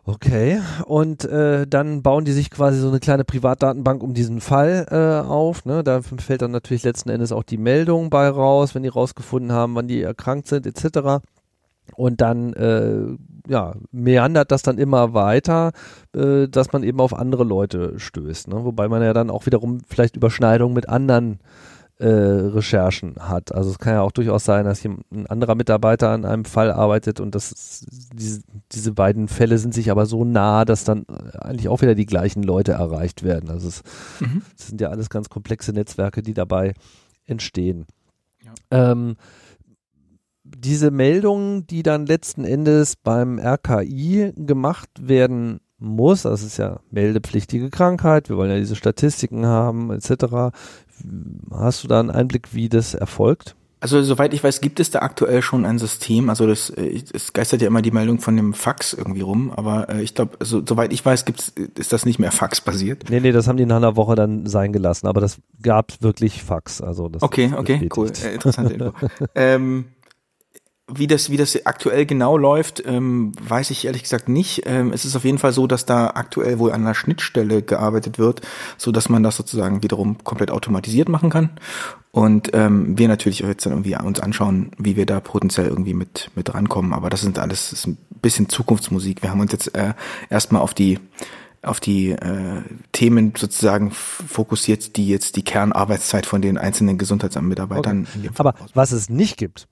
Okay, 0.03 0.59
und 0.85 1.25
äh, 1.25 1.67
dann 1.67 2.01
bauen 2.01 2.25
die 2.25 2.31
sich 2.31 2.49
quasi 2.49 2.79
so 2.79 2.87
eine 2.87 2.99
kleine 2.99 3.23
Privatdatenbank 3.23 4.01
um 4.01 4.15
diesen 4.15 4.41
Fall 4.41 4.87
äh, 4.89 5.27
auf. 5.27 5.63
Ne? 5.65 5.83
Da 5.83 6.01
fällt 6.01 6.41
dann 6.41 6.51
natürlich 6.51 6.83
letzten 6.83 7.09
Endes 7.09 7.31
auch 7.31 7.43
die 7.43 7.57
Meldung 7.57 8.09
bei 8.09 8.27
raus, 8.27 8.73
wenn 8.73 8.81
die 8.81 8.89
rausgefunden 8.89 9.51
haben, 9.51 9.75
wann 9.75 9.87
die 9.87 10.01
erkrankt 10.01 10.47
sind, 10.47 10.65
etc. 10.65 11.23
Und 11.95 12.19
dann 12.19 12.53
äh, 12.53 13.15
ja, 13.47 13.75
meandert 13.91 14.51
das 14.51 14.63
dann 14.63 14.79
immer 14.79 15.13
weiter, 15.13 15.71
äh, 16.15 16.47
dass 16.47 16.73
man 16.73 16.81
eben 16.81 16.99
auf 16.99 17.13
andere 17.13 17.43
Leute 17.43 17.99
stößt. 17.99 18.47
Ne? 18.47 18.65
Wobei 18.65 18.87
man 18.87 19.03
ja 19.03 19.13
dann 19.13 19.29
auch 19.29 19.45
wiederum 19.45 19.81
vielleicht 19.87 20.15
Überschneidungen 20.15 20.73
mit 20.73 20.89
anderen 20.89 21.33
äh, 21.33 21.70
Recherchen 22.07 23.15
hat. 23.19 23.53
Also 23.53 23.69
es 23.69 23.79
kann 23.79 23.93
ja 23.93 24.01
auch 24.01 24.11
durchaus 24.11 24.43
sein, 24.43 24.65
dass 24.65 24.79
hier 24.79 24.95
ein 25.11 25.27
anderer 25.27 25.55
Mitarbeiter 25.55 26.09
an 26.09 26.25
einem 26.25 26.45
Fall 26.45 26.71
arbeitet 26.71 27.19
und 27.19 27.35
das 27.35 27.85
diese, 28.13 28.41
diese 28.71 28.91
beiden 28.93 29.27
Fälle 29.27 29.57
sind 29.57 29.73
sich 29.73 29.91
aber 29.91 30.05
so 30.05 30.25
nah, 30.25 30.65
dass 30.65 30.83
dann 30.83 31.05
eigentlich 31.39 31.69
auch 31.69 31.81
wieder 31.81 31.95
die 31.95 32.05
gleichen 32.05 32.43
Leute 32.43 32.73
erreicht 32.73 33.23
werden. 33.23 33.49
Also 33.49 33.67
es, 33.67 33.83
mhm. 34.19 34.41
es 34.57 34.67
sind 34.67 34.81
ja 34.81 34.89
alles 34.89 35.09
ganz 35.09 35.29
komplexe 35.29 35.73
Netzwerke, 35.73 36.21
die 36.21 36.33
dabei 36.33 36.73
entstehen. 37.25 37.85
Ja. 38.43 38.53
Ähm, 38.93 39.15
diese 40.43 40.91
Meldungen, 40.91 41.67
die 41.67 41.83
dann 41.83 42.05
letzten 42.05 42.43
Endes 42.43 42.95
beim 42.95 43.39
RKI 43.39 44.33
gemacht 44.35 44.89
werden 44.99 45.59
muss, 45.77 46.23
das 46.23 46.43
ist 46.43 46.57
ja 46.57 46.79
meldepflichtige 46.91 47.69
Krankheit, 47.69 48.29
wir 48.29 48.37
wollen 48.37 48.51
ja 48.51 48.57
diese 48.57 48.75
Statistiken 48.75 49.45
haben, 49.45 49.91
etc. 49.91 50.55
Hast 51.51 51.83
du 51.83 51.87
da 51.87 51.99
einen 51.99 52.11
Einblick, 52.11 52.53
wie 52.53 52.69
das 52.69 52.93
erfolgt? 52.93 53.55
Also 53.81 54.03
soweit 54.03 54.31
ich 54.35 54.43
weiß, 54.43 54.61
gibt 54.61 54.79
es 54.79 54.91
da 54.91 54.99
aktuell 54.99 55.41
schon 55.41 55.65
ein 55.65 55.79
System. 55.79 56.29
Also 56.29 56.45
das, 56.45 56.69
es 56.69 57.33
geistert 57.33 57.61
ja 57.61 57.67
immer 57.67 57.81
die 57.81 57.89
Meldung 57.89 58.19
von 58.19 58.35
dem 58.35 58.53
Fax 58.53 58.93
irgendwie 58.93 59.21
rum, 59.21 59.51
aber 59.51 59.89
äh, 59.89 60.03
ich 60.03 60.13
glaube, 60.13 60.37
also, 60.39 60.61
soweit 60.63 60.93
ich 60.93 61.03
weiß, 61.03 61.25
gibt's, 61.25 61.51
ist 61.79 61.91
das 61.91 62.05
nicht 62.05 62.19
mehr 62.19 62.31
Fax-basiert. 62.31 63.05
Nee, 63.09 63.19
nee, 63.21 63.31
das 63.31 63.47
haben 63.47 63.57
die 63.57 63.65
nach 63.65 63.77
einer 63.77 63.95
Woche 63.95 64.13
dann 64.13 64.45
sein 64.45 64.71
gelassen, 64.71 65.07
aber 65.07 65.19
das 65.19 65.39
gab 65.63 65.99
wirklich 65.99 66.43
Fax. 66.43 66.79
Also 66.79 67.09
das 67.09 67.23
okay, 67.23 67.51
okay, 67.57 67.89
cool, 67.97 68.11
äh, 68.23 68.35
interessante 68.35 68.73
Info. 68.75 68.93
ähm, 69.35 69.85
wie 70.93 71.07
das, 71.07 71.29
wie 71.29 71.37
das 71.37 71.65
aktuell 71.65 72.05
genau 72.05 72.37
läuft, 72.37 72.83
ähm, 72.85 73.31
weiß 73.41 73.71
ich 73.71 73.85
ehrlich 73.85 74.03
gesagt 74.03 74.29
nicht. 74.29 74.63
Ähm, 74.65 74.91
es 74.93 75.05
ist 75.05 75.15
auf 75.15 75.23
jeden 75.23 75.37
Fall 75.37 75.53
so, 75.53 75.67
dass 75.67 75.85
da 75.85 76.07
aktuell 76.07 76.59
wohl 76.59 76.71
an 76.71 76.81
einer 76.81 76.95
Schnittstelle 76.95 77.61
gearbeitet 77.61 78.19
wird, 78.19 78.41
so 78.77 78.91
dass 78.91 79.09
man 79.09 79.23
das 79.23 79.37
sozusagen 79.37 79.83
wiederum 79.83 80.23
komplett 80.23 80.51
automatisiert 80.51 81.09
machen 81.09 81.29
kann. 81.29 81.51
Und 82.11 82.49
ähm, 82.53 82.97
wir 82.97 83.07
natürlich 83.07 83.43
auch 83.43 83.47
jetzt 83.47 83.65
dann 83.65 83.73
irgendwie 83.73 83.95
uns 83.95 84.19
anschauen, 84.19 84.71
wie 84.77 84.97
wir 84.97 85.05
da 85.05 85.21
potenziell 85.21 85.67
irgendwie 85.67 85.93
mit 85.93 86.29
mit 86.35 86.53
rankommen. 86.53 86.93
Aber 86.93 87.09
das 87.09 87.21
sind 87.21 87.39
alles 87.39 87.61
das 87.69 87.79
ist 87.79 87.87
ein 87.87 87.97
bisschen 88.21 88.49
Zukunftsmusik. 88.49 89.21
Wir 89.21 89.31
haben 89.31 89.39
uns 89.39 89.51
jetzt 89.51 89.75
äh, 89.75 89.93
erstmal 90.29 90.61
auf 90.61 90.73
die 90.73 90.99
auf 91.63 91.79
die 91.79 92.09
äh, 92.09 92.63
Themen 92.91 93.33
sozusagen 93.37 93.91
fokussiert, 93.91 94.95
die 94.95 95.07
jetzt 95.07 95.35
die 95.35 95.43
Kernarbeitszeit 95.43 96.25
von 96.25 96.41
den 96.41 96.57
einzelnen 96.57 96.97
Gesundheitsamtmitarbeitern. 96.97 98.07
Okay. 98.17 98.29
Aber 98.37 98.55
was 98.73 98.91
es 98.91 99.09
nicht 99.09 99.37
gibt, 99.37 99.67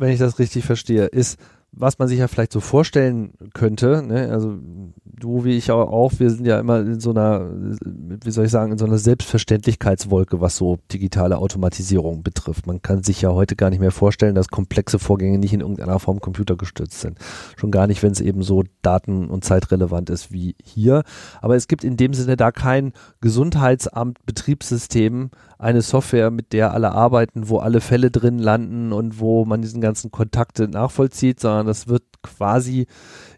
wenn 0.00 0.12
ich 0.12 0.18
das 0.18 0.38
richtig 0.38 0.64
verstehe, 0.64 1.06
ist, 1.06 1.38
was 1.72 1.98
man 1.98 2.08
sich 2.08 2.18
ja 2.18 2.28
vielleicht 2.28 2.52
so 2.52 2.60
vorstellen 2.60 3.32
könnte, 3.54 4.02
ne? 4.02 4.28
also 4.30 4.58
du 5.04 5.44
wie 5.44 5.56
ich 5.56 5.70
auch, 5.70 6.12
wir 6.18 6.30
sind 6.30 6.46
ja 6.46 6.58
immer 6.58 6.80
in 6.80 6.98
so 7.00 7.10
einer, 7.10 7.50
wie 7.82 8.30
soll 8.30 8.46
ich 8.46 8.50
sagen, 8.50 8.72
in 8.72 8.78
so 8.78 8.86
einer 8.86 8.96
Selbstverständlichkeitswolke, 8.98 10.40
was 10.40 10.56
so 10.56 10.78
digitale 10.92 11.38
Automatisierung 11.38 12.22
betrifft. 12.22 12.66
Man 12.66 12.82
kann 12.82 13.04
sich 13.04 13.22
ja 13.22 13.30
heute 13.30 13.56
gar 13.56 13.70
nicht 13.70 13.80
mehr 13.80 13.92
vorstellen, 13.92 14.34
dass 14.34 14.48
komplexe 14.48 14.98
Vorgänge 14.98 15.38
nicht 15.38 15.52
in 15.52 15.60
irgendeiner 15.60 16.00
Form 16.00 16.20
computergestützt 16.20 17.00
sind. 17.00 17.18
Schon 17.56 17.70
gar 17.70 17.86
nicht, 17.86 18.02
wenn 18.02 18.12
es 18.12 18.20
eben 18.20 18.42
so 18.42 18.64
daten- 18.82 19.30
und 19.30 19.44
zeitrelevant 19.44 20.10
ist 20.10 20.32
wie 20.32 20.56
hier. 20.62 21.04
Aber 21.40 21.54
es 21.54 21.68
gibt 21.68 21.84
in 21.84 21.96
dem 21.96 22.14
Sinne 22.14 22.36
da 22.36 22.50
kein 22.50 22.92
Gesundheitsamt-Betriebssystem, 23.20 25.30
eine 25.58 25.82
Software, 25.82 26.30
mit 26.30 26.54
der 26.54 26.72
alle 26.72 26.92
arbeiten, 26.92 27.50
wo 27.50 27.58
alle 27.58 27.82
Fälle 27.82 28.10
drin 28.10 28.38
landen 28.38 28.92
und 28.92 29.20
wo 29.20 29.44
man 29.44 29.60
diesen 29.60 29.82
ganzen 29.82 30.10
Kontakte 30.10 30.68
nachvollzieht, 30.68 31.38
sondern 31.38 31.59
das 31.64 31.88
wird 31.88 32.04
quasi 32.22 32.86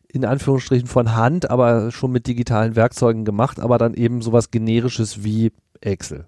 in 0.08 0.24
Anführungsstrichen 0.24 0.88
von 0.88 1.14
Hand, 1.14 1.50
aber 1.50 1.90
schon 1.90 2.12
mit 2.12 2.26
digitalen 2.26 2.76
Werkzeugen 2.76 3.24
gemacht, 3.24 3.60
aber 3.60 3.78
dann 3.78 3.94
eben 3.94 4.20
sowas 4.20 4.50
generisches 4.50 5.24
wie 5.24 5.52
Excel. 5.80 6.26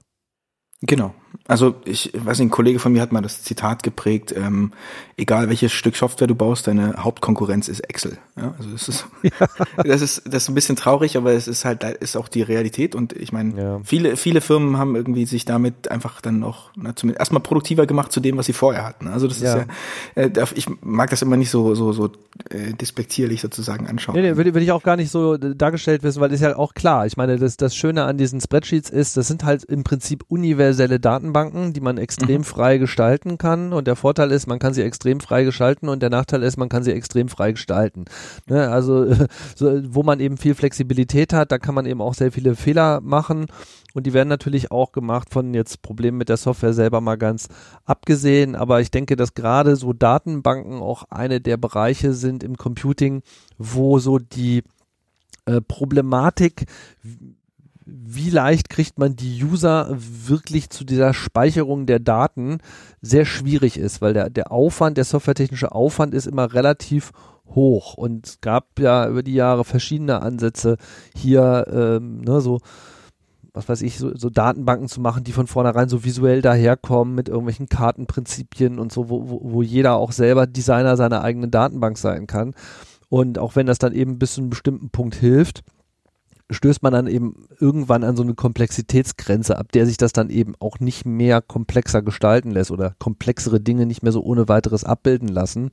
Genau. 0.80 1.14
Also 1.46 1.74
ich 1.84 2.12
weiß 2.14 2.38
nicht, 2.38 2.48
ein 2.48 2.50
Kollege 2.50 2.78
von 2.78 2.92
mir 2.92 3.02
hat 3.02 3.12
mal 3.12 3.20
das 3.20 3.42
Zitat 3.42 3.82
geprägt, 3.82 4.34
ähm, 4.36 4.72
egal 5.16 5.48
welches 5.48 5.72
Stück 5.72 5.96
Software 5.96 6.26
du 6.26 6.34
baust, 6.34 6.66
deine 6.66 6.94
Hauptkonkurrenz 6.98 7.68
ist 7.68 7.80
Excel. 7.80 8.18
Ja, 8.36 8.54
also 8.58 8.70
das 8.70 8.88
ist, 8.88 9.06
ja. 9.22 9.30
das 9.84 10.00
ist 10.00 10.22
das 10.26 10.44
ist 10.44 10.48
ein 10.48 10.54
bisschen 10.54 10.76
traurig, 10.76 11.16
aber 11.16 11.32
es 11.32 11.48
ist 11.48 11.64
halt 11.64 11.84
ist 11.84 12.16
auch 12.16 12.28
die 12.28 12.42
Realität 12.42 12.94
und 12.94 13.12
ich 13.12 13.32
meine, 13.32 13.60
ja. 13.60 13.80
viele 13.84 14.16
viele 14.16 14.40
Firmen 14.40 14.78
haben 14.78 14.96
irgendwie 14.96 15.26
sich 15.26 15.44
damit 15.44 15.90
einfach 15.90 16.20
dann 16.20 16.38
noch 16.38 16.70
na, 16.76 16.96
zumindest 16.96 17.20
erstmal 17.20 17.42
produktiver 17.42 17.86
gemacht 17.86 18.12
zu 18.12 18.20
dem, 18.20 18.36
was 18.36 18.46
sie 18.46 18.52
vorher 18.52 18.84
hatten. 18.84 19.08
Also 19.08 19.28
das 19.28 19.38
ist 19.38 19.42
ja, 19.42 19.66
äh, 20.14 20.30
ich 20.54 20.66
mag 20.82 21.10
das 21.10 21.22
immer 21.22 21.36
nicht 21.36 21.50
so 21.50 21.74
so 21.74 21.92
so 21.92 22.10
äh, 22.50 22.72
despektierlich 22.72 23.40
sozusagen 23.40 23.86
anschauen. 23.86 24.16
Nee, 24.16 24.22
nee, 24.22 24.36
würde, 24.36 24.54
würde 24.54 24.64
ich 24.64 24.72
auch 24.72 24.82
gar 24.82 24.96
nicht 24.96 25.10
so 25.10 25.36
dargestellt 25.36 26.02
wissen, 26.02 26.20
weil 26.20 26.28
das 26.28 26.40
ist 26.40 26.44
ja 26.44 26.56
auch 26.56 26.74
klar. 26.74 27.06
Ich 27.06 27.16
meine, 27.16 27.38
das 27.38 27.56
das 27.56 27.76
Schöne 27.76 28.04
an 28.04 28.18
diesen 28.18 28.40
Spreadsheets 28.40 28.90
ist, 28.90 29.16
das 29.16 29.28
sind 29.28 29.44
halt 29.44 29.64
im 29.64 29.84
Prinzip 29.84 30.24
universelle 30.28 30.98
Datenbanken, 31.24 31.72
die 31.72 31.80
man 31.80 31.96
extrem 31.96 32.38
mhm. 32.38 32.44
frei 32.44 32.78
gestalten 32.78 33.38
kann 33.38 33.72
und 33.72 33.86
der 33.86 33.96
Vorteil 33.96 34.30
ist, 34.30 34.46
man 34.46 34.58
kann 34.58 34.74
sie 34.74 34.82
extrem 34.82 35.20
frei 35.20 35.44
gestalten 35.44 35.88
und 35.88 36.02
der 36.02 36.10
Nachteil 36.10 36.42
ist, 36.42 36.56
man 36.56 36.68
kann 36.68 36.82
sie 36.82 36.92
extrem 36.92 37.28
frei 37.28 37.52
gestalten. 37.52 38.04
Ne, 38.46 38.68
also 38.68 39.06
so, 39.56 39.80
wo 39.94 40.02
man 40.02 40.20
eben 40.20 40.36
viel 40.36 40.54
Flexibilität 40.54 41.32
hat, 41.32 41.50
da 41.50 41.58
kann 41.58 41.74
man 41.74 41.86
eben 41.86 42.02
auch 42.02 42.14
sehr 42.14 42.30
viele 42.30 42.54
Fehler 42.56 43.00
machen 43.00 43.46
und 43.94 44.06
die 44.06 44.12
werden 44.12 44.28
natürlich 44.28 44.70
auch 44.70 44.92
gemacht 44.92 45.30
von 45.30 45.54
jetzt 45.54 45.82
Problemen 45.82 46.18
mit 46.18 46.28
der 46.28 46.36
Software 46.36 46.74
selber 46.74 47.00
mal 47.00 47.16
ganz 47.16 47.48
abgesehen. 47.84 48.56
Aber 48.56 48.80
ich 48.80 48.90
denke, 48.90 49.16
dass 49.16 49.34
gerade 49.34 49.76
so 49.76 49.92
Datenbanken 49.92 50.80
auch 50.80 51.04
eine 51.10 51.40
der 51.40 51.56
Bereiche 51.56 52.12
sind 52.12 52.42
im 52.42 52.56
Computing, 52.56 53.22
wo 53.56 53.98
so 53.98 54.18
die 54.18 54.62
äh, 55.46 55.60
Problematik 55.60 56.66
wie 57.86 58.30
leicht 58.30 58.68
kriegt 58.70 58.98
man 58.98 59.16
die 59.16 59.42
User 59.44 59.88
wirklich 59.98 60.70
zu 60.70 60.84
dieser 60.84 61.12
Speicherung 61.12 61.86
der 61.86 61.98
Daten 61.98 62.58
sehr 63.02 63.24
schwierig 63.24 63.78
ist, 63.78 64.00
weil 64.00 64.14
der, 64.14 64.30
der 64.30 64.52
Aufwand, 64.52 64.96
der 64.96 65.04
softwaretechnische 65.04 65.72
Aufwand 65.72 66.14
ist 66.14 66.26
immer 66.26 66.54
relativ 66.54 67.12
hoch 67.46 67.94
und 67.94 68.26
es 68.26 68.40
gab 68.40 68.78
ja 68.78 69.08
über 69.08 69.22
die 69.22 69.34
Jahre 69.34 69.64
verschiedene 69.64 70.22
Ansätze 70.22 70.76
hier, 71.14 71.66
ähm, 71.70 72.22
ne, 72.22 72.40
so 72.40 72.60
was 73.54 73.68
weiß 73.68 73.82
ich, 73.82 73.98
so, 73.98 74.10
so 74.16 74.30
Datenbanken 74.30 74.88
zu 74.88 75.00
machen, 75.00 75.22
die 75.22 75.30
von 75.30 75.46
vornherein 75.46 75.88
so 75.88 76.04
visuell 76.04 76.42
daherkommen 76.42 77.14
mit 77.14 77.28
irgendwelchen 77.28 77.68
Kartenprinzipien 77.68 78.80
und 78.80 78.92
so, 78.92 79.08
wo, 79.08 79.28
wo, 79.28 79.40
wo 79.44 79.62
jeder 79.62 79.94
auch 79.94 80.10
selber 80.10 80.48
Designer 80.48 80.96
seiner 80.96 81.22
eigenen 81.22 81.52
Datenbank 81.52 81.96
sein 81.96 82.26
kann. 82.26 82.54
Und 83.08 83.38
auch 83.38 83.54
wenn 83.54 83.66
das 83.66 83.78
dann 83.78 83.92
eben 83.92 84.18
bis 84.18 84.34
zu 84.34 84.40
einem 84.40 84.50
bestimmten 84.50 84.90
Punkt 84.90 85.14
hilft, 85.14 85.62
stößt 86.54 86.82
man 86.82 86.92
dann 86.92 87.06
eben 87.06 87.46
irgendwann 87.60 88.04
an 88.04 88.16
so 88.16 88.22
eine 88.22 88.34
Komplexitätsgrenze, 88.34 89.58
ab 89.58 89.72
der 89.72 89.86
sich 89.86 89.96
das 89.96 90.12
dann 90.12 90.30
eben 90.30 90.54
auch 90.60 90.80
nicht 90.80 91.04
mehr 91.04 91.42
komplexer 91.42 92.02
gestalten 92.02 92.50
lässt 92.50 92.70
oder 92.70 92.94
komplexere 92.98 93.60
Dinge 93.60 93.86
nicht 93.86 94.02
mehr 94.02 94.12
so 94.12 94.22
ohne 94.22 94.48
weiteres 94.48 94.84
abbilden 94.84 95.28
lassen. 95.28 95.70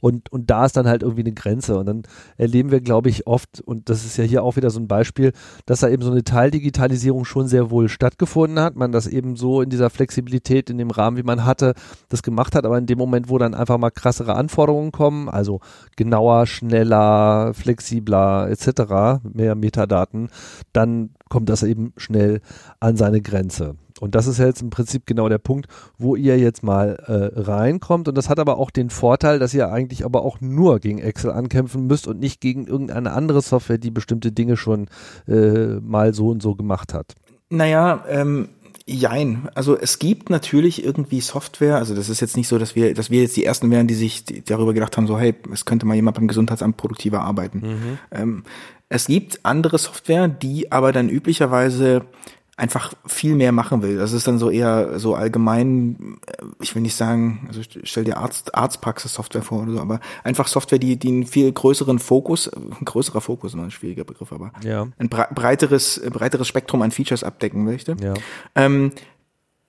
Und, 0.00 0.30
und 0.32 0.50
da 0.50 0.64
ist 0.64 0.76
dann 0.76 0.88
halt 0.88 1.02
irgendwie 1.02 1.22
eine 1.22 1.32
Grenze. 1.32 1.78
Und 1.78 1.86
dann 1.86 2.02
erleben 2.36 2.70
wir, 2.70 2.80
glaube 2.80 3.08
ich, 3.08 3.26
oft, 3.26 3.60
und 3.60 3.88
das 3.88 4.04
ist 4.04 4.16
ja 4.16 4.24
hier 4.24 4.42
auch 4.42 4.56
wieder 4.56 4.70
so 4.70 4.80
ein 4.80 4.88
Beispiel, 4.88 5.32
dass 5.66 5.80
da 5.80 5.88
eben 5.88 6.02
so 6.02 6.10
eine 6.10 6.24
Teildigitalisierung 6.24 7.24
schon 7.24 7.48
sehr 7.48 7.70
wohl 7.70 7.88
stattgefunden 7.88 8.60
hat. 8.60 8.76
Man 8.76 8.92
das 8.92 9.06
eben 9.06 9.36
so 9.36 9.62
in 9.62 9.70
dieser 9.70 9.90
Flexibilität, 9.90 10.70
in 10.70 10.78
dem 10.78 10.90
Rahmen, 10.90 11.16
wie 11.16 11.22
man 11.22 11.44
hatte, 11.44 11.74
das 12.08 12.22
gemacht 12.22 12.54
hat. 12.54 12.64
Aber 12.64 12.78
in 12.78 12.86
dem 12.86 12.98
Moment, 12.98 13.28
wo 13.28 13.38
dann 13.38 13.54
einfach 13.54 13.78
mal 13.78 13.90
krassere 13.90 14.34
Anforderungen 14.34 14.92
kommen, 14.92 15.28
also 15.28 15.60
genauer, 15.96 16.46
schneller, 16.46 17.52
flexibler 17.54 18.48
etc., 18.50 19.22
mehr 19.32 19.54
Metadaten, 19.54 20.28
dann 20.72 21.10
kommt 21.28 21.48
das 21.48 21.62
eben 21.62 21.92
schnell 21.96 22.40
an 22.80 22.96
seine 22.96 23.20
Grenze. 23.20 23.76
Und 24.00 24.14
das 24.14 24.26
ist 24.26 24.38
jetzt 24.38 24.62
im 24.62 24.70
Prinzip 24.70 25.06
genau 25.06 25.28
der 25.28 25.38
Punkt, 25.38 25.68
wo 25.98 26.16
ihr 26.16 26.38
jetzt 26.38 26.62
mal 26.62 26.96
äh, 27.06 27.40
reinkommt. 27.40 28.08
Und 28.08 28.16
das 28.16 28.28
hat 28.28 28.38
aber 28.38 28.58
auch 28.58 28.70
den 28.70 28.90
Vorteil, 28.90 29.38
dass 29.38 29.54
ihr 29.54 29.70
eigentlich 29.70 30.04
aber 30.04 30.24
auch 30.24 30.40
nur 30.40 30.80
gegen 30.80 30.98
Excel 30.98 31.30
ankämpfen 31.30 31.86
müsst 31.86 32.08
und 32.08 32.18
nicht 32.18 32.40
gegen 32.40 32.66
irgendeine 32.66 33.12
andere 33.12 33.42
Software, 33.42 33.78
die 33.78 33.90
bestimmte 33.90 34.32
Dinge 34.32 34.56
schon 34.56 34.88
äh, 35.28 35.78
mal 35.80 36.14
so 36.14 36.28
und 36.28 36.42
so 36.42 36.54
gemacht 36.54 36.94
hat. 36.94 37.14
Naja, 37.50 38.04
ähm, 38.08 38.48
Jein. 38.92 39.48
Also 39.54 39.78
es 39.78 40.00
gibt 40.00 40.30
natürlich 40.30 40.84
irgendwie 40.84 41.20
Software, 41.20 41.76
also 41.76 41.94
das 41.94 42.08
ist 42.08 42.20
jetzt 42.20 42.36
nicht 42.36 42.48
so, 42.48 42.58
dass 42.58 42.74
wir, 42.74 42.92
dass 42.92 43.08
wir 43.08 43.22
jetzt 43.22 43.36
die 43.36 43.44
ersten 43.44 43.70
wären, 43.70 43.86
die 43.86 43.94
sich 43.94 44.24
darüber 44.46 44.74
gedacht 44.74 44.96
haben, 44.96 45.06
so 45.06 45.16
hey, 45.16 45.34
es 45.52 45.64
könnte 45.64 45.86
mal 45.86 45.94
jemand 45.94 46.16
beim 46.16 46.26
Gesundheitsamt 46.26 46.76
produktiver 46.76 47.20
arbeiten. 47.20 47.58
Mhm. 47.58 47.98
Ähm, 48.10 48.44
es 48.88 49.06
gibt 49.06 49.40
andere 49.44 49.78
Software, 49.78 50.26
die 50.26 50.72
aber 50.72 50.90
dann 50.90 51.08
üblicherweise 51.08 52.02
einfach 52.60 52.92
viel 53.06 53.34
mehr 53.36 53.52
machen 53.52 53.82
will. 53.82 53.96
Das 53.96 54.12
ist 54.12 54.28
dann 54.28 54.38
so 54.38 54.50
eher 54.50 54.98
so 54.98 55.14
allgemein, 55.14 56.18
äh, 56.26 56.44
ich 56.60 56.74
will 56.74 56.82
nicht 56.82 56.94
sagen, 56.94 57.46
also 57.48 57.62
stell 57.84 58.04
dir 58.04 58.18
Arzt, 58.18 58.54
Arztpraxis-Software 58.54 59.42
vor 59.42 59.62
oder 59.62 59.72
so, 59.72 59.80
aber 59.80 60.00
einfach 60.24 60.46
Software, 60.46 60.78
die, 60.78 60.98
die 60.98 61.08
einen 61.08 61.26
viel 61.26 61.50
größeren 61.50 61.98
Fokus, 61.98 62.48
ein 62.48 62.84
größerer 62.84 63.22
Fokus, 63.22 63.54
ein 63.54 63.70
schwieriger 63.70 64.04
Begriff, 64.04 64.32
aber 64.32 64.52
ja. 64.62 64.86
ein 64.98 65.08
breiteres, 65.08 66.02
breiteres 66.10 66.46
Spektrum 66.46 66.82
an 66.82 66.90
Features 66.90 67.24
abdecken 67.24 67.64
möchte. 67.64 67.96
Ja. 68.02 68.12
Ähm, 68.54 68.92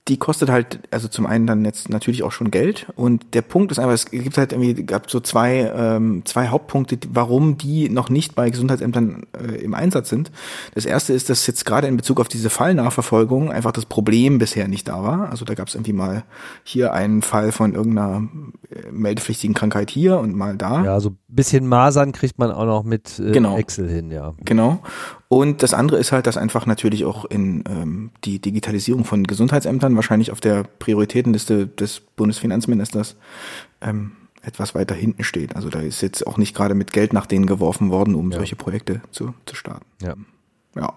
die 0.07 0.17
kostet 0.17 0.49
halt, 0.49 0.79
also 0.89 1.07
zum 1.07 1.27
einen 1.27 1.45
dann 1.45 1.63
jetzt 1.63 1.89
natürlich 1.89 2.23
auch 2.23 2.31
schon 2.31 2.49
Geld 2.49 2.87
und 2.95 3.35
der 3.35 3.43
Punkt 3.43 3.71
ist 3.71 3.77
einfach, 3.77 3.93
es 3.93 4.09
gibt 4.09 4.35
halt 4.37 4.51
irgendwie, 4.51 4.83
gab 4.83 5.11
so 5.11 5.19
zwei, 5.19 5.71
ähm, 5.75 6.23
zwei 6.25 6.47
Hauptpunkte, 6.47 6.97
warum 7.13 7.57
die 7.57 7.87
noch 7.87 8.09
nicht 8.09 8.33
bei 8.33 8.49
Gesundheitsämtern 8.49 9.27
äh, 9.37 9.63
im 9.63 9.75
Einsatz 9.75 10.09
sind. 10.09 10.31
Das 10.73 10.85
erste 10.85 11.13
ist, 11.13 11.29
dass 11.29 11.45
jetzt 11.45 11.65
gerade 11.65 11.87
in 11.87 11.97
Bezug 11.97 12.19
auf 12.19 12.27
diese 12.27 12.49
Fallnachverfolgung 12.49 13.51
einfach 13.51 13.71
das 13.71 13.85
Problem 13.85 14.39
bisher 14.39 14.67
nicht 14.67 14.87
da 14.87 15.03
war. 15.03 15.29
Also 15.29 15.45
da 15.45 15.53
gab 15.53 15.67
es 15.67 15.75
irgendwie 15.75 15.93
mal 15.93 16.23
hier 16.63 16.93
einen 16.93 17.21
Fall 17.21 17.51
von 17.51 17.75
irgendeiner 17.75 18.27
äh, 18.71 18.91
meldepflichtigen 18.91 19.53
Krankheit 19.53 19.91
hier 19.91 20.17
und 20.17 20.35
mal 20.35 20.57
da. 20.57 20.83
Ja, 20.83 20.99
so 20.99 21.15
bisschen 21.27 21.67
Masern 21.67 22.11
kriegt 22.11 22.39
man 22.39 22.51
auch 22.51 22.65
noch 22.65 22.83
mit 22.83 23.19
äh, 23.19 23.31
genau. 23.31 23.55
Excel 23.55 23.87
hin, 23.87 24.09
ja. 24.09 24.33
Genau. 24.43 24.81
Und 25.31 25.63
das 25.63 25.73
andere 25.73 25.97
ist 25.97 26.11
halt, 26.11 26.27
dass 26.27 26.35
einfach 26.35 26.65
natürlich 26.65 27.05
auch 27.05 27.23
in 27.23 27.63
ähm, 27.65 28.11
die 28.25 28.39
Digitalisierung 28.39 29.05
von 29.05 29.23
Gesundheitsämtern 29.23 29.95
wahrscheinlich 29.95 30.29
auf 30.29 30.41
der 30.41 30.65
Prioritätenliste 30.65 31.67
des 31.67 32.01
Bundesfinanzministers 32.01 33.15
ähm, 33.79 34.11
etwas 34.41 34.75
weiter 34.75 34.93
hinten 34.93 35.23
steht. 35.23 35.55
Also 35.55 35.69
da 35.69 35.79
ist 35.79 36.01
jetzt 36.01 36.27
auch 36.27 36.35
nicht 36.35 36.53
gerade 36.53 36.75
mit 36.75 36.91
Geld 36.91 37.13
nach 37.13 37.27
denen 37.27 37.45
geworfen 37.45 37.91
worden, 37.91 38.13
um 38.13 38.29
ja. 38.29 38.39
solche 38.39 38.57
Projekte 38.57 38.99
zu, 39.11 39.33
zu 39.45 39.55
starten. 39.55 39.85
Ja. 40.01 40.15
Ja. 40.75 40.95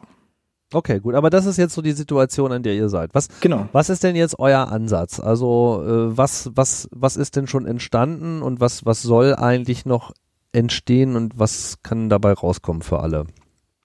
Okay, 0.73 0.99
gut, 0.99 1.15
aber 1.15 1.31
das 1.31 1.47
ist 1.47 1.57
jetzt 1.57 1.75
so 1.75 1.81
die 1.81 1.93
Situation, 1.93 2.51
in 2.51 2.65
der 2.65 2.75
ihr 2.75 2.89
seid. 2.89 3.11
Was, 3.15 3.29
Genau. 3.41 3.69
was 3.71 3.89
ist 3.89 4.03
denn 4.03 4.17
jetzt 4.17 4.41
euer 4.41 4.67
Ansatz? 4.67 5.21
Also 5.21 5.85
äh, 5.87 6.17
was, 6.19 6.51
was, 6.57 6.89
was 6.91 7.17
ist 7.17 7.37
denn 7.37 7.47
schon 7.47 7.67
entstanden 7.67 8.43
und 8.43 8.59
was, 8.59 8.85
was 8.85 9.01
soll 9.01 9.37
eigentlich 9.37 9.87
noch 9.87 10.11
entstehen 10.51 11.15
und 11.15 11.39
was 11.39 11.77
kann 11.85 12.09
dabei 12.09 12.33
rauskommen 12.33 12.83
für 12.83 12.99
alle? 12.99 13.27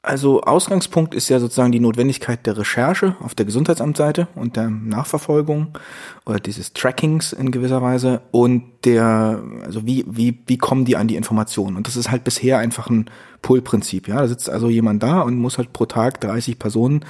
Also 0.02 0.44
Ausgangspunkt 0.44 1.14
ist 1.14 1.28
ja 1.28 1.42
sozusagen 1.42 1.74
die 1.74 1.82
Notwendigkeit 1.82 2.46
der 2.46 2.58
Recherche 2.58 3.18
auf 3.20 3.36
der 3.36 3.46
Gesundheitsamtseite 3.46 4.30
und 4.34 4.56
der 4.56 4.70
Nachverfolgung 4.70 5.78
oder 6.26 6.40
dieses 6.40 6.72
Trackings 6.72 7.34
in 7.34 7.52
gewisser 7.52 7.82
Weise 7.82 8.22
und 8.32 8.64
der, 8.86 9.44
also 9.66 9.86
wie, 9.86 10.06
wie, 10.08 10.40
wie 10.48 10.58
kommen 10.58 10.86
die 10.86 10.96
an 10.96 11.10
die 11.10 11.18
Informationen? 11.18 11.76
Und 11.76 11.86
das 11.86 11.98
ist 11.98 12.12
halt 12.12 12.24
bisher 12.24 12.60
einfach 12.60 12.90
ein 12.90 13.10
Pull-Prinzip, 13.42 14.08
ja. 14.08 14.22
Da 14.22 14.28
sitzt 14.30 14.50
also 14.50 14.70
jemand 14.70 15.04
da 15.04 15.20
und 15.20 15.36
muss 15.36 15.58
halt 15.58 15.74
pro 15.74 15.86
Tag 15.86 16.22
30 16.22 16.60
Personen 16.60 17.04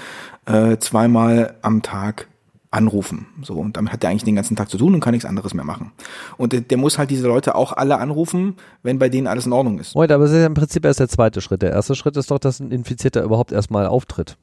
äh, 0.48 0.78
zweimal 0.78 1.58
am 1.62 1.84
Tag 1.84 2.28
anrufen. 2.72 3.28
So, 3.42 3.56
und 3.56 3.78
damit 3.78 3.92
hat 3.92 4.04
er 4.04 4.12
eigentlich 4.12 4.24
den 4.24 4.36
ganzen 4.36 4.56
Tag 4.56 4.70
zu 4.70 4.78
tun 4.78 4.94
und 4.94 5.00
kann 5.00 5.14
nichts 5.14 5.26
anderes 5.26 5.54
mehr 5.54 5.66
machen. 5.66 5.92
Und 6.38 6.54
der, 6.54 6.62
der 6.62 6.78
muss 6.78 6.98
halt 6.98 7.10
diese 7.10 7.28
Leute 7.28 7.56
auch 7.56 7.74
alle 7.74 7.98
anrufen, 7.98 8.56
wenn 8.84 9.00
bei 9.00 9.10
denen 9.10 9.28
alles 9.28 9.46
in 9.46 9.54
Ordnung 9.54 9.80
ist. 9.80 9.96
Moment, 9.96 10.12
aber 10.12 10.26
es 10.26 10.32
ist 10.32 10.38
ja 10.38 10.46
im 10.46 10.54
Prinzip 10.54 10.86
erst 10.86 11.00
der 11.00 11.10
zweite 11.10 11.42
Schritt. 11.42 11.62
Der 11.62 11.72
erste 11.72 11.96
Schritt 11.96 12.16
ist 12.16 12.30
doch, 12.30 12.40
dass 12.40 12.60
ein 12.60 12.72
Infizierter 12.72 13.24
überhaupt 13.24 13.52
erstmal 13.52 13.88
auftritt. 13.88 14.38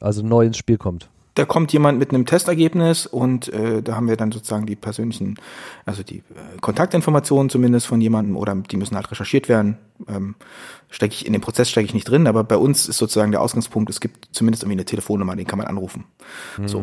Also 0.00 0.22
neu 0.22 0.46
ins 0.46 0.56
Spiel 0.56 0.76
kommt. 0.76 1.08
Da 1.36 1.44
kommt 1.44 1.72
jemand 1.72 1.98
mit 1.98 2.10
einem 2.10 2.24
Testergebnis 2.24 3.06
und 3.06 3.52
äh, 3.52 3.82
da 3.82 3.94
haben 3.94 4.08
wir 4.08 4.16
dann 4.16 4.32
sozusagen 4.32 4.64
die 4.64 4.74
persönlichen, 4.74 5.36
also 5.84 6.02
die 6.02 6.18
äh, 6.18 6.58
Kontaktinformationen 6.62 7.50
zumindest 7.50 7.86
von 7.86 8.00
jemandem 8.00 8.36
oder 8.36 8.54
die 8.54 8.76
müssen 8.78 8.96
halt 8.96 9.10
recherchiert 9.10 9.48
werden. 9.48 9.76
Ähm, 10.08 10.34
stecke 10.88 11.12
ich 11.12 11.26
in 11.26 11.34
den 11.34 11.42
Prozess 11.42 11.70
stecke 11.70 11.84
ich 11.86 11.94
nicht 11.94 12.08
drin, 12.08 12.26
aber 12.26 12.42
bei 12.42 12.56
uns 12.56 12.88
ist 12.88 12.96
sozusagen 12.96 13.32
der 13.32 13.42
Ausgangspunkt, 13.42 13.90
es 13.90 14.00
gibt 14.00 14.28
zumindest 14.32 14.62
irgendwie 14.62 14.76
eine 14.76 14.84
Telefonnummer, 14.86 15.36
den 15.36 15.46
kann 15.46 15.58
man 15.58 15.66
anrufen. 15.66 16.04
So, 16.66 16.78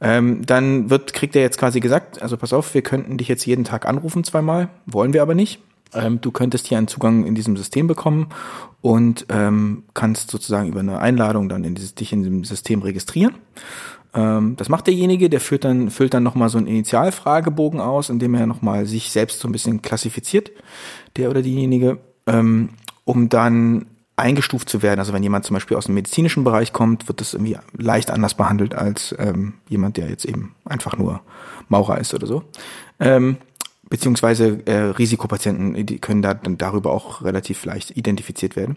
ähm, 0.00 0.44
dann 0.44 0.90
wird 0.90 1.12
kriegt 1.12 1.36
er 1.36 1.42
jetzt 1.42 1.58
quasi 1.58 1.78
gesagt, 1.78 2.20
also 2.20 2.36
pass 2.36 2.52
auf, 2.52 2.74
wir 2.74 2.82
könnten 2.82 3.18
dich 3.18 3.28
jetzt 3.28 3.46
jeden 3.46 3.64
Tag 3.64 3.86
anrufen 3.86 4.24
zweimal, 4.24 4.68
wollen 4.86 5.12
wir 5.12 5.22
aber 5.22 5.36
nicht. 5.36 5.60
Ähm, 5.94 6.20
du 6.20 6.30
könntest 6.30 6.66
hier 6.66 6.78
einen 6.78 6.88
Zugang 6.88 7.24
in 7.26 7.34
diesem 7.34 7.56
System 7.56 7.86
bekommen 7.86 8.28
und 8.80 9.26
ähm, 9.28 9.84
kannst 9.94 10.30
sozusagen 10.30 10.68
über 10.68 10.80
eine 10.80 10.98
Einladung 10.98 11.48
dann 11.48 11.64
in 11.64 11.74
dieses, 11.74 11.94
dich 11.94 12.12
in 12.12 12.22
diesem 12.22 12.44
System 12.44 12.82
registrieren. 12.82 13.34
Ähm, 14.14 14.56
das 14.56 14.68
macht 14.68 14.86
derjenige, 14.86 15.30
der 15.30 15.40
führt 15.40 15.64
dann, 15.64 15.90
füllt 15.90 16.14
dann 16.14 16.22
nochmal 16.22 16.48
so 16.48 16.58
einen 16.58 16.66
Initialfragebogen 16.66 17.80
aus, 17.80 18.10
in 18.10 18.18
dem 18.18 18.34
er 18.34 18.46
nochmal 18.46 18.86
sich 18.86 19.10
selbst 19.10 19.40
so 19.40 19.48
ein 19.48 19.52
bisschen 19.52 19.82
klassifiziert, 19.82 20.50
der 21.16 21.30
oder 21.30 21.42
diejenige, 21.42 21.98
ähm, 22.26 22.70
um 23.04 23.28
dann 23.28 23.86
eingestuft 24.16 24.68
zu 24.68 24.82
werden. 24.82 25.00
Also 25.00 25.12
wenn 25.12 25.22
jemand 25.22 25.44
zum 25.44 25.54
Beispiel 25.54 25.76
aus 25.76 25.86
dem 25.86 25.94
medizinischen 25.94 26.44
Bereich 26.44 26.72
kommt, 26.72 27.08
wird 27.08 27.20
das 27.20 27.34
irgendwie 27.34 27.56
leicht 27.76 28.10
anders 28.10 28.34
behandelt 28.34 28.74
als 28.74 29.14
ähm, 29.18 29.54
jemand, 29.68 29.96
der 29.96 30.08
jetzt 30.08 30.26
eben 30.26 30.54
einfach 30.64 30.96
nur 30.96 31.22
Maurer 31.68 31.98
ist 31.98 32.12
oder 32.12 32.26
so. 32.26 32.44
Ähm, 33.00 33.38
beziehungsweise 33.92 34.62
äh, 34.64 34.74
Risikopatienten, 34.74 35.84
die 35.84 35.98
können 35.98 36.22
da 36.22 36.32
dann 36.32 36.56
darüber 36.56 36.92
auch 36.92 37.22
relativ 37.22 37.66
leicht 37.66 37.90
identifiziert 37.94 38.56
werden. 38.56 38.76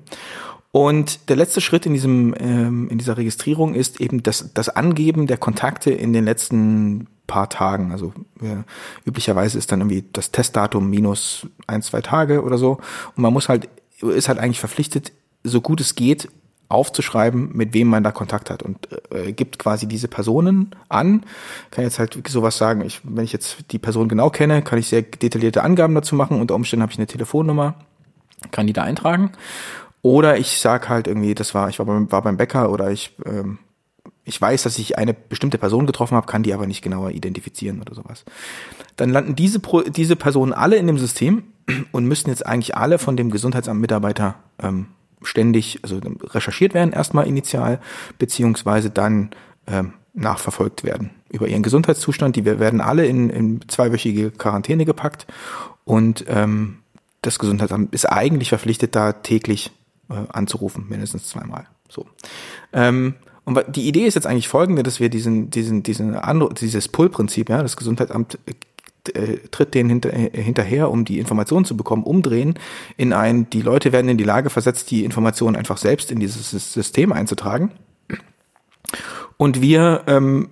Und 0.74 1.30
der 1.30 1.38
letzte 1.38 1.62
Schritt 1.62 1.86
in 1.86 1.94
diesem 1.94 2.36
ähm, 2.38 2.90
in 2.90 2.98
dieser 2.98 3.16
Registrierung 3.16 3.76
ist 3.76 4.02
eben 4.02 4.24
das 4.24 4.52
das 4.54 4.68
Angeben 4.68 5.26
der 5.26 5.38
Kontakte 5.38 5.90
in 5.92 6.12
den 6.12 6.26
letzten 6.26 7.08
paar 7.28 7.48
Tagen. 7.48 7.94
Also 7.94 8.12
äh, 8.42 8.64
üblicherweise 9.06 9.58
ist 9.58 9.72
dann 9.72 9.80
irgendwie 9.80 10.04
das 10.12 10.32
Testdatum 10.32 10.90
minus 10.90 11.48
ein 11.66 11.82
zwei 11.82 12.02
Tage 12.02 12.44
oder 12.44 12.58
so. 12.58 12.72
Und 13.16 13.22
man 13.22 13.32
muss 13.32 13.48
halt 13.48 13.70
ist 14.02 14.28
halt 14.28 14.40
eigentlich 14.40 14.60
verpflichtet, 14.60 15.14
so 15.46 15.62
gut 15.62 15.80
es 15.80 15.96
geht, 15.96 16.28
aufzuschreiben, 16.68 17.52
mit 17.54 17.74
wem 17.74 17.88
man 17.88 18.04
da 18.04 18.12
Kontakt 18.12 18.50
hat 18.50 18.64
und 18.64 18.88
äh, 19.12 19.32
gibt 19.34 19.60
quasi 19.60 19.88
diese 19.88 20.08
Personen 20.08 20.72
an. 20.90 21.24
Kann 21.72 21.84
jetzt 21.84 22.00
halt 22.00 22.20
sowas 22.28 22.58
sagen, 22.58 22.82
ich, 22.82 23.02
wenn 23.04 23.24
ich 23.24 23.34
jetzt 23.34 23.72
die 23.72 23.80
Person 23.80 24.10
genau 24.10 24.30
kenne, 24.30 24.62
kann 24.62 24.80
ich 24.80 24.88
sehr 24.88 25.04
detaillierte 25.04 25.64
Angaben 25.64 25.94
dazu 25.94 26.16
machen. 26.16 26.42
Unter 26.42 26.56
Umständen 26.56 26.82
habe 26.82 26.92
ich 26.92 26.98
eine 26.98 27.08
Telefonnummer, 27.08 27.76
kann 28.52 28.68
die 28.68 28.74
da 28.74 28.84
eintragen. 28.84 29.32
Oder 30.02 30.38
ich 30.38 30.60
sag 30.60 30.90
halt 30.90 31.08
irgendwie, 31.08 31.36
das 31.36 31.54
war, 31.54 31.70
ich 31.70 31.80
war 31.80 31.86
beim, 31.86 32.12
war 32.12 32.22
beim 32.22 32.38
Bäcker 32.38 32.72
oder 32.72 32.92
ich, 32.92 33.16
ähm, 33.26 33.60
ich 34.24 34.40
weiß, 34.42 34.64
dass 34.64 34.80
ich 34.80 34.98
eine 34.98 35.14
bestimmte 35.14 35.58
Person 35.58 35.86
getroffen 35.86 36.16
habe, 36.16 36.28
kann 36.28 36.44
die 36.44 36.54
aber 36.54 36.68
nicht 36.68 36.82
genauer 36.82 37.12
identifizieren 37.12 37.80
oder 37.80 37.94
sowas. 37.94 38.26
Dann 38.96 39.10
landen 39.12 39.36
diese, 39.36 39.60
Pro, 39.60 39.82
diese 39.82 40.16
Personen 40.16 40.54
alle 40.54 40.78
in 40.78 40.88
dem 40.88 40.98
System 40.98 41.44
und 41.92 42.06
müssen 42.06 42.30
jetzt 42.30 42.46
eigentlich 42.46 42.76
alle 42.76 42.98
von 42.98 43.18
dem 43.18 43.30
Gesundheitsamt-Mitarbeiter 43.30 44.36
ähm, 44.62 44.88
ständig, 45.26 45.80
also 45.84 46.00
recherchiert 46.24 46.74
werden 46.74 46.94
erstmal 46.94 47.28
initial, 47.28 47.80
beziehungsweise 48.18 48.90
dann 48.90 49.32
ähm, 49.68 49.94
nachverfolgt 50.14 50.84
werden 50.84 51.12
über 51.30 51.48
ihren 51.48 51.64
Gesundheitszustand. 51.64 52.36
Die 52.36 52.46
werden 52.46 52.82
alle 52.82 53.06
in, 53.06 53.30
in 53.30 53.62
zweiwöchige 53.68 54.32
Quarantäne 54.32 54.86
gepackt 54.86 55.28
und 55.84 56.26
ähm, 56.28 56.78
das 57.22 57.40
Gesundheitsamt 57.40 57.94
ist 57.94 58.06
eigentlich 58.06 58.50
verpflichtet, 58.50 58.96
da 58.96 59.14
täglich 59.14 59.72
äh, 60.10 60.16
anzurufen, 60.32 60.86
mindestens 60.90 61.28
zweimal. 61.28 61.68
So. 61.90 62.06
Ähm, 62.74 63.16
und 63.46 63.64
die 63.76 63.88
Idee 63.88 64.06
ist 64.06 64.16
jetzt 64.16 64.28
eigentlich 64.28 64.48
folgende, 64.48 64.84
dass 64.84 65.00
wir 65.00 65.10
diesen, 65.10 65.52
diesen, 65.52 65.84
diesen, 65.84 66.18
dieses 66.60 66.88
Pull-Prinzip, 66.88 67.50
ja, 67.50 67.62
das 67.62 67.78
Gesundheitsamt 67.78 68.40
äh, 69.10 69.38
tritt 69.52 69.74
denen 69.74 69.90
hinter, 69.90 70.14
äh, 70.14 70.30
hinterher, 70.42 70.90
um 70.90 71.06
die 71.06 71.20
Informationen 71.20 71.66
zu 71.66 71.76
bekommen, 71.78 72.04
umdrehen 72.04 72.56
in 72.98 73.14
ein, 73.14 73.50
die 73.50 73.62
Leute 73.62 73.92
werden 73.92 74.10
in 74.10 74.18
die 74.18 74.24
Lage 74.24 74.50
versetzt, 74.50 74.92
die 74.92 75.04
Informationen 75.04 75.56
einfach 75.56 75.78
selbst 75.78 76.12
in 76.12 76.20
dieses 76.20 76.52
System 76.52 77.12
einzutragen. 77.12 77.72
Und 79.38 79.62
wir 79.62 80.04
ähm, 80.08 80.50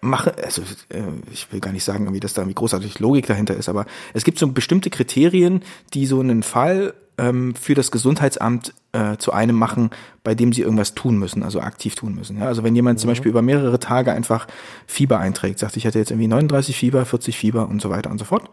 machen, 0.00 0.32
also 0.42 0.62
äh, 0.88 1.02
ich 1.30 1.52
will 1.52 1.60
gar 1.60 1.72
nicht 1.72 1.84
sagen, 1.84 2.12
wie 2.12 2.20
das 2.20 2.34
da 2.34 2.46
wie 2.46 2.54
großartig 2.54 2.98
Logik 2.98 3.26
dahinter 3.26 3.56
ist, 3.56 3.68
aber 3.68 3.86
es 4.14 4.24
gibt 4.24 4.38
so 4.38 4.48
bestimmte 4.48 4.90
Kriterien, 4.90 5.62
die 5.94 6.06
so 6.06 6.20
einen 6.20 6.42
Fall 6.42 6.94
ähm, 7.18 7.54
für 7.54 7.74
das 7.74 7.90
Gesundheitsamt 7.90 8.74
äh, 8.92 9.16
zu 9.16 9.32
einem 9.32 9.56
machen, 9.56 9.90
bei 10.24 10.34
dem 10.34 10.52
sie 10.52 10.62
irgendwas 10.62 10.94
tun 10.94 11.18
müssen, 11.18 11.42
also 11.42 11.60
aktiv 11.60 11.94
tun 11.94 12.14
müssen. 12.14 12.38
Ja? 12.38 12.46
Also 12.46 12.64
wenn 12.64 12.74
jemand 12.74 13.00
zum 13.00 13.08
Beispiel 13.08 13.30
über 13.30 13.42
mehrere 13.42 13.78
Tage 13.78 14.12
einfach 14.12 14.46
Fieber 14.86 15.18
einträgt, 15.18 15.58
sagt, 15.58 15.76
ich 15.76 15.86
hatte 15.86 15.98
jetzt 15.98 16.10
irgendwie 16.10 16.28
39 16.28 16.76
Fieber, 16.76 17.04
40 17.04 17.36
Fieber 17.36 17.68
und 17.68 17.82
so 17.82 17.90
weiter 17.90 18.10
und 18.10 18.18
so 18.18 18.24
fort, 18.24 18.50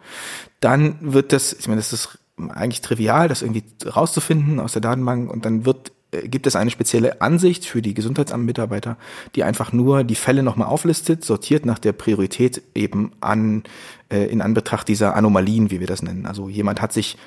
dann 0.60 0.98
wird 1.02 1.34
das, 1.34 1.54
ich 1.54 1.68
meine, 1.68 1.80
das 1.80 1.94
ist 1.94 2.20
eigentlich 2.38 2.82
trivial, 2.82 3.28
das 3.28 3.42
irgendwie 3.42 3.64
rauszufinden 3.86 4.60
aus 4.60 4.74
der 4.74 4.82
Datenbank 4.82 5.32
und 5.32 5.46
dann 5.46 5.66
wird 5.66 5.92
gibt 6.12 6.48
es 6.48 6.56
eine 6.56 6.72
spezielle 6.72 7.22
Ansicht 7.22 7.66
für 7.66 7.82
die 7.82 7.94
Gesundheitsamtmitarbeiter, 7.94 8.98
die 9.36 9.44
einfach 9.44 9.72
nur 9.74 10.04
die 10.04 10.16
Fälle 10.16 10.42
nochmal 10.42 10.68
auflistet, 10.68 11.24
sortiert 11.24 11.66
nach 11.66 11.78
der 11.78 11.92
Priorität 11.92 12.64
eben 12.74 13.12
an, 13.22 13.64
äh, 14.12 14.26
in 14.26 14.42
Anbetracht 14.42 14.88
dieser 14.88 15.16
Anomalien, 15.16 15.70
wie 15.70 15.80
wir 15.80 15.88
das 15.88 16.02
nennen. 16.02 16.26
Also 16.26 16.50
jemand 16.50 16.82
hat 16.82 16.94
sich, 16.94 17.18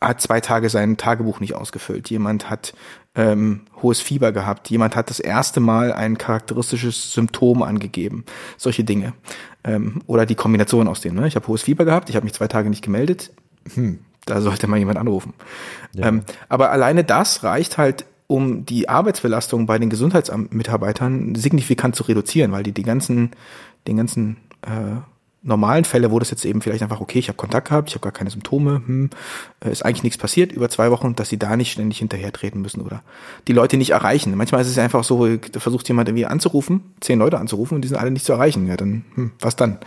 hat 0.00 0.20
zwei 0.20 0.40
Tage 0.40 0.68
sein 0.68 0.96
Tagebuch 0.96 1.40
nicht 1.40 1.54
ausgefüllt, 1.54 2.10
jemand 2.10 2.50
hat 2.50 2.74
ähm, 3.14 3.62
hohes 3.82 4.00
Fieber 4.00 4.32
gehabt, 4.32 4.70
jemand 4.70 4.94
hat 4.94 5.10
das 5.10 5.18
erste 5.18 5.60
Mal 5.60 5.92
ein 5.92 6.18
charakteristisches 6.18 7.12
Symptom 7.12 7.62
angegeben, 7.62 8.24
solche 8.56 8.84
Dinge. 8.84 9.12
Ähm, 9.64 10.02
oder 10.06 10.24
die 10.24 10.36
Kombination 10.36 10.86
aus 10.86 11.00
denen. 11.00 11.16
Ne? 11.16 11.26
Ich 11.26 11.34
habe 11.34 11.46
hohes 11.48 11.62
Fieber 11.62 11.84
gehabt, 11.84 12.10
ich 12.10 12.16
habe 12.16 12.24
mich 12.24 12.34
zwei 12.34 12.46
Tage 12.46 12.70
nicht 12.70 12.84
gemeldet. 12.84 13.32
Hm, 13.74 14.00
da 14.24 14.40
sollte 14.40 14.68
mal 14.68 14.78
jemand 14.78 14.98
anrufen. 14.98 15.34
Ja. 15.94 16.06
Ähm, 16.06 16.22
aber 16.48 16.70
alleine 16.70 17.02
das 17.02 17.42
reicht 17.42 17.76
halt, 17.76 18.04
um 18.28 18.66
die 18.66 18.88
Arbeitsbelastung 18.88 19.66
bei 19.66 19.78
den 19.78 19.90
Gesundheitsamtmitarbeitern 19.90 21.34
signifikant 21.34 21.96
zu 21.96 22.04
reduzieren, 22.04 22.52
weil 22.52 22.62
die 22.62 22.72
die 22.72 22.82
ganzen, 22.82 23.30
den 23.86 23.96
ganzen 23.96 24.36
äh, 24.62 25.00
normalen 25.42 25.84
Fälle, 25.84 26.10
wo 26.10 26.18
das 26.18 26.30
jetzt 26.30 26.44
eben 26.44 26.60
vielleicht 26.60 26.82
einfach, 26.82 27.00
okay, 27.00 27.18
ich 27.18 27.28
habe 27.28 27.36
Kontakt 27.36 27.68
gehabt, 27.68 27.88
ich 27.88 27.94
habe 27.94 28.02
gar 28.02 28.12
keine 28.12 28.30
Symptome, 28.30 28.82
hm, 28.84 29.10
ist 29.60 29.84
eigentlich 29.84 30.02
nichts 30.02 30.18
passiert 30.18 30.50
über 30.50 30.68
zwei 30.68 30.90
Wochen, 30.90 31.14
dass 31.14 31.28
sie 31.28 31.38
da 31.38 31.56
nicht 31.56 31.72
ständig 31.72 31.98
hinterhertreten 31.98 32.60
müssen 32.60 32.80
oder 32.80 33.02
die 33.46 33.52
Leute 33.52 33.76
nicht 33.76 33.90
erreichen. 33.90 34.36
Manchmal 34.36 34.62
ist 34.62 34.68
es 34.68 34.78
einfach 34.78 35.04
so, 35.04 35.36
da 35.36 35.60
versucht 35.60 35.86
jemand 35.88 36.08
irgendwie 36.08 36.26
anzurufen, 36.26 36.92
zehn 37.00 37.20
Leute 37.20 37.38
anzurufen 37.38 37.76
und 37.76 37.82
die 37.82 37.88
sind 37.88 37.96
alle 37.96 38.10
nicht 38.10 38.24
zu 38.24 38.32
erreichen. 38.32 38.66
Ja, 38.66 38.76
dann, 38.76 39.04
hm, 39.14 39.30
was 39.40 39.54
dann? 39.54 39.78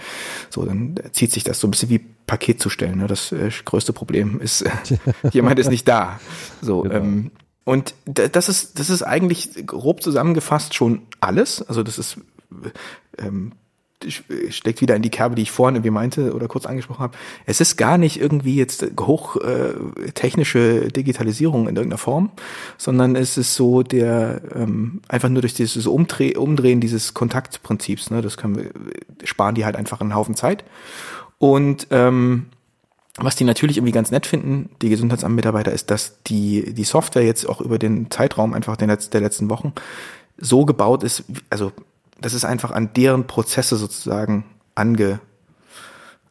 So, 0.49 0.65
dann 0.65 0.95
zieht 1.11 1.31
sich 1.31 1.43
das 1.43 1.59
so 1.59 1.67
ein 1.67 1.71
bisschen 1.71 1.89
wie 1.89 1.99
Paket 2.27 2.61
zu 2.61 2.69
stellen. 2.69 2.99
Ne? 2.99 3.07
Das 3.07 3.33
äh, 3.33 3.49
größte 3.65 3.91
Problem 3.91 4.39
ist, 4.39 4.61
äh, 4.61 4.69
jemand 5.31 5.59
ist 5.59 5.69
nicht 5.69 5.87
da. 5.87 6.19
So, 6.61 6.83
genau. 6.83 6.95
ähm, 6.95 7.31
und 7.63 7.93
das 8.05 8.49
ist, 8.49 8.79
das 8.79 8.89
ist 8.89 9.03
eigentlich 9.03 9.65
grob 9.67 10.01
zusammengefasst 10.01 10.73
schon 10.73 11.03
alles. 11.19 11.61
Also 11.61 11.83
das 11.83 11.99
ist 11.99 12.17
ähm, 13.19 13.51
steckt 14.49 14.81
wieder 14.81 14.95
in 14.95 15.01
die 15.01 15.09
Kerbe, 15.09 15.35
die 15.35 15.43
ich 15.43 15.51
vorhin 15.51 15.75
irgendwie 15.75 15.91
meinte 15.91 16.33
oder 16.33 16.47
kurz 16.47 16.65
angesprochen 16.65 16.99
habe. 16.99 17.17
Es 17.45 17.61
ist 17.61 17.77
gar 17.77 17.97
nicht 17.97 18.19
irgendwie 18.19 18.55
jetzt 18.55 18.85
hoch 18.99 19.37
äh, 19.37 19.73
Digitalisierung 20.91 21.67
in 21.67 21.75
irgendeiner 21.75 21.97
Form, 21.97 22.31
sondern 22.77 23.15
es 23.15 23.37
ist 23.37 23.55
so 23.55 23.83
der 23.83 24.41
ähm, 24.55 25.01
einfach 25.07 25.29
nur 25.29 25.41
durch 25.41 25.53
dieses 25.53 25.87
Umdreh, 25.87 26.35
Umdrehen 26.35 26.81
dieses 26.81 27.13
Kontaktprinzips. 27.13 28.11
Ne, 28.11 28.21
das 28.21 28.37
können 28.37 28.57
wir 28.57 28.71
sparen 29.23 29.55
die 29.55 29.65
halt 29.65 29.75
einfach 29.75 30.01
einen 30.01 30.15
Haufen 30.15 30.35
Zeit 30.35 30.63
und 31.37 31.87
ähm, 31.91 32.47
was 33.17 33.35
die 33.35 33.43
natürlich 33.43 33.77
irgendwie 33.77 33.91
ganz 33.91 34.11
nett 34.11 34.25
finden, 34.25 34.69
die 34.81 34.89
Gesundheitsamtmitarbeiter, 34.89 35.71
ist, 35.71 35.91
dass 35.91 36.21
die, 36.23 36.73
die 36.73 36.83
Software 36.83 37.25
jetzt 37.25 37.47
auch 37.47 37.61
über 37.61 37.77
den 37.77 38.09
Zeitraum 38.09 38.53
einfach 38.53 38.77
der, 38.77 38.95
der 38.95 39.21
letzten 39.21 39.49
Wochen 39.49 39.73
so 40.37 40.65
gebaut 40.65 41.03
ist, 41.03 41.23
also 41.49 41.71
das 42.21 42.33
ist 42.33 42.45
einfach 42.45 42.71
an 42.71 42.93
deren 42.93 43.27
Prozesse 43.27 43.75
sozusagen 43.75 44.45
ange, 44.75 45.19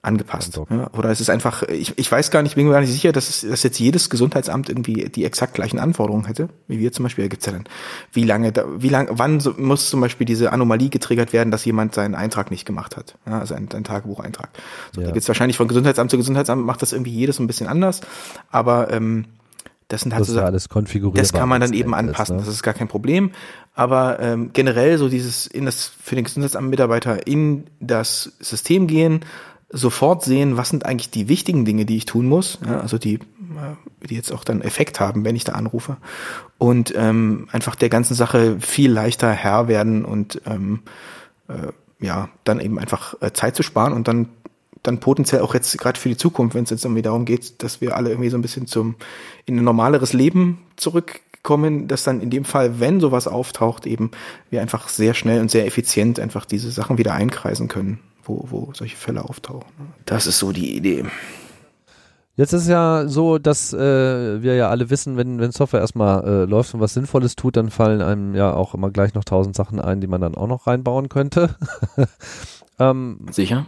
angepasst. 0.02 0.58
Ja, 0.70 0.90
oder 0.94 1.10
es 1.10 1.20
ist 1.20 1.28
einfach, 1.28 1.62
ich, 1.64 1.98
ich 1.98 2.10
weiß 2.10 2.30
gar 2.30 2.42
nicht, 2.42 2.54
bin 2.54 2.66
mir 2.66 2.72
gar 2.72 2.80
nicht 2.80 2.92
sicher, 2.92 3.12
dass, 3.12 3.28
es, 3.28 3.40
dass 3.48 3.62
jetzt 3.62 3.78
jedes 3.78 4.08
Gesundheitsamt 4.08 4.68
irgendwie 4.68 5.10
die 5.10 5.24
exakt 5.24 5.54
gleichen 5.54 5.78
Anforderungen 5.78 6.26
hätte, 6.26 6.48
wie 6.68 6.78
wir 6.78 6.92
zum 6.92 7.02
Beispiel. 7.02 7.24
Da 7.24 7.28
gibt's 7.28 7.46
ja 7.46 7.52
dann, 7.52 7.64
wie 8.12 8.24
lange, 8.24 8.52
da, 8.52 8.64
wie 8.78 8.88
lange, 8.88 9.10
wann 9.12 9.40
so, 9.40 9.52
muss 9.58 9.90
zum 9.90 10.00
Beispiel 10.00 10.24
diese 10.24 10.52
Anomalie 10.52 10.88
getriggert 10.88 11.32
werden, 11.32 11.50
dass 11.50 11.64
jemand 11.64 11.94
seinen 11.94 12.14
Eintrag 12.14 12.50
nicht 12.50 12.64
gemacht 12.64 12.96
hat, 12.96 13.16
ja, 13.26 13.40
also 13.40 13.54
einen, 13.54 13.70
einen 13.72 13.84
Tagebucheintrag. 13.84 14.48
So, 14.94 15.02
ja. 15.02 15.08
Da 15.08 15.12
gibt's 15.12 15.28
wahrscheinlich 15.28 15.58
von 15.58 15.68
Gesundheitsamt 15.68 16.10
zu 16.10 16.16
Gesundheitsamt 16.16 16.64
macht 16.64 16.80
das 16.80 16.92
irgendwie 16.92 17.12
jedes 17.12 17.38
ein 17.38 17.46
bisschen 17.46 17.66
anders, 17.66 18.00
aber 18.50 18.90
ähm, 18.90 19.26
das 19.90 20.02
sind 20.02 20.12
halt 20.12 20.22
das 20.22 20.28
so 20.28 20.40
alles 20.40 20.68
konfigurierbar. 20.68 21.20
Das 21.20 21.32
kann 21.32 21.48
man 21.48 21.60
dann 21.60 21.72
eben 21.72 21.94
anpassen. 21.94 22.36
Ist, 22.36 22.42
ne? 22.42 22.46
Das 22.46 22.54
ist 22.54 22.62
gar 22.62 22.74
kein 22.74 22.88
Problem. 22.88 23.32
Aber 23.74 24.20
ähm, 24.20 24.50
generell 24.52 24.98
so 24.98 25.08
dieses 25.08 25.46
in 25.46 25.66
das 25.66 25.90
für 26.00 26.14
den 26.14 26.24
Gesundheitsamt 26.24 26.70
Mitarbeiter 26.70 27.26
in 27.26 27.64
das 27.80 28.32
System 28.38 28.86
gehen, 28.86 29.20
sofort 29.68 30.22
sehen, 30.24 30.56
was 30.56 30.68
sind 30.68 30.86
eigentlich 30.86 31.10
die 31.10 31.28
wichtigen 31.28 31.64
Dinge, 31.64 31.86
die 31.86 31.96
ich 31.96 32.04
tun 32.04 32.26
muss, 32.26 32.58
ja, 32.64 32.80
also 32.80 32.98
die, 32.98 33.14
äh, 33.14 34.06
die 34.08 34.14
jetzt 34.14 34.32
auch 34.32 34.44
dann 34.44 34.62
Effekt 34.62 35.00
haben, 35.00 35.24
wenn 35.24 35.36
ich 35.36 35.44
da 35.44 35.52
anrufe 35.52 35.96
und 36.58 36.92
ähm, 36.96 37.48
einfach 37.50 37.74
der 37.74 37.88
ganzen 37.88 38.14
Sache 38.14 38.58
viel 38.60 38.92
leichter 38.92 39.30
Herr 39.30 39.68
werden 39.68 40.04
und 40.04 40.40
ähm, 40.46 40.82
äh, 41.48 41.72
ja, 42.04 42.28
dann 42.44 42.60
eben 42.60 42.78
einfach 42.78 43.14
äh, 43.20 43.32
Zeit 43.32 43.56
zu 43.56 43.62
sparen 43.62 43.92
und 43.92 44.08
dann 44.08 44.28
dann 44.82 45.00
potenziell 45.00 45.42
auch 45.42 45.54
jetzt 45.54 45.76
gerade 45.78 45.98
für 45.98 46.08
die 46.08 46.16
Zukunft, 46.16 46.54
wenn 46.54 46.64
es 46.64 46.70
jetzt 46.70 46.84
irgendwie 46.84 47.02
darum 47.02 47.24
geht, 47.24 47.62
dass 47.62 47.80
wir 47.80 47.96
alle 47.96 48.10
irgendwie 48.10 48.30
so 48.30 48.38
ein 48.38 48.42
bisschen 48.42 48.66
zum 48.66 48.94
in 49.46 49.58
ein 49.58 49.64
normaleres 49.64 50.12
Leben 50.12 50.58
zurückkommen, 50.76 51.88
dass 51.88 52.04
dann 52.04 52.20
in 52.20 52.30
dem 52.30 52.44
Fall, 52.44 52.80
wenn 52.80 53.00
sowas 53.00 53.28
auftaucht, 53.28 53.86
eben 53.86 54.10
wir 54.48 54.62
einfach 54.62 54.88
sehr 54.88 55.14
schnell 55.14 55.40
und 55.40 55.50
sehr 55.50 55.66
effizient 55.66 56.18
einfach 56.18 56.44
diese 56.44 56.70
Sachen 56.70 56.98
wieder 56.98 57.14
einkreisen 57.14 57.68
können 57.68 58.00
wo, 58.30 58.46
wo 58.50 58.72
solche 58.74 58.96
Fälle 58.96 59.24
auftauchen. 59.24 59.70
Das 60.06 60.26
ist 60.26 60.38
so 60.38 60.52
die 60.52 60.76
Idee. 60.76 61.04
Jetzt 62.36 62.52
ist 62.52 62.62
es 62.62 62.68
ja 62.68 63.06
so, 63.06 63.38
dass 63.38 63.72
äh, 63.72 64.42
wir 64.42 64.54
ja 64.54 64.70
alle 64.70 64.88
wissen, 64.88 65.16
wenn, 65.16 65.40
wenn 65.40 65.52
Software 65.52 65.80
erstmal 65.80 66.24
äh, 66.24 66.44
läuft 66.44 66.72
und 66.72 66.80
was 66.80 66.94
Sinnvolles 66.94 67.36
tut, 67.36 67.56
dann 67.56 67.70
fallen 67.70 68.00
einem 68.00 68.34
ja 68.34 68.54
auch 68.54 68.72
immer 68.72 68.90
gleich 68.90 69.14
noch 69.14 69.24
tausend 69.24 69.54
Sachen 69.54 69.78
ein, 69.78 70.00
die 70.00 70.06
man 70.06 70.22
dann 70.22 70.36
auch 70.36 70.46
noch 70.46 70.66
reinbauen 70.66 71.08
könnte. 71.08 71.56
ähm, 72.80 73.26
Sicher. 73.30 73.66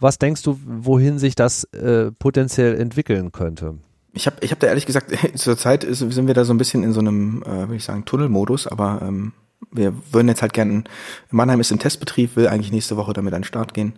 Was 0.00 0.18
denkst 0.18 0.42
du, 0.42 0.58
wohin 0.64 1.18
sich 1.18 1.34
das 1.34 1.64
äh, 1.64 2.10
potenziell 2.12 2.80
entwickeln 2.80 3.30
könnte? 3.30 3.78
Ich 4.14 4.26
habe 4.26 4.36
ich 4.40 4.50
hab 4.52 4.60
da 4.60 4.68
ehrlich 4.68 4.86
gesagt, 4.86 5.12
zurzeit 5.38 5.86
sind 5.88 6.26
wir 6.26 6.34
da 6.34 6.44
so 6.44 6.54
ein 6.54 6.58
bisschen 6.58 6.82
in 6.82 6.92
so 6.92 7.00
einem, 7.00 7.42
äh, 7.42 7.50
würde 7.50 7.76
ich 7.76 7.84
sagen, 7.84 8.04
Tunnelmodus, 8.04 8.66
aber 8.66 9.02
ähm, 9.02 9.32
wir 9.70 9.94
würden 10.12 10.28
jetzt 10.28 10.42
halt 10.42 10.52
gerne, 10.52 10.84
Mannheim 11.30 11.60
ist 11.60 11.72
im 11.72 11.78
Testbetrieb, 11.78 12.36
will 12.36 12.48
eigentlich 12.48 12.72
nächste 12.72 12.96
Woche 12.96 13.12
damit 13.12 13.34
an 13.34 13.42
den 13.42 13.46
Start 13.46 13.74
gehen, 13.74 13.94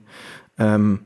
ähm, 0.59 1.01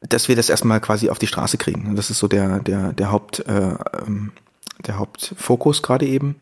dass 0.00 0.28
wir 0.28 0.36
das 0.36 0.50
erstmal 0.50 0.80
quasi 0.80 1.08
auf 1.08 1.18
die 1.18 1.26
Straße 1.26 1.56
kriegen. 1.56 1.96
Das 1.96 2.10
ist 2.10 2.18
so 2.18 2.28
der, 2.28 2.60
der, 2.60 2.92
der 2.92 3.10
Haupt, 3.10 3.40
äh, 3.46 3.76
ähm, 4.06 4.32
der 4.86 4.98
Hauptfokus 4.98 5.82
gerade 5.82 6.06
eben. 6.06 6.36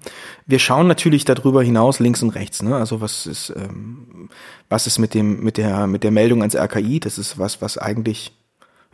Wir 0.46 0.58
schauen 0.58 0.86
natürlich 0.86 1.24
darüber 1.24 1.62
hinaus 1.62 2.00
links 2.00 2.22
und 2.22 2.30
rechts. 2.30 2.62
Ne? 2.62 2.76
Also 2.76 3.00
was 3.00 3.26
ist, 3.26 3.52
ähm, 3.56 4.28
was 4.68 4.86
ist 4.86 4.98
mit 4.98 5.14
dem, 5.14 5.42
mit 5.42 5.56
der, 5.56 5.86
mit 5.86 6.02
der 6.02 6.10
Meldung 6.10 6.40
ans 6.40 6.56
RKI? 6.56 7.00
Das 7.00 7.18
ist 7.18 7.38
was, 7.38 7.60
was 7.62 7.78
eigentlich 7.78 8.32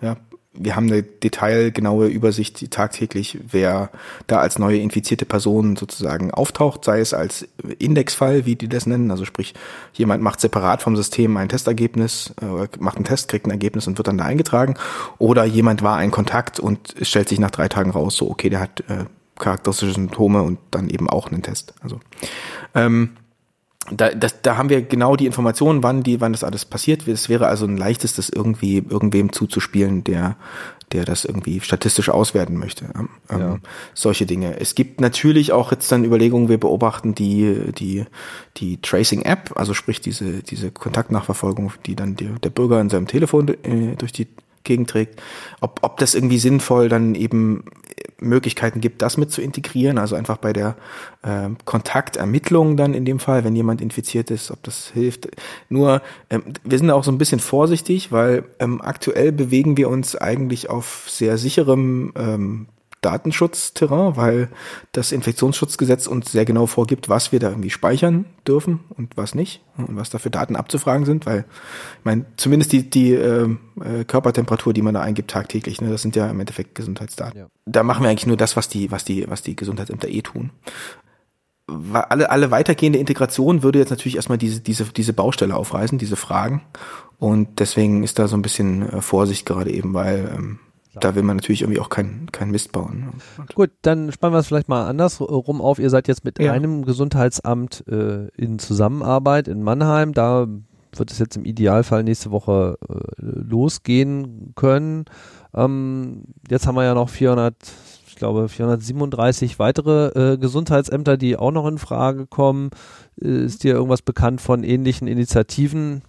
ja, 0.00 0.16
wir 0.52 0.76
haben 0.76 0.86
eine 0.86 1.02
detailgenaue 1.02 2.08
Übersicht 2.08 2.70
tagtäglich, 2.70 3.38
wer 3.50 3.90
da 4.26 4.38
als 4.38 4.58
neue 4.58 4.78
infizierte 4.78 5.24
Person 5.24 5.76
sozusagen 5.76 6.32
auftaucht, 6.32 6.84
sei 6.84 7.00
es 7.00 7.14
als 7.14 7.46
Indexfall, 7.78 8.44
wie 8.44 8.56
die 8.56 8.68
das 8.68 8.86
nennen, 8.86 9.10
also 9.10 9.24
sprich, 9.24 9.54
jemand 9.92 10.22
macht 10.22 10.40
separat 10.40 10.82
vom 10.82 10.96
System 10.96 11.36
ein 11.36 11.48
Testergebnis, 11.48 12.34
äh, 12.40 12.68
macht 12.80 12.96
einen 12.96 13.04
Test, 13.04 13.28
kriegt 13.28 13.46
ein 13.46 13.50
Ergebnis 13.50 13.86
und 13.86 13.98
wird 13.98 14.08
dann 14.08 14.18
da 14.18 14.24
eingetragen, 14.24 14.74
oder 15.18 15.44
jemand 15.44 15.82
war 15.82 15.96
ein 15.96 16.10
Kontakt 16.10 16.58
und 16.58 16.94
stellt 17.02 17.28
sich 17.28 17.38
nach 17.38 17.50
drei 17.50 17.68
Tagen 17.68 17.90
raus, 17.90 18.16
so 18.16 18.28
okay, 18.28 18.50
der 18.50 18.60
hat 18.60 18.80
äh, 18.88 19.04
charakteristische 19.38 19.94
Symptome 19.94 20.42
und 20.42 20.58
dann 20.70 20.88
eben 20.88 21.08
auch 21.08 21.30
einen 21.30 21.42
Test. 21.42 21.74
Also 21.82 22.00
ähm, 22.74 23.10
da, 23.90 24.10
das, 24.10 24.42
da 24.42 24.56
haben 24.56 24.68
wir 24.68 24.82
genau 24.82 25.16
die 25.16 25.26
Informationen, 25.26 25.82
wann 25.82 26.02
die, 26.02 26.20
wann 26.20 26.32
das 26.32 26.44
alles 26.44 26.64
passiert. 26.64 27.06
Es 27.08 27.28
wäre 27.28 27.46
also 27.46 27.64
ein 27.66 27.76
leichtes, 27.76 28.14
das 28.14 28.28
irgendwie 28.28 28.78
irgendwem 28.78 29.32
zuzuspielen, 29.32 30.04
der, 30.04 30.36
der 30.92 31.04
das 31.04 31.24
irgendwie 31.24 31.60
statistisch 31.60 32.08
auswerten 32.08 32.56
möchte. 32.56 32.86
Ähm, 32.94 33.08
ja. 33.30 33.58
Solche 33.94 34.26
Dinge. 34.26 34.58
Es 34.60 34.74
gibt 34.74 35.00
natürlich 35.00 35.52
auch 35.52 35.70
jetzt 35.70 35.90
dann 35.90 36.04
Überlegungen, 36.04 36.48
wir 36.48 36.58
beobachten 36.58 37.14
die, 37.14 37.72
die, 37.72 38.04
die 38.56 38.80
Tracing 38.80 39.22
App, 39.22 39.52
also 39.56 39.74
sprich 39.74 40.00
diese, 40.00 40.42
diese 40.42 40.70
Kontaktnachverfolgung, 40.70 41.72
die 41.86 41.96
dann 41.96 42.16
die, 42.16 42.28
der 42.42 42.50
Bürger 42.50 42.80
in 42.80 42.90
seinem 42.90 43.06
Telefon 43.06 43.48
äh, 43.48 43.96
durch 43.96 44.12
die 44.12 44.28
Gegend 44.68 44.88
trägt, 44.88 45.20
ob, 45.60 45.80
ob 45.82 45.96
das 45.96 46.14
irgendwie 46.14 46.38
sinnvoll 46.38 46.88
dann 46.88 47.16
eben 47.16 47.64
Möglichkeiten 48.20 48.80
gibt, 48.80 49.02
das 49.02 49.16
mit 49.16 49.30
zu 49.30 49.42
integrieren, 49.42 49.98
also 49.98 50.14
einfach 50.14 50.36
bei 50.36 50.52
der 50.52 50.76
äh, 51.22 51.48
Kontaktermittlung 51.64 52.76
dann 52.76 52.94
in 52.94 53.04
dem 53.04 53.18
Fall, 53.18 53.44
wenn 53.44 53.56
jemand 53.56 53.80
infiziert 53.80 54.30
ist, 54.30 54.50
ob 54.50 54.62
das 54.62 54.90
hilft. 54.92 55.28
Nur, 55.68 56.02
ähm, 56.30 56.42
wir 56.64 56.78
sind 56.78 56.90
auch 56.90 57.04
so 57.04 57.10
ein 57.10 57.18
bisschen 57.18 57.40
vorsichtig, 57.40 58.12
weil 58.12 58.44
ähm, 58.58 58.80
aktuell 58.80 59.32
bewegen 59.32 59.76
wir 59.76 59.88
uns 59.88 60.16
eigentlich 60.16 60.70
auf 60.70 61.06
sehr 61.08 61.38
sicherem 61.38 62.12
ähm, 62.16 62.66
Datenschutzterrain, 63.00 64.16
weil 64.16 64.48
das 64.92 65.12
Infektionsschutzgesetz 65.12 66.06
uns 66.06 66.32
sehr 66.32 66.44
genau 66.44 66.66
vorgibt, 66.66 67.08
was 67.08 67.32
wir 67.32 67.38
da 67.38 67.50
irgendwie 67.50 67.70
speichern 67.70 68.24
dürfen 68.46 68.80
und 68.96 69.16
was 69.16 69.34
nicht 69.34 69.62
und 69.76 69.96
was 69.96 70.10
da 70.10 70.18
für 70.18 70.30
Daten 70.30 70.56
abzufragen 70.56 71.06
sind, 71.06 71.26
weil 71.26 71.44
ich 71.98 72.04
meine, 72.04 72.26
zumindest 72.36 72.72
die, 72.72 72.90
die 72.90 73.12
äh, 73.12 73.56
Körpertemperatur, 74.06 74.72
die 74.72 74.82
man 74.82 74.94
da 74.94 75.00
eingibt 75.00 75.30
tagtäglich, 75.30 75.80
ne, 75.80 75.90
das 75.90 76.02
sind 76.02 76.16
ja 76.16 76.28
im 76.28 76.40
Endeffekt 76.40 76.74
Gesundheitsdaten. 76.74 77.40
Ja. 77.40 77.46
Da 77.66 77.82
machen 77.82 78.02
wir 78.02 78.10
eigentlich 78.10 78.26
nur 78.26 78.36
das, 78.36 78.56
was 78.56 78.68
die, 78.68 78.90
was 78.90 79.04
die, 79.04 79.28
was 79.28 79.42
die 79.42 79.54
Gesundheitsämter 79.54 80.08
eh 80.08 80.22
tun. 80.22 80.50
Alle, 81.92 82.30
alle 82.30 82.50
weitergehende 82.50 82.98
Integration 82.98 83.62
würde 83.62 83.78
jetzt 83.78 83.90
natürlich 83.90 84.16
erstmal 84.16 84.38
diese, 84.38 84.60
diese, 84.60 84.84
diese 84.86 85.12
Baustelle 85.12 85.54
aufreißen, 85.54 85.98
diese 85.98 86.16
Fragen. 86.16 86.62
Und 87.18 87.60
deswegen 87.60 88.02
ist 88.02 88.18
da 88.18 88.26
so 88.26 88.36
ein 88.36 88.42
bisschen 88.42 88.88
äh, 88.88 89.02
Vorsicht 89.02 89.44
gerade 89.44 89.70
eben, 89.70 89.92
weil 89.92 90.32
ähm, 90.34 90.58
da 90.98 91.14
will 91.14 91.22
man 91.22 91.36
natürlich 91.36 91.62
irgendwie 91.62 91.80
auch 91.80 91.88
keinen 91.88 92.30
kein 92.32 92.50
Mist 92.50 92.72
bauen. 92.72 93.12
Ne? 93.38 93.46
Gut, 93.54 93.70
dann 93.82 94.12
spannen 94.12 94.34
wir 94.34 94.38
es 94.38 94.46
vielleicht 94.46 94.68
mal 94.68 94.86
andersrum 94.86 95.60
auf. 95.60 95.78
Ihr 95.78 95.90
seid 95.90 96.08
jetzt 96.08 96.24
mit 96.24 96.38
ja. 96.38 96.52
einem 96.52 96.84
Gesundheitsamt 96.84 97.84
äh, 97.88 98.28
in 98.36 98.58
Zusammenarbeit 98.58 99.48
in 99.48 99.62
Mannheim. 99.62 100.12
Da 100.12 100.46
wird 100.96 101.10
es 101.10 101.18
jetzt 101.18 101.36
im 101.36 101.44
Idealfall 101.44 102.02
nächste 102.04 102.30
Woche 102.30 102.78
äh, 102.88 102.94
losgehen 103.20 104.52
können. 104.54 105.04
Ähm, 105.54 106.24
jetzt 106.48 106.66
haben 106.66 106.74
wir 106.74 106.84
ja 106.84 106.94
noch 106.94 107.08
400, 107.08 107.54
ich 108.06 108.16
glaube 108.16 108.48
437 108.48 109.58
weitere 109.58 110.32
äh, 110.34 110.38
Gesundheitsämter, 110.38 111.16
die 111.16 111.36
auch 111.36 111.52
noch 111.52 111.66
in 111.66 111.78
Frage 111.78 112.26
kommen. 112.26 112.70
Äh, 113.20 113.44
ist 113.44 113.64
dir 113.64 113.74
irgendwas 113.74 114.02
bekannt 114.02 114.40
von 114.40 114.64
ähnlichen 114.64 115.08
Initiativen? 115.08 116.02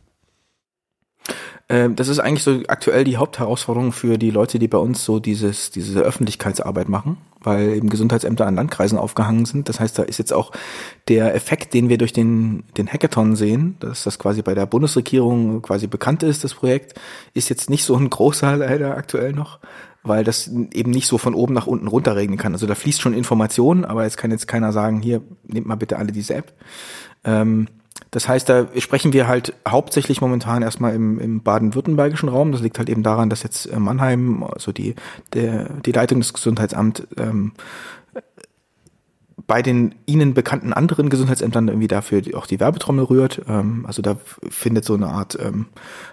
Ähm, 1.70 1.96
das 1.96 2.08
ist 2.08 2.20
eigentlich 2.20 2.44
so 2.44 2.62
aktuell 2.68 3.04
die 3.04 3.18
Hauptherausforderung 3.18 3.92
für 3.92 4.18
die 4.18 4.32
Leute, 4.32 4.58
die 4.58 4.68
bei 4.68 4.80
uns 4.80 5.06
so 5.06 5.20
dieses, 5.20 5.70
diese 5.70 6.02
Öffentlichkeitsarbeit 6.02 6.90
machen, 6.90 7.18
weil 7.42 7.76
eben 7.76 7.90
Gesundheitsämter 7.90 8.48
an 8.48 8.56
Landkreisen 8.56 8.98
aufgehangen 8.98 9.46
sind. 9.46 9.70
Das 9.70 9.80
heißt, 9.80 10.00
da 10.00 10.04
ist 10.04 10.18
jetzt 10.18 10.34
auch 10.34 10.52
der 11.08 11.36
Effekt, 11.36 11.76
den 11.76 11.88
wir 11.88 12.00
durch 12.00 12.12
den, 12.12 12.64
den 12.76 12.88
Hackathon 12.88 13.36
sehen, 13.36 13.78
dass 13.80 14.04
das 14.04 14.18
quasi 14.18 14.42
bei 14.42 14.56
der 14.56 14.66
Bundesregierung 14.66 15.62
quasi 15.62 15.86
bekannt 15.86 16.24
ist, 16.24 16.44
das 16.44 16.56
Projekt, 16.56 17.00
ist 17.36 17.50
jetzt 17.50 17.70
nicht 17.70 17.84
so 17.84 17.96
ein 17.96 18.10
großer 18.10 18.58
leider 18.58 18.98
aktuell 18.98 19.34
noch, 19.34 19.60
weil 20.02 20.24
das 20.24 20.48
eben 20.74 20.90
nicht 20.90 21.06
so 21.06 21.20
von 21.20 21.36
oben 21.36 21.54
nach 21.54 21.68
unten 21.68 21.88
runterregnen 21.88 22.40
kann. 22.40 22.54
Also 22.54 22.66
da 22.66 22.74
fließt 22.74 23.00
schon 23.00 23.14
Information, 23.14 23.86
aber 23.86 24.06
jetzt 24.06 24.18
kann 24.18 24.32
jetzt 24.32 24.48
keiner 24.48 24.72
sagen, 24.72 25.02
hier, 25.02 25.22
nehmt 25.46 25.68
mal 25.68 25.76
bitte 25.76 25.98
alle 25.98 26.12
diese 26.12 26.34
App. 26.34 26.54
Ähm, 27.24 27.68
das 28.12 28.28
heißt, 28.28 28.50
da 28.50 28.68
sprechen 28.78 29.14
wir 29.14 29.28
halt 29.28 29.54
hauptsächlich 29.68 30.22
momentan 30.22 30.64
erstmal 30.64 30.96
im, 30.96 31.20
im 31.20 31.42
baden-württembergischen 31.42 32.30
Raum. 32.30 32.52
Das 32.52 32.62
liegt 32.62 32.80
halt 32.80 32.90
eben 32.90 33.04
daran, 33.04 33.30
dass 33.30 33.44
jetzt 33.44 33.68
äh, 33.68 33.80
Mannheim, 33.80 34.44
also 34.44 34.72
die, 34.72 34.96
der, 35.34 35.70
die 35.86 35.92
Leitung 35.92 36.20
des 36.20 36.34
Gesundheitsamts, 36.34 37.04
ähm, 37.18 37.54
bei 39.50 39.64
den 39.64 39.96
ihnen 40.06 40.36
bekannten 40.36 40.74
anderen 40.74 41.10
Gesundheitsämtern 41.10 41.70
irgendwie 41.70 41.88
dafür 41.88 42.22
auch 42.36 42.46
die 42.46 42.60
Werbetrommel 42.60 43.06
rührt. 43.06 43.42
Ähm, 43.48 43.86
also 43.88 44.02
da 44.02 44.18
findet 44.50 44.86
so 44.86 44.94
eine 44.94 45.08
Art, 45.08 45.38
ähm, 45.42 45.66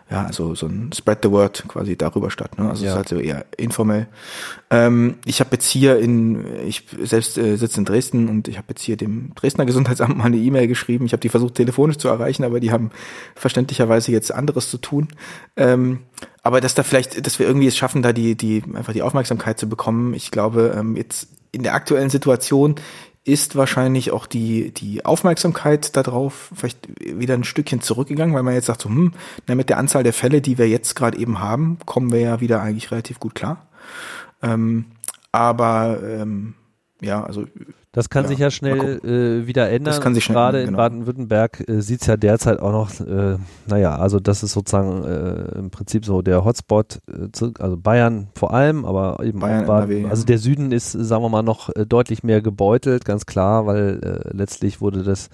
ja, 0.09 0.24
also 0.24 0.54
so 0.54 0.66
ein 0.66 0.92
Spread 0.92 1.18
the 1.24 1.30
Word 1.32 1.64
quasi 1.66 1.96
darüber 1.96 2.30
statt. 2.30 2.59
Ne? 2.59 2.68
Also 2.68 2.84
ja. 2.84 2.90
es 2.90 2.92
ist 2.92 2.96
halt 2.96 3.09
so 3.09 3.18
eher 3.18 3.44
informell. 3.57 4.07
Ähm, 4.70 5.16
ich 5.24 5.40
habe 5.40 5.50
jetzt 5.52 5.68
hier 5.68 5.98
in, 5.98 6.44
ich 6.64 6.84
selbst 7.02 7.36
äh, 7.38 7.57
sitze 7.57 7.78
in 7.78 7.84
Dresden 7.84 8.28
und 8.28 8.46
ich 8.46 8.57
habe 8.57 8.68
jetzt 8.68 8.82
hier 8.82 8.96
dem 8.96 9.34
Dresdner 9.34 9.66
Gesundheitsamt 9.66 10.16
mal 10.16 10.26
eine 10.26 10.36
E-Mail 10.36 10.68
geschrieben. 10.68 11.07
Ich 11.07 11.12
habe 11.12 11.20
die 11.20 11.28
versucht 11.28 11.57
telefonisch 11.57 11.98
zu 11.98 12.07
erreichen, 12.07 12.44
aber 12.44 12.61
die 12.61 12.70
haben 12.70 12.90
verständlicherweise 13.34 14.12
jetzt 14.12 14.32
anderes 14.32 14.70
zu 14.70 14.78
tun. 14.78 15.09
Ähm, 15.57 16.00
aber 16.44 16.61
dass 16.61 16.74
da 16.74 16.84
vielleicht, 16.84 17.26
dass 17.26 17.40
wir 17.40 17.46
irgendwie 17.46 17.66
es 17.66 17.76
schaffen, 17.76 18.02
da 18.02 18.12
die, 18.12 18.36
die, 18.36 18.62
einfach 18.74 18.92
die 18.92 19.02
Aufmerksamkeit 19.02 19.59
zu 19.59 19.68
bekommen. 19.68 20.14
Ich 20.14 20.30
glaube, 20.30 20.76
ähm, 20.78 20.94
jetzt 20.94 21.28
in 21.50 21.64
der 21.64 21.74
aktuellen 21.74 22.11
Situation 22.11 22.76
ist 23.26 23.57
wahrscheinlich 23.57 24.12
auch 24.12 24.26
die, 24.26 24.70
die 24.70 25.04
Aufmerksamkeit 25.04 25.96
darauf 25.96 26.52
vielleicht 26.54 26.88
wieder 27.00 27.34
ein 27.34 27.42
Stückchen 27.42 27.80
zurückgegangen, 27.80 28.36
weil 28.36 28.44
man 28.44 28.54
jetzt 28.54 28.66
sagt, 28.66 28.82
so, 28.82 28.88
hm, 28.88 29.14
na, 29.48 29.57
mit 29.57 29.68
der 29.68 29.78
Anzahl 29.78 29.95
der 30.03 30.12
Fälle, 30.12 30.40
die 30.40 30.59
wir 30.59 30.68
jetzt 30.68 30.94
gerade 30.94 31.18
eben 31.18 31.40
haben, 31.40 31.78
kommen 31.86 32.12
wir 32.12 32.20
ja 32.20 32.40
wieder 32.40 32.61
eigentlich 32.61 32.90
relativ 32.90 33.20
gut 33.20 33.34
klar. 33.34 33.66
Ähm, 34.42 34.86
aber 35.32 36.01
ähm, 36.03 36.55
ja, 37.01 37.22
also 37.24 37.47
das 37.97 38.11
kann 38.11 38.24
ja, 38.24 38.28
sich 38.28 38.38
ja 38.40 38.51
schnell 38.51 39.01
äh, 39.05 39.47
wieder 39.47 39.70
ändern. 39.70 39.94
Das 39.94 40.03
kann 40.03 40.14
sich 40.14 40.22
schnell 40.22 40.34
Gerade 40.34 40.59
ändern, 40.59 40.68
in 40.68 40.74
genau. 40.74 40.82
Baden-Württemberg 40.82 41.66
äh, 41.66 41.80
sieht 41.80 42.03
es 42.03 42.07
ja 42.07 42.18
derzeit 42.18 42.61
auch 42.61 42.70
noch, 42.70 43.01
äh, 43.01 43.38
naja, 43.66 43.97
also 43.97 44.20
das 44.20 44.42
ist 44.42 44.53
sozusagen 44.53 45.03
äh, 45.03 45.59
im 45.59 45.70
Prinzip 45.70 46.05
so 46.05 46.20
der 46.20 46.44
Hotspot, 46.44 46.99
äh, 47.09 47.32
zu, 47.32 47.55
also 47.59 47.78
Bayern 47.78 48.28
vor 48.34 48.53
allem, 48.53 48.84
aber 48.84 49.24
eben 49.24 49.40
Bayern, 49.40 49.64
auch 49.64 49.68
Baden, 49.68 49.90
NRW, 49.92 50.11
also 50.11 50.26
der 50.26 50.36
Süden 50.36 50.72
ist, 50.72 50.92
sagen 50.92 51.22
wir 51.22 51.30
mal, 51.30 51.42
noch 51.42 51.74
äh, 51.74 51.86
deutlich 51.86 52.22
mehr 52.22 52.42
gebeutelt, 52.42 53.07
ganz 53.07 53.24
klar, 53.24 53.66
weil 53.66 53.99
äh, 54.03 54.36
letztlich 54.36 54.82
wurde 54.82 55.03
das 55.03 55.30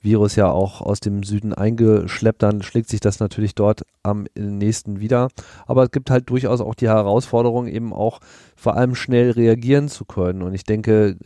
Virus 0.00 0.36
ja 0.36 0.50
auch 0.50 0.80
aus 0.80 1.00
dem 1.00 1.22
Süden 1.22 1.52
eingeschleppt, 1.52 2.42
dann 2.42 2.62
schlägt 2.62 2.88
sich 2.88 3.00
das 3.00 3.20
natürlich 3.20 3.54
dort 3.54 3.82
am 4.02 4.24
nächsten 4.34 5.00
wieder. 5.00 5.28
Aber 5.66 5.82
es 5.82 5.90
gibt 5.90 6.08
halt 6.08 6.30
durchaus 6.30 6.62
auch 6.62 6.74
die 6.74 6.88
Herausforderung, 6.88 7.66
eben 7.66 7.92
auch 7.92 8.20
vor 8.54 8.74
allem 8.74 8.94
schnell 8.94 9.32
reagieren 9.32 9.88
zu 9.88 10.06
können. 10.06 10.42
Und 10.42 10.54
ich 10.54 10.64
denke, 10.64 11.16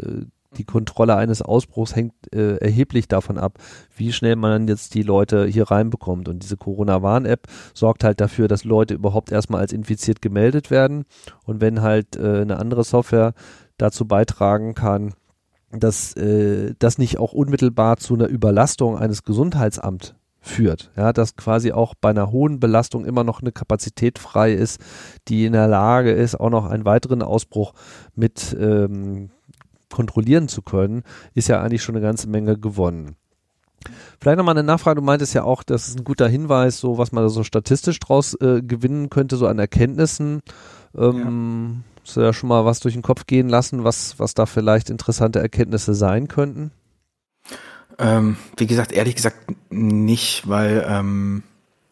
die 0.56 0.64
Kontrolle 0.64 1.16
eines 1.16 1.42
Ausbruchs 1.42 1.94
hängt 1.94 2.12
äh, 2.34 2.56
erheblich 2.56 3.08
davon 3.08 3.38
ab, 3.38 3.58
wie 3.94 4.12
schnell 4.12 4.36
man 4.36 4.66
jetzt 4.66 4.94
die 4.94 5.02
Leute 5.02 5.46
hier 5.46 5.70
reinbekommt. 5.70 6.28
Und 6.28 6.42
diese 6.42 6.56
Corona-Warn-App 6.56 7.46
sorgt 7.72 8.04
halt 8.04 8.20
dafür, 8.20 8.48
dass 8.48 8.64
Leute 8.64 8.94
überhaupt 8.94 9.30
erstmal 9.30 9.60
als 9.60 9.72
infiziert 9.72 10.20
gemeldet 10.20 10.70
werden. 10.70 11.04
Und 11.44 11.60
wenn 11.60 11.82
halt 11.82 12.16
äh, 12.16 12.40
eine 12.40 12.58
andere 12.58 12.84
Software 12.84 13.32
dazu 13.78 14.06
beitragen 14.06 14.74
kann, 14.74 15.14
dass 15.70 16.16
äh, 16.16 16.74
das 16.78 16.98
nicht 16.98 17.18
auch 17.18 17.32
unmittelbar 17.32 17.96
zu 17.98 18.14
einer 18.14 18.26
Überlastung 18.26 18.98
eines 18.98 19.22
Gesundheitsamts 19.22 20.14
führt. 20.40 20.90
Ja, 20.96 21.12
dass 21.12 21.36
quasi 21.36 21.72
auch 21.72 21.94
bei 21.94 22.10
einer 22.10 22.32
hohen 22.32 22.60
Belastung 22.60 23.04
immer 23.04 23.24
noch 23.24 23.40
eine 23.40 23.52
Kapazität 23.52 24.18
frei 24.18 24.52
ist, 24.52 24.80
die 25.28 25.44
in 25.44 25.52
der 25.52 25.68
Lage 25.68 26.12
ist, 26.12 26.34
auch 26.34 26.50
noch 26.50 26.66
einen 26.66 26.84
weiteren 26.84 27.22
Ausbruch 27.22 27.74
mit 28.14 28.56
ähm, 28.58 29.30
kontrollieren 29.90 30.48
zu 30.48 30.62
können, 30.62 31.02
ist 31.34 31.48
ja 31.48 31.60
eigentlich 31.60 31.82
schon 31.82 31.96
eine 31.96 32.04
ganze 32.04 32.28
Menge 32.28 32.58
gewonnen. 32.58 33.16
Vielleicht 34.20 34.36
nochmal 34.36 34.56
eine 34.56 34.66
Nachfrage, 34.66 35.00
du 35.00 35.06
meintest 35.06 35.34
ja 35.34 35.44
auch, 35.44 35.62
das 35.62 35.88
ist 35.88 35.98
ein 35.98 36.04
guter 36.04 36.28
Hinweis, 36.28 36.78
so 36.78 36.98
was 36.98 37.12
man 37.12 37.24
da 37.24 37.28
so 37.30 37.44
statistisch 37.44 37.98
draus 37.98 38.34
äh, 38.34 38.60
gewinnen 38.62 39.08
könnte, 39.08 39.36
so 39.36 39.46
an 39.46 39.58
Erkenntnissen. 39.58 40.42
Ähm, 40.96 41.82
ja. 41.84 42.02
Hast 42.04 42.16
du 42.16 42.20
ja 42.20 42.32
schon 42.32 42.48
mal 42.48 42.64
was 42.64 42.80
durch 42.80 42.94
den 42.94 43.02
Kopf 43.02 43.26
gehen 43.26 43.48
lassen, 43.48 43.84
was, 43.84 44.18
was 44.18 44.34
da 44.34 44.46
vielleicht 44.46 44.90
interessante 44.90 45.38
Erkenntnisse 45.38 45.94
sein 45.94 46.28
könnten? 46.28 46.72
Ähm, 47.98 48.36
wie 48.56 48.66
gesagt, 48.66 48.92
ehrlich 48.92 49.14
gesagt 49.14 49.54
nicht, 49.70 50.48
weil 50.48 50.84
ähm, 50.86 51.42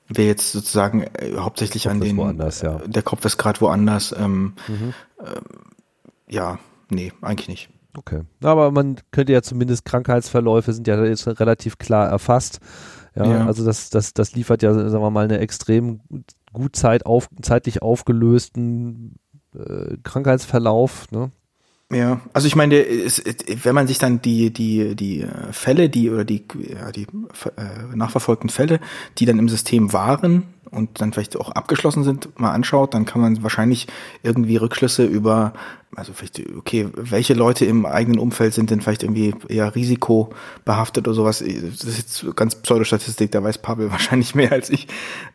wir 0.09 0.27
jetzt 0.27 0.53
sozusagen 0.53 1.03
äh, 1.03 1.37
hauptsächlich 1.37 1.85
Kopf 1.85 1.93
an 1.93 2.01
den 2.01 2.17
woanders, 2.17 2.63
ja. 2.63 2.79
der 2.87 3.03
Kopf 3.03 3.25
ist 3.25 3.39
gerade 3.39 3.61
woanders. 3.61 4.15
Ähm, 4.19 4.55
Mhm. 4.67 4.95
ja, 6.29 6.59
nee, 6.91 7.13
eigentlich 7.23 7.49
nicht. 7.49 7.69
Okay. 7.97 8.23
Aber 8.43 8.71
man 8.71 8.97
könnte 9.11 9.33
ja 9.33 9.43
zumindest 9.43 9.85
Krankheitsverläufe 9.85 10.73
sind 10.73 10.87
ja 10.87 11.03
jetzt 11.05 11.27
relativ 11.27 11.79
klar 11.79 12.09
erfasst. 12.09 12.61
Ja, 13.17 13.27
Ja. 13.27 13.47
also 13.47 13.65
das, 13.65 13.91
das, 13.91 14.15
das 14.15 14.35
liefert 14.35 14.63
ja, 14.63 14.73
sagen 14.75 15.03
wir 15.03 15.11
mal, 15.11 15.25
eine 15.25 15.39
extrem 15.39 16.01
gut 16.53 16.77
Zeit 16.77 17.07
auf, 17.07 17.29
zeitlich 17.43 17.83
aufgelösten 17.83 19.17
äh, 19.55 19.97
Krankheitsverlauf. 20.03 21.11
Ne? 21.11 21.31
Ja, 21.91 22.21
also 22.35 22.47
ich 22.47 22.55
meine, 22.55 22.77
es, 22.77 23.23
wenn 23.63 23.75
man 23.75 23.87
sich 23.87 23.99
dann 23.99 24.21
die 24.21 24.53
die 24.53 24.95
die 24.95 25.23
äh, 25.23 25.53
Fälle, 25.53 25.89
die 25.89 26.11
oder 26.11 26.25
die 26.25 26.45
ja, 26.69 26.93
die 26.93 27.07
äh, 27.57 27.97
nachverfolgten 27.97 28.51
Fälle, 28.51 28.79
die 29.17 29.25
dann 29.25 29.39
im 29.39 29.49
System 29.49 29.93
waren 29.95 30.45
und 30.71 31.01
dann 31.01 31.13
vielleicht 31.13 31.37
auch 31.37 31.51
abgeschlossen 31.51 32.05
sind, 32.05 32.39
mal 32.39 32.53
anschaut, 32.53 32.95
dann 32.95 33.05
kann 33.05 33.21
man 33.21 33.43
wahrscheinlich 33.43 33.87
irgendwie 34.23 34.57
Rückschlüsse 34.57 35.05
über 35.05 35.53
also 35.97 36.13
vielleicht 36.13 36.41
okay, 36.57 36.89
welche 36.95 37.35
Leute 37.35 37.65
im 37.65 37.87
eigenen 37.87 38.19
Umfeld 38.19 38.53
sind 38.53 38.71
denn 38.71 38.81
vielleicht 38.81 39.03
irgendwie 39.03 39.35
eher 39.49 39.75
risikobehaftet 39.75 41.09
oder 41.09 41.15
sowas. 41.15 41.39
Das 41.39 41.85
ist 41.85 41.99
jetzt 41.99 42.37
ganz 42.37 42.55
Pseudostatistik, 42.57 43.33
da 43.33 43.43
weiß 43.43 43.59
Pavel 43.59 43.91
wahrscheinlich 43.91 44.35
mehr 44.35 44.53
als 44.53 44.71
ich. 44.71 44.87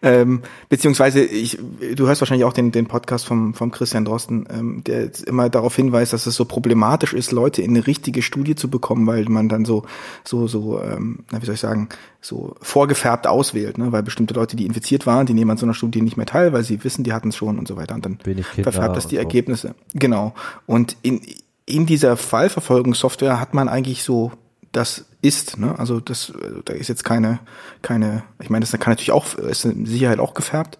Ähm, 0.02 0.42
beziehungsweise 0.70 1.24
ich, 1.24 1.58
du 1.96 2.08
hörst 2.08 2.22
wahrscheinlich 2.22 2.46
auch 2.46 2.54
den, 2.54 2.72
den 2.72 2.86
Podcast 2.86 3.26
vom, 3.26 3.54
vom 3.54 3.72
Christian 3.72 4.06
Drosten, 4.06 4.48
ähm, 4.52 4.84
der 4.84 5.10
immer 5.26 5.50
darauf 5.50 5.76
hinweist, 5.76 6.14
dass 6.14 6.28
es 6.28 6.36
so 6.36 6.46
problematisch 6.46 7.14
ist, 7.14 7.32
Leute 7.32 7.62
in 7.62 7.72
eine 7.72 7.88
richtige 7.88 8.22
Studie 8.22 8.56
zu 8.56 8.70
bekommen, 8.70 9.08
weil 9.08 9.26
man 9.26 9.50
dann 9.50 9.66
so, 9.66 9.84
so, 10.24 10.48
so, 10.48 10.80
ähm, 10.82 11.26
wie 11.32 11.46
soll 11.46 11.56
ich 11.56 11.62
sagen, 11.62 11.90
so 12.26 12.56
vorgefärbt 12.62 13.28
auswählt, 13.28 13.78
ne? 13.78 13.92
weil 13.92 14.02
bestimmte 14.02 14.34
Leute, 14.34 14.56
die 14.56 14.66
infiziert 14.66 15.06
waren, 15.06 15.26
die 15.26 15.34
nehmen 15.34 15.52
an 15.52 15.58
so 15.58 15.66
einer 15.66 15.74
Studie 15.74 16.02
nicht 16.02 16.18
mehr 16.18 16.26
teil, 16.26 16.54
weil 16.54 16.64
sie 16.64 16.84
wissen, 16.84 17.04
die 17.04 17.14
hatten 17.14 17.30
es 17.30 17.36
schon 17.36 17.60
und 17.60 17.68
so 17.68 17.76
weiter. 17.76 17.96
Und 17.96 18.06
dann 18.06 18.18
verfärbt 18.18 18.96
das 18.96 19.08
die 19.08 19.16
so. 19.16 19.22
Ergebnisse. 19.22 19.76
Genau. 19.94 20.34
Und 20.66 20.96
in, 21.02 21.22
in 21.66 21.86
dieser 21.86 22.18
Fallverfolgungssoftware 22.18 23.40
hat 23.40 23.54
man 23.54 23.68
eigentlich 23.68 24.04
so 24.04 24.32
das 24.74 25.06
ist, 25.22 25.58
ne? 25.58 25.78
Also 25.80 26.00
das, 26.00 26.34
da 26.66 26.74
ist 26.74 26.90
jetzt 26.90 27.06
keine, 27.06 27.40
keine, 27.82 28.24
ich 28.42 28.50
meine, 28.50 28.66
das 28.66 28.72
kann 28.72 28.92
natürlich 28.92 29.12
auch, 29.12 29.36
ist 29.36 29.66
mit 29.66 29.88
Sicherheit 29.88 30.20
auch 30.20 30.34
gefärbt, 30.34 30.80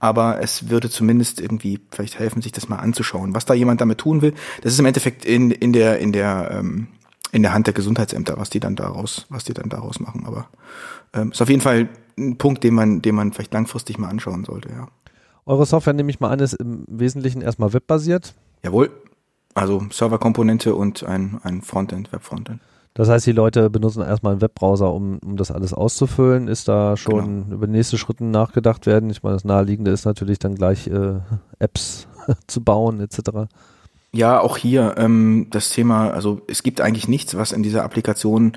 aber 0.00 0.40
es 0.42 0.70
würde 0.70 0.90
zumindest 0.90 1.40
irgendwie 1.40 1.80
vielleicht 1.90 2.18
helfen, 2.18 2.42
sich 2.42 2.52
das 2.52 2.68
mal 2.68 2.78
anzuschauen. 2.78 3.34
Was 3.34 3.44
da 3.44 3.54
jemand 3.54 3.80
damit 3.80 3.98
tun 3.98 4.22
will, 4.22 4.34
das 4.62 4.72
ist 4.72 4.80
im 4.80 4.86
Endeffekt 4.86 5.24
in, 5.24 5.50
in 5.50 5.72
der, 5.72 5.98
in 5.98 6.12
der, 6.12 6.50
ähm, 6.50 6.88
in 7.32 7.42
der 7.42 7.52
Hand 7.52 7.66
der 7.66 7.74
Gesundheitsämter, 7.74 8.36
was 8.38 8.50
die 8.50 8.60
dann 8.60 8.76
daraus, 8.76 9.26
was 9.28 9.44
die 9.44 9.54
dann 9.54 9.68
daraus 9.68 10.00
machen. 10.00 10.24
Aber 10.26 10.46
ähm, 11.12 11.32
ist 11.32 11.42
auf 11.42 11.48
jeden 11.48 11.60
Fall 11.62 11.88
ein 12.18 12.38
Punkt, 12.38 12.64
den 12.64 12.74
man, 12.74 13.02
den 13.02 13.14
man 13.14 13.32
vielleicht 13.32 13.52
langfristig 13.52 13.98
mal 13.98 14.08
anschauen 14.08 14.44
sollte, 14.44 14.70
ja. 14.70 14.88
Eure 15.48 15.64
Software, 15.64 15.92
nehme 15.92 16.10
ich 16.10 16.18
mal 16.18 16.30
an, 16.30 16.40
ist 16.40 16.54
im 16.54 16.84
Wesentlichen 16.88 17.40
erstmal 17.40 17.72
webbasiert. 17.72 18.34
Jawohl. 18.64 18.90
Also 19.54 19.86
Serverkomponente 19.90 20.74
und 20.74 21.04
ein, 21.04 21.38
ein 21.44 21.62
Frontend, 21.62 22.12
Web-Frontend. 22.12 22.60
Das 22.94 23.08
heißt, 23.08 23.26
die 23.26 23.32
Leute 23.32 23.70
benutzen 23.70 24.02
erstmal 24.02 24.32
einen 24.32 24.40
Webbrowser, 24.40 24.92
um, 24.92 25.18
um 25.24 25.36
das 25.36 25.50
alles 25.50 25.72
auszufüllen. 25.72 26.48
Ist 26.48 26.66
da 26.66 26.96
schon 26.96 27.44
Genau. 27.44 27.54
über 27.54 27.66
die 27.66 27.74
nächsten 27.74 27.96
Schritte 27.98 28.24
nachgedacht 28.24 28.86
werden? 28.86 29.08
Ich 29.10 29.22
meine, 29.22 29.36
das 29.36 29.44
Naheliegende 29.44 29.90
ist 29.92 30.04
natürlich 30.04 30.38
dann 30.38 30.56
gleich 30.56 30.88
äh, 30.88 31.20
Apps 31.58 32.08
zu 32.48 32.64
bauen 32.64 33.00
etc. 33.00 33.46
Ja, 34.16 34.40
auch 34.40 34.56
hier 34.56 34.94
ähm, 34.96 35.48
das 35.50 35.68
Thema, 35.68 36.08
also 36.10 36.40
es 36.46 36.62
gibt 36.62 36.80
eigentlich 36.80 37.06
nichts, 37.06 37.36
was 37.36 37.52
in 37.52 37.62
dieser 37.62 37.84
Applikation 37.84 38.52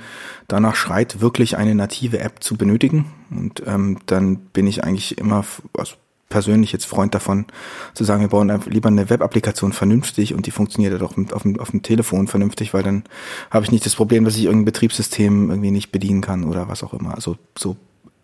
danach 0.47 0.75
schreit, 0.75 1.19
wirklich 1.19 1.57
eine 1.57 1.75
native 1.75 2.19
App 2.19 2.41
zu 2.41 2.55
benötigen. 2.55 3.11
Und 3.29 3.61
ähm, 3.65 3.97
dann 4.05 4.37
bin 4.37 4.67
ich 4.67 4.85
eigentlich 4.85 5.17
immer 5.17 5.43
also 5.77 5.95
persönlich 6.29 6.71
jetzt 6.71 6.85
Freund 6.85 7.13
davon, 7.13 7.45
zu 7.93 8.05
sagen, 8.05 8.21
wir 8.21 8.29
bauen 8.29 8.57
lieber 8.67 8.87
eine 8.87 9.09
Web-Applikation 9.09 9.73
vernünftig 9.73 10.33
und 10.33 10.45
die 10.45 10.51
funktioniert 10.51 10.93
ja 10.93 10.99
doch 10.99 11.17
mit- 11.17 11.33
auf 11.33 11.41
dem, 11.41 11.59
auf 11.59 11.71
dem 11.71 11.81
Telefon 11.81 12.27
vernünftig, 12.27 12.73
weil 12.73 12.83
dann 12.83 13.03
habe 13.51 13.65
ich 13.65 13.71
nicht 13.71 13.85
das 13.85 13.95
Problem, 13.95 14.23
dass 14.23 14.37
ich 14.37 14.45
irgendein 14.45 14.65
Betriebssystem 14.65 15.49
irgendwie 15.49 15.71
nicht 15.71 15.91
bedienen 15.91 16.21
kann 16.21 16.45
oder 16.45 16.69
was 16.69 16.83
auch 16.83 16.93
immer. 16.93 17.15
Also 17.15 17.35
so 17.57 17.75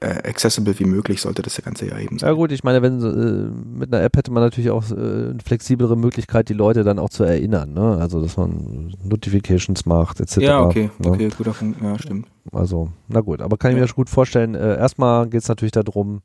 accessible 0.01 0.77
wie 0.79 0.85
möglich 0.85 1.21
sollte 1.21 1.41
das 1.41 1.59
Ganze 1.63 1.87
ja 1.87 1.97
eben 1.99 2.19
sein. 2.19 2.29
Ja 2.29 2.33
gut, 2.35 2.51
ich 2.51 2.63
meine, 2.63 2.81
wenn 2.81 2.99
äh, 3.01 3.77
mit 3.79 3.93
einer 3.93 4.03
App 4.03 4.17
hätte 4.17 4.31
man 4.31 4.43
natürlich 4.43 4.69
auch 4.69 4.83
äh, 4.91 4.93
eine 4.93 5.37
flexiblere 5.43 5.95
Möglichkeit, 5.95 6.49
die 6.49 6.53
Leute 6.53 6.83
dann 6.83 6.99
auch 6.99 7.09
zu 7.09 7.23
erinnern. 7.23 7.73
Ne? 7.73 7.97
Also, 7.99 8.21
dass 8.21 8.37
man 8.37 8.93
Notifications 9.03 9.85
macht 9.85 10.19
etc. 10.19 10.37
Ja, 10.37 10.61
okay, 10.63 10.89
ne? 10.99 11.09
okay, 11.11 11.29
guter 11.35 11.51
Punkt, 11.53 11.81
ja, 11.81 11.97
stimmt. 11.97 12.27
Also, 12.51 12.89
na 13.07 13.21
gut, 13.21 13.41
aber 13.41 13.57
kann 13.57 13.71
ich 13.71 13.77
Ja. 13.77 13.81
mir 13.81 13.87
schon 13.87 13.95
gut 13.95 14.09
vorstellen. 14.09 14.53
Äh, 14.55 14.77
erstmal 14.77 15.27
geht 15.27 15.41
es 15.41 15.47
natürlich 15.47 15.71
darum, 15.71 16.21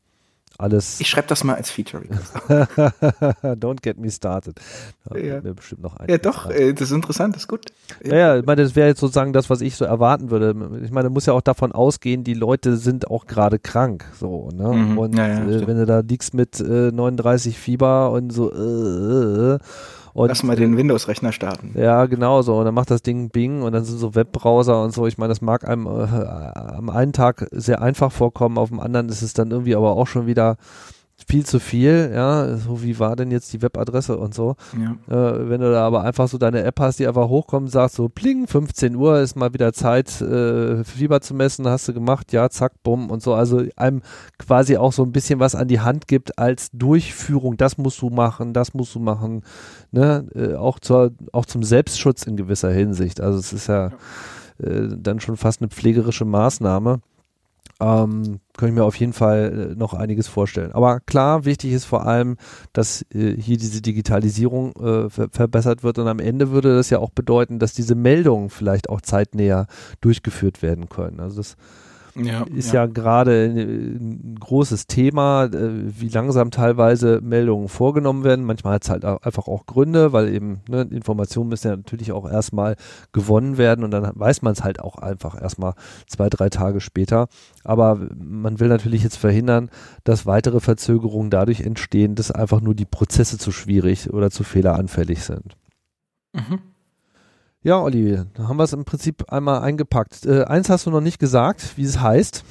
alles 0.61 1.01
Ich 1.01 1.09
schreibe 1.09 1.29
das 1.29 1.43
mal 1.45 1.55
als 1.55 1.71
Feature. 1.71 2.03
Request. 2.03 2.37
Don't 3.63 3.83
get 3.83 3.99
me 3.99 4.11
started. 4.11 4.59
Da 5.05 5.19
Ja. 5.19 5.41
mir 5.41 5.55
bestimmt 5.55 5.83
noch 5.83 5.97
ein. 5.97 6.09
Ja, 6.09 6.19
doch, 6.19 6.49
äh, 6.51 6.73
das 6.73 6.91
ist 6.91 6.95
interessant, 6.95 7.35
das 7.35 7.43
ist 7.43 7.49
gut. 7.49 7.67
Ja, 8.05 8.15
ja, 8.17 8.37
ich 8.39 8.47
meine, 8.47 8.63
das 8.63 8.77
wäre 8.77 8.89
jetzt 8.89 9.01
sozusagen 9.01 9.33
das, 9.33 9.51
was 9.51 9.61
ich 9.61 9.77
so 9.77 9.85
erwarten 9.85 10.31
würde. 10.31 10.55
Ich 10.85 10.91
meine, 10.91 11.11
muss 11.11 11.27
ja 11.27 11.33
auch 11.33 11.41
davon 11.41 11.73
ausgehen, 11.73 12.25
die 12.25 12.35
Leute 12.35 12.77
sind 12.77 13.11
auch 13.11 13.27
gerade 13.27 13.59
krank, 13.59 14.05
so, 14.19 14.49
ne? 14.53 14.69
Mhm. 14.73 14.99
Und 14.99 15.17
Ja, 15.19 15.27
ja, 15.27 15.45
äh, 15.49 15.67
wenn 15.67 15.77
du 15.77 15.87
da 15.87 16.01
liegst 16.01 16.35
mit 16.35 16.61
äh, 16.61 16.91
39 16.93 17.59
Fieber 17.59 18.11
und 18.13 18.31
so, 18.33 18.53
äh, 18.53 19.55
äh, 19.55 19.59
und 20.13 20.29
Lass 20.29 20.43
mal 20.43 20.57
den 20.57 20.77
Windows-Rechner 20.77 21.33
starten. 21.33 21.73
ja, 21.79 22.07
genau 22.07 22.43
so. 22.43 22.59
Und 22.59 22.65
dann 22.65 22.75
macht 22.75 22.91
das 22.91 23.03
Ding 23.03 23.31
Bing 23.31 23.63
und 23.63 23.73
dann 23.73 23.85
sind 23.85 23.99
so 23.99 24.15
Webbrowser 24.15 24.83
und 24.83 24.93
so. 24.93 25.07
Ich 25.07 25.19
meine, 25.19 25.29
das 25.31 25.41
mag 25.41 25.69
einem 25.69 25.87
äh, 25.87 25.91
am 25.91 26.91
einen 26.91 27.13
Tag 27.13 27.47
sehr 27.53 27.81
einfach 27.83 28.13
vorkommen, 28.13 28.59
auf 28.59 28.71
dem 28.71 28.81
anderen 28.81 29.09
ist 29.09 29.23
es 29.23 29.33
dann 29.33 29.51
irgendwie 29.51 29.77
aber 29.77 29.93
auch 29.93 30.07
schon 30.07 30.27
wieder 30.27 30.57
viel 31.31 31.47
zu 31.47 31.61
viel, 31.61 32.11
ja, 32.13 32.57
so 32.57 32.83
wie 32.83 32.99
war 32.99 33.15
denn 33.15 33.31
jetzt 33.31 33.53
die 33.53 33.63
Webadresse 33.63 34.19
und 34.19 34.35
so. 34.35 34.57
Ja. 34.77 34.97
Äh, 35.15 35.49
wenn 35.49 35.61
du 35.61 35.71
da 35.71 35.87
aber 35.87 36.03
einfach 36.03 36.27
so 36.27 36.39
deine 36.39 36.65
App 36.65 36.81
hast, 36.81 36.99
die 36.99 37.07
einfach 37.07 37.29
hochkommt, 37.29 37.71
sagst 37.71 37.95
so, 37.95 38.09
pling, 38.09 38.49
15 38.49 38.97
Uhr 38.97 39.21
ist 39.21 39.37
mal 39.37 39.55
wieder 39.55 39.73
Zeit, 39.73 40.21
äh, 40.21 40.83
Fieber 40.83 41.21
zu 41.21 41.35
messen, 41.35 41.69
hast 41.69 41.87
du 41.87 41.95
gemacht, 41.95 42.33
ja, 42.33 42.51
zack, 42.51 42.73
bumm 42.83 43.11
und 43.11 43.23
so. 43.23 43.35
Also 43.35 43.63
einem 43.77 44.03
quasi 44.39 44.77
auch 44.77 44.93
so 44.93 45.05
ein 45.05 45.13
bisschen 45.13 45.39
was 45.39 45.55
an 45.55 45.69
die 45.69 45.79
Hand 45.79 46.09
gibt 46.09 46.37
als 46.37 46.69
Durchführung, 46.73 47.57
das 47.57 47.79
musst 47.79 48.03
du 48.03 48.11
machen, 48.11 48.53
das 48.53 48.75
musst 48.75 48.97
du 48.97 48.99
machen, 48.99 49.43
ne, 49.93 50.27
äh, 50.35 50.55
auch 50.55 50.81
zur, 50.81 51.13
auch 51.33 51.47
zum 51.47 51.63
Selbstschutz 51.63 52.25
in 52.25 52.37
gewisser 52.37 52.73
Hinsicht. 52.73 53.21
Also 53.21 53.39
es 53.39 53.53
ist 53.53 53.69
ja, 53.69 53.91
ja. 54.59 54.67
Äh, 54.67 54.89
dann 54.97 55.21
schon 55.21 55.37
fast 55.37 55.61
eine 55.61 55.69
pflegerische 55.69 56.25
Maßnahme 56.25 57.01
ähm, 57.81 58.41
ich 58.61 58.75
mir 58.75 58.85
auf 58.85 58.97
jeden 58.97 59.13
Fall 59.13 59.71
äh, 59.73 59.75
noch 59.75 59.95
einiges 59.95 60.29
vorstellen. 60.29 60.73
Aber 60.73 61.01
klar, 61.01 61.45
wichtig 61.45 61.73
ist 61.73 61.85
vor 61.85 62.07
allem, 62.07 62.37
dass 62.73 63.03
äh, 63.15 63.35
hier 63.37 63.57
diese 63.57 63.81
Digitalisierung 63.81 64.73
äh, 64.77 65.11
ver 65.11 65.29
verbessert 65.31 65.83
wird 65.83 65.99
und 65.99 66.09
am 66.09 66.19
Ende 66.19 66.51
würde 66.51 66.77
das 66.77 66.91
ja 66.91 66.99
auch 66.99 67.11
bedeuten, 67.11 67.59
dass 67.59 67.73
diese 67.73 67.95
Meldungen 67.95 68.51
vielleicht 68.51 68.91
auch 68.91 69.01
zeitnäher 69.01 69.67
durchgeführt 70.01 70.63
werden 70.63 70.89
können. 70.89 71.21
Also 71.21 71.37
das 71.39 71.57
ja, 72.15 72.43
ist 72.55 72.73
ja, 72.73 72.83
ja 72.83 72.87
gerade 72.87 73.45
ein 73.45 74.37
großes 74.39 74.87
Thema, 74.87 75.45
äh, 75.45 75.71
wie 76.01 76.09
langsam 76.09 76.51
teilweise 76.51 77.21
Meldungen 77.23 77.69
vorgenommen 77.69 78.25
werden. 78.25 78.45
Manchmal 78.45 78.75
hat 78.75 78.85
es 78.85 78.91
halt 78.91 79.05
einfach 79.05 79.49
auch 79.49 79.67
Gründe, 79.67 80.13
weil 80.13 80.33
eben 80.35 80.61
ne, 80.69 80.83
Informationen 80.83 81.49
müssen 81.49 81.69
ja 81.69 81.77
natürlich 81.77 82.13
auch 82.13 82.29
erstmal 82.29 82.77
gewonnen 83.13 83.59
werden 83.59 83.85
und 83.85 83.91
dann 83.91 84.11
weiß 84.15 84.43
man 84.43 84.53
es 84.53 84.65
halt 84.65 84.81
auch 84.81 84.97
einfach 84.97 85.41
erstmal 85.41 85.75
zwei, 86.07 86.29
drei 86.29 86.49
Tage 86.49 86.81
später. 86.81 87.29
Aber 87.65 87.99
man 88.17 88.61
will 88.61 88.69
natürlich 88.69 89.03
jetzt 89.03 89.17
verhindern, 89.17 89.71
dass 90.05 90.27
weitere 90.27 90.61
Verzögerungen 90.61 91.31
dadurch 91.31 91.61
entstehen, 91.61 92.15
dass 92.15 92.31
einfach 92.31 92.61
nur 92.61 92.75
die 92.75 92.87
Prozesse 92.87 93.39
zu 93.39 93.53
schwierig 93.53 94.13
oder 94.13 94.31
zu 94.31 94.45
fehleranfällig 94.45 95.23
sind. 95.23 95.57
Mhm. 96.33 96.70
Ja, 97.63 97.79
Olli, 97.79 98.19
da 98.35 98.49
haben 98.49 98.57
wir 98.57 98.65
es 98.65 98.73
im 98.73 98.87
Prinzip 98.87 99.31
einmal 99.31 99.61
eingepackt. 99.61 100.25
Äh, 100.25 100.45
eins 100.45 100.71
hast 100.71 100.87
du 100.87 100.91
noch 100.91 101.03
nicht 101.03 101.19
gesagt, 101.19 101.77
wie 101.77 101.85
es 101.85 102.01
heißt. 102.01 102.43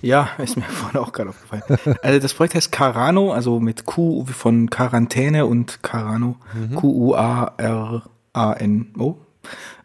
Ja, 0.00 0.30
ist 0.38 0.56
mir 0.56 0.62
vorhin 0.62 0.98
auch 1.00 1.12
gerade 1.12 1.28
aufgefallen. 1.30 1.62
also 2.02 2.18
das 2.18 2.32
Projekt 2.32 2.54
heißt 2.54 2.72
Carano, 2.72 3.30
also 3.32 3.60
mit 3.60 3.84
Q 3.84 4.24
von 4.24 4.70
Quarantäne 4.70 5.44
und 5.44 5.82
Carano. 5.82 6.36
Mhm. 6.54 6.76
Q-U-A-R-A-N-O. 6.76 8.06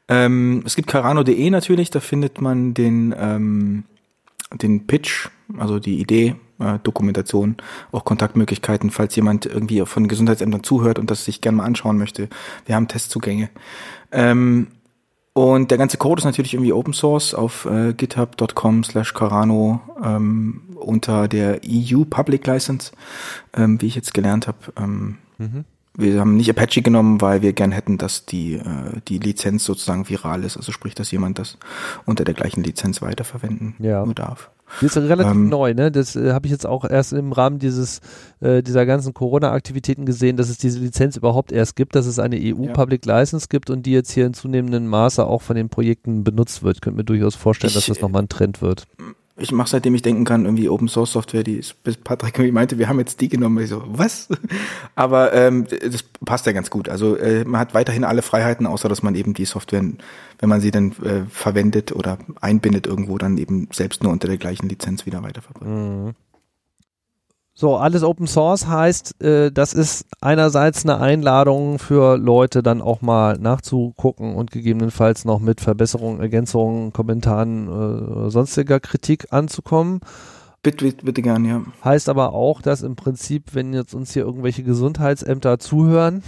Ähm, 0.08 0.64
es 0.66 0.78
gibt 0.78 0.88
carano.de 0.88 1.50
natürlich, 1.50 1.90
da 1.90 2.00
findet 2.00 2.40
man 2.40 2.74
den, 2.74 3.14
ähm, 3.18 3.84
den 4.54 4.88
Pitch, 4.88 5.28
also 5.58 5.80
die 5.80 6.00
Idee, 6.00 6.38
äh, 6.60 6.80
Dokumentation, 6.84 7.58
auch 7.92 8.06
Kontaktmöglichkeiten, 8.06 8.92
falls 8.92 9.16
jemand 9.16 9.46
irgendwie 9.46 9.86
von 9.86 10.08
Gesundheitsämtern 10.08 10.64
zuhört 10.64 11.00
und 11.00 11.12
das 11.12 11.26
sich 11.26 11.42
gerne 11.42 11.58
mal 11.58 11.66
anschauen 11.66 11.98
möchte. 11.98 12.30
Wir 12.66 12.76
haben 12.76 12.88
Testzugänge. 12.88 13.50
Ähm, 14.12 14.68
und 15.34 15.72
der 15.72 15.78
ganze 15.78 15.98
Code 15.98 16.20
ist 16.20 16.26
natürlich 16.26 16.54
irgendwie 16.54 16.74
Open 16.74 16.94
Source 16.94 17.34
auf 17.34 17.66
äh, 17.66 17.94
github.com 17.94 18.84
slash 18.84 19.14
Carano 19.14 19.80
ähm, 20.04 20.64
unter 20.76 21.28
der 21.28 21.62
EU 21.66 22.04
Public 22.04 22.46
License, 22.46 22.92
ähm, 23.54 23.82
wie 23.82 23.88
ich 23.88 23.96
jetzt 23.96 24.14
gelernt 24.14 24.48
habe. 24.48 24.58
Ähm, 24.78 25.18
mhm. 25.38 25.66
Wir 25.96 26.20
haben 26.20 26.36
nicht 26.38 26.50
Apache 26.50 26.82
genommen, 26.82 27.22
weil 27.22 27.42
wir 27.42 27.54
gern 27.54 27.72
hätten, 27.72 27.98
dass 27.98 28.26
die, 28.26 28.56
äh, 28.56 29.02
die 29.08 29.20
Lizenz 29.20 29.66
sozusagen 29.66 30.10
viral 30.10 30.44
ist. 30.44 30.58
Also 30.58 30.72
sprich, 30.72 30.96
dass 30.96 31.12
jemand 31.12 31.40
das 31.40 31.58
unter 32.06 32.24
der 32.24 32.34
gleichen 32.34 32.64
Lizenz 32.64 33.02
weiterverwenden 33.02 33.76
ja. 33.80 34.06
darf. 34.06 34.50
Die 34.82 34.86
ist 34.86 34.98
relativ 34.98 35.34
ähm, 35.34 35.50
neu, 35.50 35.74
ne? 35.74 35.92
Das 35.92 36.16
äh, 36.16 36.32
habe 36.32 36.46
ich 36.46 36.52
jetzt 36.52 36.66
auch 36.66 36.86
erst 36.86 37.14
im 37.14 37.32
Rahmen 37.32 37.60
dieses 37.60 38.02
äh, 38.40 38.62
dieser 38.62 38.86
ganzen 38.86 39.14
Corona-Aktivitäten 39.14 40.06
gesehen, 40.06 40.38
dass 40.38 40.50
es 40.50 40.58
diese 40.58 40.80
Lizenz 40.80 41.18
überhaupt 41.18 41.52
erst 41.52 41.76
gibt, 41.76 41.96
dass 41.96 42.06
es 42.06 42.20
eine 42.20 42.38
EU-Public 42.38 43.06
ja. 43.06 43.20
License 43.20 43.48
gibt 43.50 43.70
und 43.70 43.86
die 43.86 43.92
jetzt 43.92 44.12
hier 44.12 44.26
in 44.26 44.34
zunehmendem 44.34 44.88
Maße 44.88 45.26
auch 45.26 45.42
von 45.42 45.56
den 45.56 45.70
Projekten 45.70 46.24
benutzt 46.24 46.64
wird. 46.64 46.82
Könnte 46.82 46.98
mir 46.98 47.04
durchaus 47.04 47.36
vorstellen, 47.36 47.70
ich, 47.70 47.76
dass 47.76 47.86
das 47.88 48.02
nochmal 48.02 48.24
ein 48.24 48.30
Trend 48.30 48.62
wird 48.62 48.88
ich 49.40 49.52
mache 49.52 49.70
seitdem 49.70 49.96
ich 49.96 50.02
denken 50.02 50.26
kann 50.26 50.46
irgendwie 50.46 50.70
Open 50.70 50.88
Source 50.88 51.12
Software, 51.12 51.44
die 51.44 51.56
ist, 51.56 51.84
bis 51.84 51.98
Patrick 51.98 52.36
irgendwie 52.36 52.52
meinte, 52.52 52.78
wir 52.78 52.90
haben 52.90 53.00
jetzt 53.00 53.22
die 53.22 53.30
genommen. 53.30 53.64
Ich 53.64 53.70
so, 53.70 53.84
was? 53.88 54.30
Aber 54.96 55.34
ähm, 55.34 55.66
das 55.70 56.04
passt 56.26 56.46
ja 56.46 56.52
ganz 56.52 56.70
gut. 56.70 56.90
Also 56.90 57.16
äh, 57.16 57.46
man 57.46 57.60
hat 57.60 57.74
weiterhin 57.74 58.04
alle 58.04 58.22
Freiheiten, 58.22 58.68
außer 58.68 58.90
dass 58.90 59.04
man 59.04 59.16
eben 59.16 59.34
die 59.34 59.46
Software, 59.46 59.84
wenn 60.40 60.50
man 60.50 60.62
sie 60.62 60.72
dann 60.72 60.92
äh, 61.04 61.24
verwendet 61.30 61.92
oder 61.92 62.18
einbindet 62.42 62.88
irgendwo, 62.88 63.18
dann 63.18 63.38
eben 63.38 63.68
selbst 63.72 64.04
nur 64.04 64.12
unter 64.12 64.28
der 64.28 64.38
gleichen 64.38 64.70
Lizenz 64.70 65.06
wieder 65.06 65.24
weiterverbringt. 65.24 65.72
Mhm. 65.72 66.16
So, 67.60 67.76
alles 67.76 68.04
Open 68.04 68.26
Source 68.26 68.68
heißt, 68.68 69.22
äh, 69.22 69.52
das 69.52 69.74
ist 69.74 70.06
einerseits 70.22 70.86
eine 70.86 71.02
Einladung 71.02 71.78
für 71.78 72.18
Leute, 72.18 72.64
dann 72.64 72.82
auch 72.82 73.02
mal 73.02 73.38
nachzugucken 73.38 74.34
und 74.36 74.50
gegebenenfalls 74.50 75.26
noch 75.26 75.42
mit 75.42 75.60
Verbesserungen, 75.60 76.22
Ergänzungen, 76.22 76.94
Kommentaren, 76.94 78.28
äh, 78.28 78.30
sonstiger 78.30 78.80
Kritik 78.80 79.34
anzukommen. 79.34 80.00
Bitte, 80.64 80.86
bitte, 80.86 81.06
bitte 81.06 81.22
gern, 81.22 81.44
ja. 81.44 81.62
Heißt 81.84 82.08
aber 82.08 82.32
auch, 82.32 82.62
dass 82.62 82.82
im 82.82 82.96
Prinzip, 82.96 83.48
wenn 83.52 83.74
jetzt 83.74 83.94
uns 83.94 84.14
hier 84.14 84.24
irgendwelche 84.24 84.64
Gesundheitsämter 84.64 85.60
zuhören, 85.60 86.24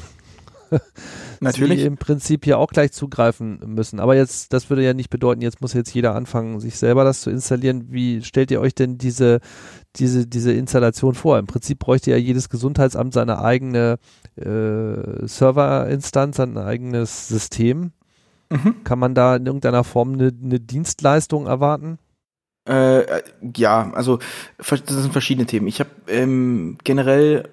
Natürlich. 1.39 1.79
sie 1.79 1.85
im 1.85 1.97
Prinzip 1.97 2.45
hier 2.45 2.57
auch 2.57 2.71
gleich 2.71 2.91
zugreifen 2.91 3.59
müssen. 3.65 3.99
Aber 3.99 4.15
jetzt, 4.15 4.53
das 4.53 4.69
würde 4.69 4.83
ja 4.83 4.93
nicht 4.93 5.09
bedeuten, 5.09 5.41
jetzt 5.41 5.61
muss 5.61 5.73
jetzt 5.73 5.93
jeder 5.93 6.15
anfangen, 6.15 6.59
sich 6.59 6.77
selber 6.77 7.03
das 7.03 7.21
zu 7.21 7.29
installieren. 7.29 7.87
Wie 7.89 8.21
stellt 8.23 8.51
ihr 8.51 8.61
euch 8.61 8.75
denn 8.75 8.97
diese, 8.97 9.39
diese, 9.97 10.27
diese 10.27 10.53
Installation 10.53 11.13
vor? 11.13 11.37
Im 11.39 11.47
Prinzip 11.47 11.79
bräuchte 11.79 12.11
ja 12.11 12.17
jedes 12.17 12.49
Gesundheitsamt 12.49 13.13
seine 13.13 13.41
eigene 13.41 13.97
äh, 14.35 15.27
Serverinstanz, 15.27 16.37
sein 16.37 16.57
eigenes 16.57 17.27
System. 17.27 17.91
Mhm. 18.49 18.83
Kann 18.83 18.99
man 18.99 19.15
da 19.15 19.35
in 19.35 19.45
irgendeiner 19.45 19.83
Form 19.83 20.13
eine, 20.13 20.31
eine 20.43 20.59
Dienstleistung 20.59 21.47
erwarten? 21.47 21.99
Äh, 22.65 23.23
ja, 23.55 23.91
also 23.93 24.19
das 24.57 24.83
sind 24.85 25.11
verschiedene 25.11 25.47
Themen. 25.47 25.67
Ich 25.67 25.79
habe 25.79 25.89
ähm, 26.07 26.77
generell 26.83 27.49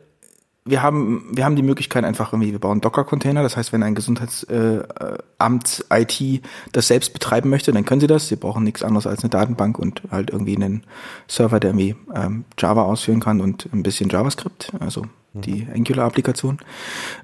wir 0.68 0.82
haben, 0.82 1.28
wir 1.32 1.44
haben 1.44 1.56
die 1.56 1.62
Möglichkeit 1.62 2.04
einfach 2.04 2.32
irgendwie, 2.32 2.52
wir 2.52 2.58
bauen 2.58 2.80
Docker-Container. 2.80 3.42
Das 3.42 3.56
heißt, 3.56 3.72
wenn 3.72 3.82
ein 3.82 3.94
Gesundheitsamt 3.94 5.84
äh, 5.90 6.02
IT 6.02 6.42
das 6.72 6.88
selbst 6.88 7.12
betreiben 7.12 7.50
möchte, 7.50 7.72
dann 7.72 7.84
können 7.84 8.00
sie 8.00 8.06
das. 8.06 8.28
Sie 8.28 8.36
brauchen 8.36 8.64
nichts 8.64 8.82
anderes 8.82 9.06
als 9.06 9.22
eine 9.22 9.30
Datenbank 9.30 9.78
und 9.78 10.02
halt 10.10 10.30
irgendwie 10.30 10.56
einen 10.56 10.84
Server, 11.26 11.60
der 11.60 11.70
irgendwie 11.70 11.96
ähm, 12.14 12.44
Java 12.58 12.82
ausführen 12.82 13.20
kann 13.20 13.40
und 13.40 13.68
ein 13.72 13.82
bisschen 13.82 14.10
JavaScript, 14.10 14.72
also 14.80 15.02
mhm. 15.32 15.40
die 15.40 15.66
Angular-Applikation. 15.74 16.58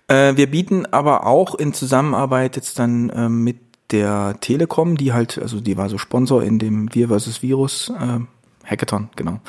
Äh, 0.09 0.37
wir 0.37 0.51
bieten 0.51 0.87
aber 0.87 1.27
auch 1.27 1.55
in 1.55 1.73
Zusammenarbeit 1.73 2.57
jetzt 2.57 2.79
dann 2.79 3.11
äh, 3.11 3.29
mit 3.29 3.59
der 3.91 4.37
Telekom, 4.41 4.97
die 4.97 5.13
halt, 5.13 5.39
also 5.39 5.61
die 5.61 5.77
war 5.77 5.89
so 5.89 5.99
Sponsor 5.99 6.43
in 6.43 6.59
dem 6.59 6.95
Wir 6.95 7.09
versus 7.09 7.43
Virus 7.43 7.91
äh, 7.91 8.21
Hackathon, 8.65 9.09
genau. 9.17 9.41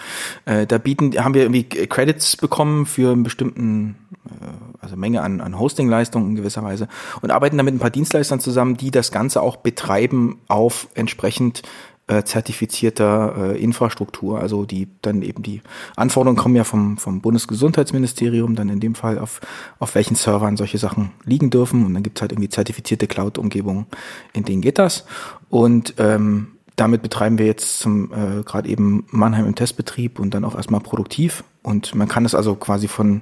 Äh, 0.46 0.68
da 0.68 0.78
bieten, 0.78 1.12
haben 1.24 1.34
wir 1.34 1.44
irgendwie 1.44 1.64
Credits 1.64 2.38
bekommen 2.38 2.86
für 2.86 3.12
einen 3.12 3.24
bestimmten, 3.24 3.96
äh, 4.26 4.46
also 4.82 4.96
Menge 4.96 5.22
an, 5.22 5.42
an 5.42 5.58
Hostingleistungen 5.58 6.30
in 6.30 6.36
gewisser 6.36 6.64
Weise 6.64 6.88
und 7.22 7.32
arbeiten 7.32 7.58
damit 7.58 7.74
ein 7.74 7.80
paar 7.80 7.90
Dienstleistern 7.90 8.40
zusammen, 8.40 8.78
die 8.78 8.92
das 8.92 9.12
Ganze 9.12 9.42
auch 9.42 9.58
betreiben 9.58 10.40
auf 10.48 10.88
entsprechend 10.94 11.64
äh, 12.08 12.24
zertifizierter 12.24 13.54
äh, 13.54 13.64
Infrastruktur, 13.64 14.40
also 14.40 14.66
die 14.66 14.88
dann 15.02 15.24
eben 15.24 15.42
die 15.42 15.62
Anforderungen 15.96 16.38
kommen 16.38 16.56
ja 16.56 16.64
vom, 16.64 16.98
vom 16.98 17.22
Bundesgesundheitsministerium, 17.22 18.56
dann 18.56 18.70
in 18.70 18.80
dem 18.80 18.94
Fall 18.94 19.18
auf, 19.18 19.42
auf 19.80 19.96
welchen 19.96 20.16
Servern 20.16 20.56
solche 20.56 20.78
Sachen 20.78 21.12
liegen 21.24 21.50
dürfen 21.50 21.84
und 21.84 21.94
dann 21.96 22.04
gibt's 22.04 22.22
halt 22.22 22.32
irgendwie 22.32 22.50
zertifizierte 22.50 23.08
Cloud-Umgebungen, 23.08 23.88
in 24.34 24.46
denen 24.46 24.62
geht 24.62 24.78
das 24.78 25.06
und 25.50 25.96
ähm, 25.98 26.55
damit 26.76 27.02
betreiben 27.02 27.38
wir 27.38 27.46
jetzt 27.46 27.80
zum 27.80 28.12
äh, 28.12 28.44
gerade 28.44 28.68
eben 28.70 29.06
Mannheim 29.10 29.46
im 29.46 29.56
Testbetrieb 29.56 30.20
und 30.20 30.34
dann 30.34 30.44
auch 30.44 30.56
erstmal 30.56 30.82
produktiv. 30.82 31.44
Und 31.64 31.96
man 31.96 32.08
kann 32.08 32.26
es 32.26 32.36
also 32.36 32.56
quasi 32.56 32.88
von 32.88 33.22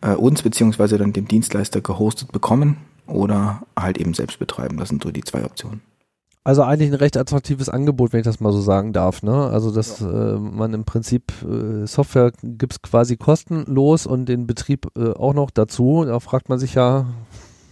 äh, 0.00 0.14
uns 0.14 0.42
beziehungsweise 0.42 0.98
dann 0.98 1.12
dem 1.12 1.28
Dienstleister 1.28 1.80
gehostet 1.80 2.32
bekommen 2.32 2.78
oder 3.06 3.62
halt 3.78 3.98
eben 3.98 4.14
selbst 4.14 4.38
betreiben. 4.38 4.76
Das 4.76 4.88
sind 4.88 5.02
so 5.02 5.10
die 5.10 5.24
zwei 5.24 5.44
Optionen. 5.44 5.80
Also 6.42 6.62
eigentlich 6.62 6.90
ein 6.90 6.94
recht 6.94 7.18
attraktives 7.18 7.68
Angebot, 7.68 8.12
wenn 8.12 8.20
ich 8.20 8.24
das 8.24 8.40
mal 8.40 8.52
so 8.52 8.60
sagen 8.60 8.94
darf. 8.94 9.22
Ne? 9.22 9.32
Also 9.32 9.70
dass 9.70 10.00
ja. 10.00 10.34
äh, 10.34 10.38
man 10.38 10.72
im 10.72 10.84
Prinzip 10.84 11.32
äh, 11.42 11.86
Software 11.86 12.32
gibt's 12.42 12.80
quasi 12.80 13.16
kostenlos 13.16 14.06
und 14.06 14.26
den 14.26 14.46
Betrieb 14.46 14.86
äh, 14.96 15.10
auch 15.10 15.34
noch 15.34 15.50
dazu. 15.50 16.04
Da 16.06 16.18
fragt 16.18 16.48
man 16.48 16.58
sich 16.58 16.74
ja, 16.74 17.06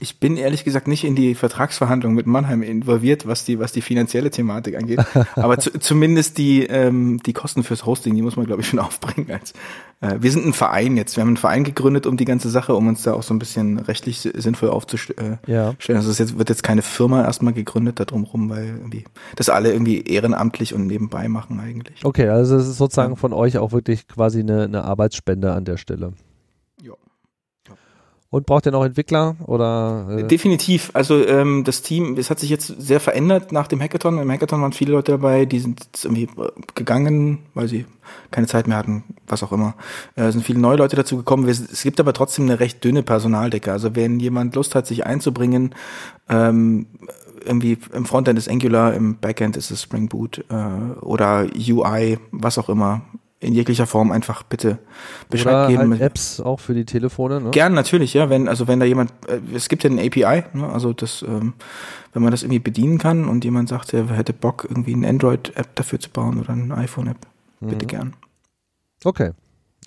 Ich 0.01 0.21
bin 0.21 0.37
ehrlich 0.37 0.65
gesagt 0.65 0.89
nicht 0.89 1.05
in 1.05 1.15
die 1.15 1.35
Vertragsverhandlungen 1.35 2.15
mit 2.15 2.27
Mannheim 2.27 2.63
involviert, 2.63 3.27
was 3.27 3.45
die, 3.45 3.59
was 3.59 3.73
die 3.73 3.81
finanzielle 3.81 4.31
Thematik 4.31 4.77
angeht. 4.77 5.01
Aber 5.35 5.59
zu, 5.59 5.79
zumindest 5.79 6.39
die, 6.39 6.65
ähm, 6.65 7.21
die 7.25 7.33
Kosten 7.33 7.65
fürs 7.65 7.85
Hosting, 7.85 8.15
die 8.15 8.23
muss 8.23 8.37
man, 8.37 8.47
glaube 8.47 8.63
ich, 8.63 8.69
schon 8.69 8.79
aufbringen. 8.79 9.31
Als, 9.31 9.53
äh, 10.01 10.17
wir 10.21 10.31
sind 10.31 10.47
ein 10.47 10.53
Verein 10.53 10.97
jetzt. 10.97 11.17
Wir 11.17 11.23
haben 11.23 11.29
einen 11.29 11.37
Verein 11.37 11.65
gegründet 11.65 12.07
um 12.07 12.17
die 12.17 12.25
ganze 12.25 12.49
Sache, 12.51 12.75
um 12.75 12.87
uns 12.87 13.03
da 13.03 13.13
auch 13.15 13.23
so 13.23 13.35
ein 13.35 13.39
bisschen 13.39 13.79
rechtlich 13.79 14.21
sinnvoll 14.21 14.71
aufzustellen. 14.71 15.39
Äh, 15.47 15.53
ja. 15.53 15.75
Also 15.89 16.11
es 16.11 16.19
jetzt, 16.19 16.39
wird 16.39 16.49
jetzt 16.49 16.63
keine 16.63 16.83
Firma 16.83 17.25
erstmal 17.25 17.53
gegründet 17.53 17.99
da 17.99 18.05
drumherum, 18.05 18.51
weil 18.51 18.67
irgendwie 18.67 19.05
das 19.37 19.49
alle 19.49 19.73
irgendwie 19.73 20.03
ehrenamtlich 20.03 20.75
und 20.75 20.87
nebenbei 20.87 21.29
machen 21.29 21.61
eigentlich. 21.61 22.05
Okay, 22.05 22.29
also 22.29 22.57
es 22.57 22.69
ist 22.69 22.79
sozusagen 22.79 23.13
ja. 23.13 23.17
von 23.17 23.33
euch 23.33 23.59
auch 23.59 23.73
wirklich 23.73 24.07
quasi 24.07 24.41
eine, 24.41 24.65
eine 24.65 24.85
Arbeitsspende 24.85 25.53
an 25.53 25.65
der 25.65 25.77
Stelle. 25.77 26.13
Und 28.31 28.45
braucht 28.45 28.67
ihr 28.67 28.73
noch 28.73 28.85
Entwickler 28.85 29.37
oder? 29.47 30.07
Äh? 30.11 30.27
Definitiv. 30.27 30.91
Also 30.93 31.27
ähm, 31.27 31.65
das 31.65 31.81
Team, 31.81 32.19
es 32.19 32.29
hat 32.29 32.39
sich 32.39 32.51
jetzt 32.51 32.67
sehr 32.67 33.01
verändert 33.01 33.53
nach 33.53 33.69
dem 33.69 33.81
Hackathon. 33.81 34.19
Im 34.19 34.31
Hackathon 34.31 34.61
waren 34.61 34.75
viele 34.75 34.93
Leute 34.93 35.13
dabei, 35.13 35.47
die 35.47 35.59
sind 35.59 35.89
irgendwie 36.03 36.25
äh, 36.25 36.51
gegangen, 36.75 37.39
weil 37.55 37.69
sie 37.69 37.87
keine 38.31 38.47
Zeit 38.47 38.69
mehr 38.69 38.77
hatten, 38.77 39.05
was 39.27 39.43
auch 39.43 39.53
immer. 39.53 39.75
Äh, 40.15 40.25
es 40.25 40.35
sind 40.35 40.45
viele 40.45 40.59
neue 40.59 40.77
Leute 40.77 40.95
dazu 40.95 41.17
gekommen. 41.17 41.49
Es 41.49 41.83
gibt 41.83 42.01
aber 42.01 42.13
trotzdem 42.13 42.45
eine 42.45 42.61
recht 42.61 42.85
dünne 42.85 43.03
Personaldecke. 43.03 43.73
Also 43.73 43.97
wenn 43.97 44.21
jemand 44.21 44.55
Lust 44.55 44.75
hat, 44.75 44.87
sich 44.87 45.07
einzubringen, 45.07 45.75
ähm, 46.29 46.87
irgendwie 47.43 47.79
im 47.95 48.05
Frontend 48.05 48.39
ist 48.39 48.51
Angular, 48.51 48.93
im 48.93 49.17
Backend 49.17 49.57
ist 49.57 49.71
es 49.71 49.81
Spring 49.81 50.09
Boot 50.09 50.45
äh, 50.51 51.01
oder 51.01 51.47
UI, 51.57 52.19
was 52.31 52.59
auch 52.59 52.69
immer 52.69 53.01
in 53.41 53.55
jeglicher 53.55 53.87
Form 53.87 54.11
einfach 54.11 54.43
bitte 54.43 54.79
Bescheid 55.31 55.55
Oder 55.55 55.69
geben. 55.69 55.93
Halt 55.93 56.01
Apps 56.01 56.41
auch 56.41 56.59
für 56.59 56.75
die 56.75 56.85
Telefone, 56.85 57.41
ne? 57.41 57.51
Gern, 57.51 57.73
natürlich, 57.73 58.15
ja. 58.15 58.29
Wenn, 58.31 58.49
also 58.49 58.67
wenn 58.67 58.81
da 58.81 58.87
jemand, 58.87 59.13
äh, 59.29 59.41
es 59.55 59.69
gibt 59.69 59.85
ja 59.85 59.91
eine 59.91 60.03
API, 60.03 60.45
ne? 60.55 60.69
also 60.69 60.93
das, 60.93 61.23
ähm, 61.23 61.55
wenn 62.13 62.23
man 62.23 62.33
das 62.33 62.43
irgendwie 62.43 62.59
bedienen 62.59 62.99
kann 62.99 63.29
und 63.29 63.45
jemand 63.45 63.69
sagt, 63.69 63.95
er 63.95 64.09
hätte 64.09 64.33
Bock, 64.33 64.67
irgendwie 64.69 64.95
eine 64.95 65.09
Android-App 65.09 65.75
dafür 65.77 66.01
zu 66.01 66.11
bauen 66.11 66.41
oder 66.41 66.51
eine 66.51 66.77
iPhone-App, 66.77 67.19
bitte 67.61 67.85
mhm. 67.85 67.89
gern. 67.89 68.17
Okay. 69.05 69.31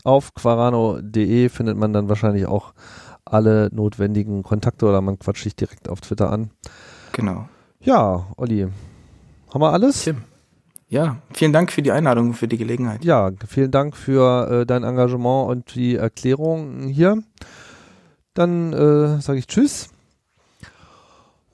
Auf 0.04 0.34
quarano.de 0.34 1.50
findet 1.50 1.78
man 1.78 1.92
dann 1.92 2.08
wahrscheinlich 2.08 2.46
auch 2.46 2.74
alle 3.26 3.70
notwendigen 3.74 4.44
Kontakte 4.44 4.86
oder 4.86 5.02
man 5.02 5.20
quatscht 5.20 5.46
dich 5.46 5.56
direkt 5.56 5.90
auf 5.90 6.02
Twitter 6.02 6.32
an. 6.32 6.52
Genau. 7.12 7.50
Ja, 7.82 8.28
Olli. 8.38 8.68
Haben 9.54 9.62
wir 9.62 9.74
alles? 9.74 10.04
Tim. 10.04 10.24
Ja, 10.92 11.16
vielen 11.32 11.54
Dank 11.54 11.72
für 11.72 11.82
die 11.82 11.94
Einladung, 11.94 12.34
für 12.34 12.50
die 12.50 12.58
Gelegenheit. 12.58 13.06
Ja, 13.06 13.32
vielen 13.48 13.72
Dank 13.72 13.96
für 13.96 14.52
äh, 14.52 14.66
dein 14.66 14.84
Engagement 14.84 15.50
und 15.50 15.74
die 15.74 15.96
Erklärung 15.96 16.90
hier. 16.90 17.24
Dann 18.34 18.74
äh, 18.74 19.22
sage 19.22 19.40
ich 19.40 19.48
Tschüss 19.48 19.88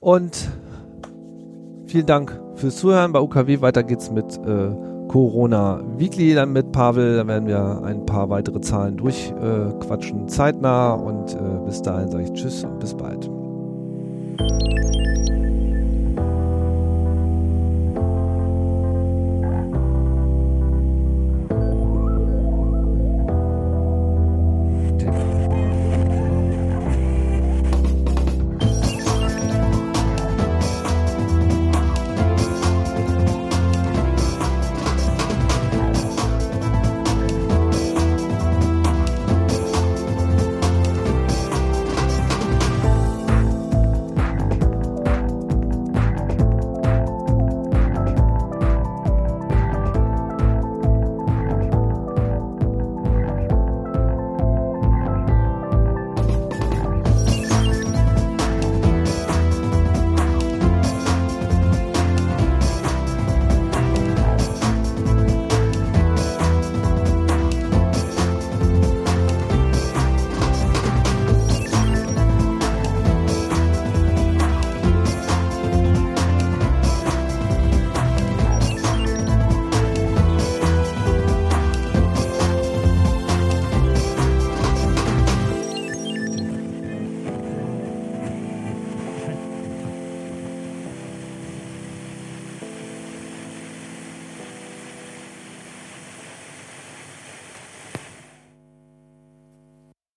und 0.00 0.50
vielen 1.86 2.06
Dank 2.06 2.36
fürs 2.56 2.78
Zuhören 2.78 3.12
bei 3.12 3.20
UKW. 3.20 3.60
Weiter 3.60 3.84
geht's 3.84 4.10
mit 4.10 4.24
äh, 4.38 4.74
Corona 5.06 5.84
Weekly, 5.96 6.34
dann 6.34 6.52
mit 6.52 6.72
Pavel. 6.72 7.18
Da 7.18 7.26
werden 7.28 7.46
wir 7.46 7.82
ein 7.84 8.04
paar 8.06 8.30
weitere 8.30 8.60
Zahlen 8.60 8.96
durchquatschen, 8.96 10.24
äh, 10.24 10.26
zeitnah. 10.26 10.94
Und 10.94 11.36
äh, 11.36 11.64
bis 11.64 11.80
dahin 11.80 12.10
sage 12.10 12.24
ich 12.24 12.32
Tschüss 12.32 12.64
und 12.64 12.80
bis 12.80 12.92
bald. 12.92 13.30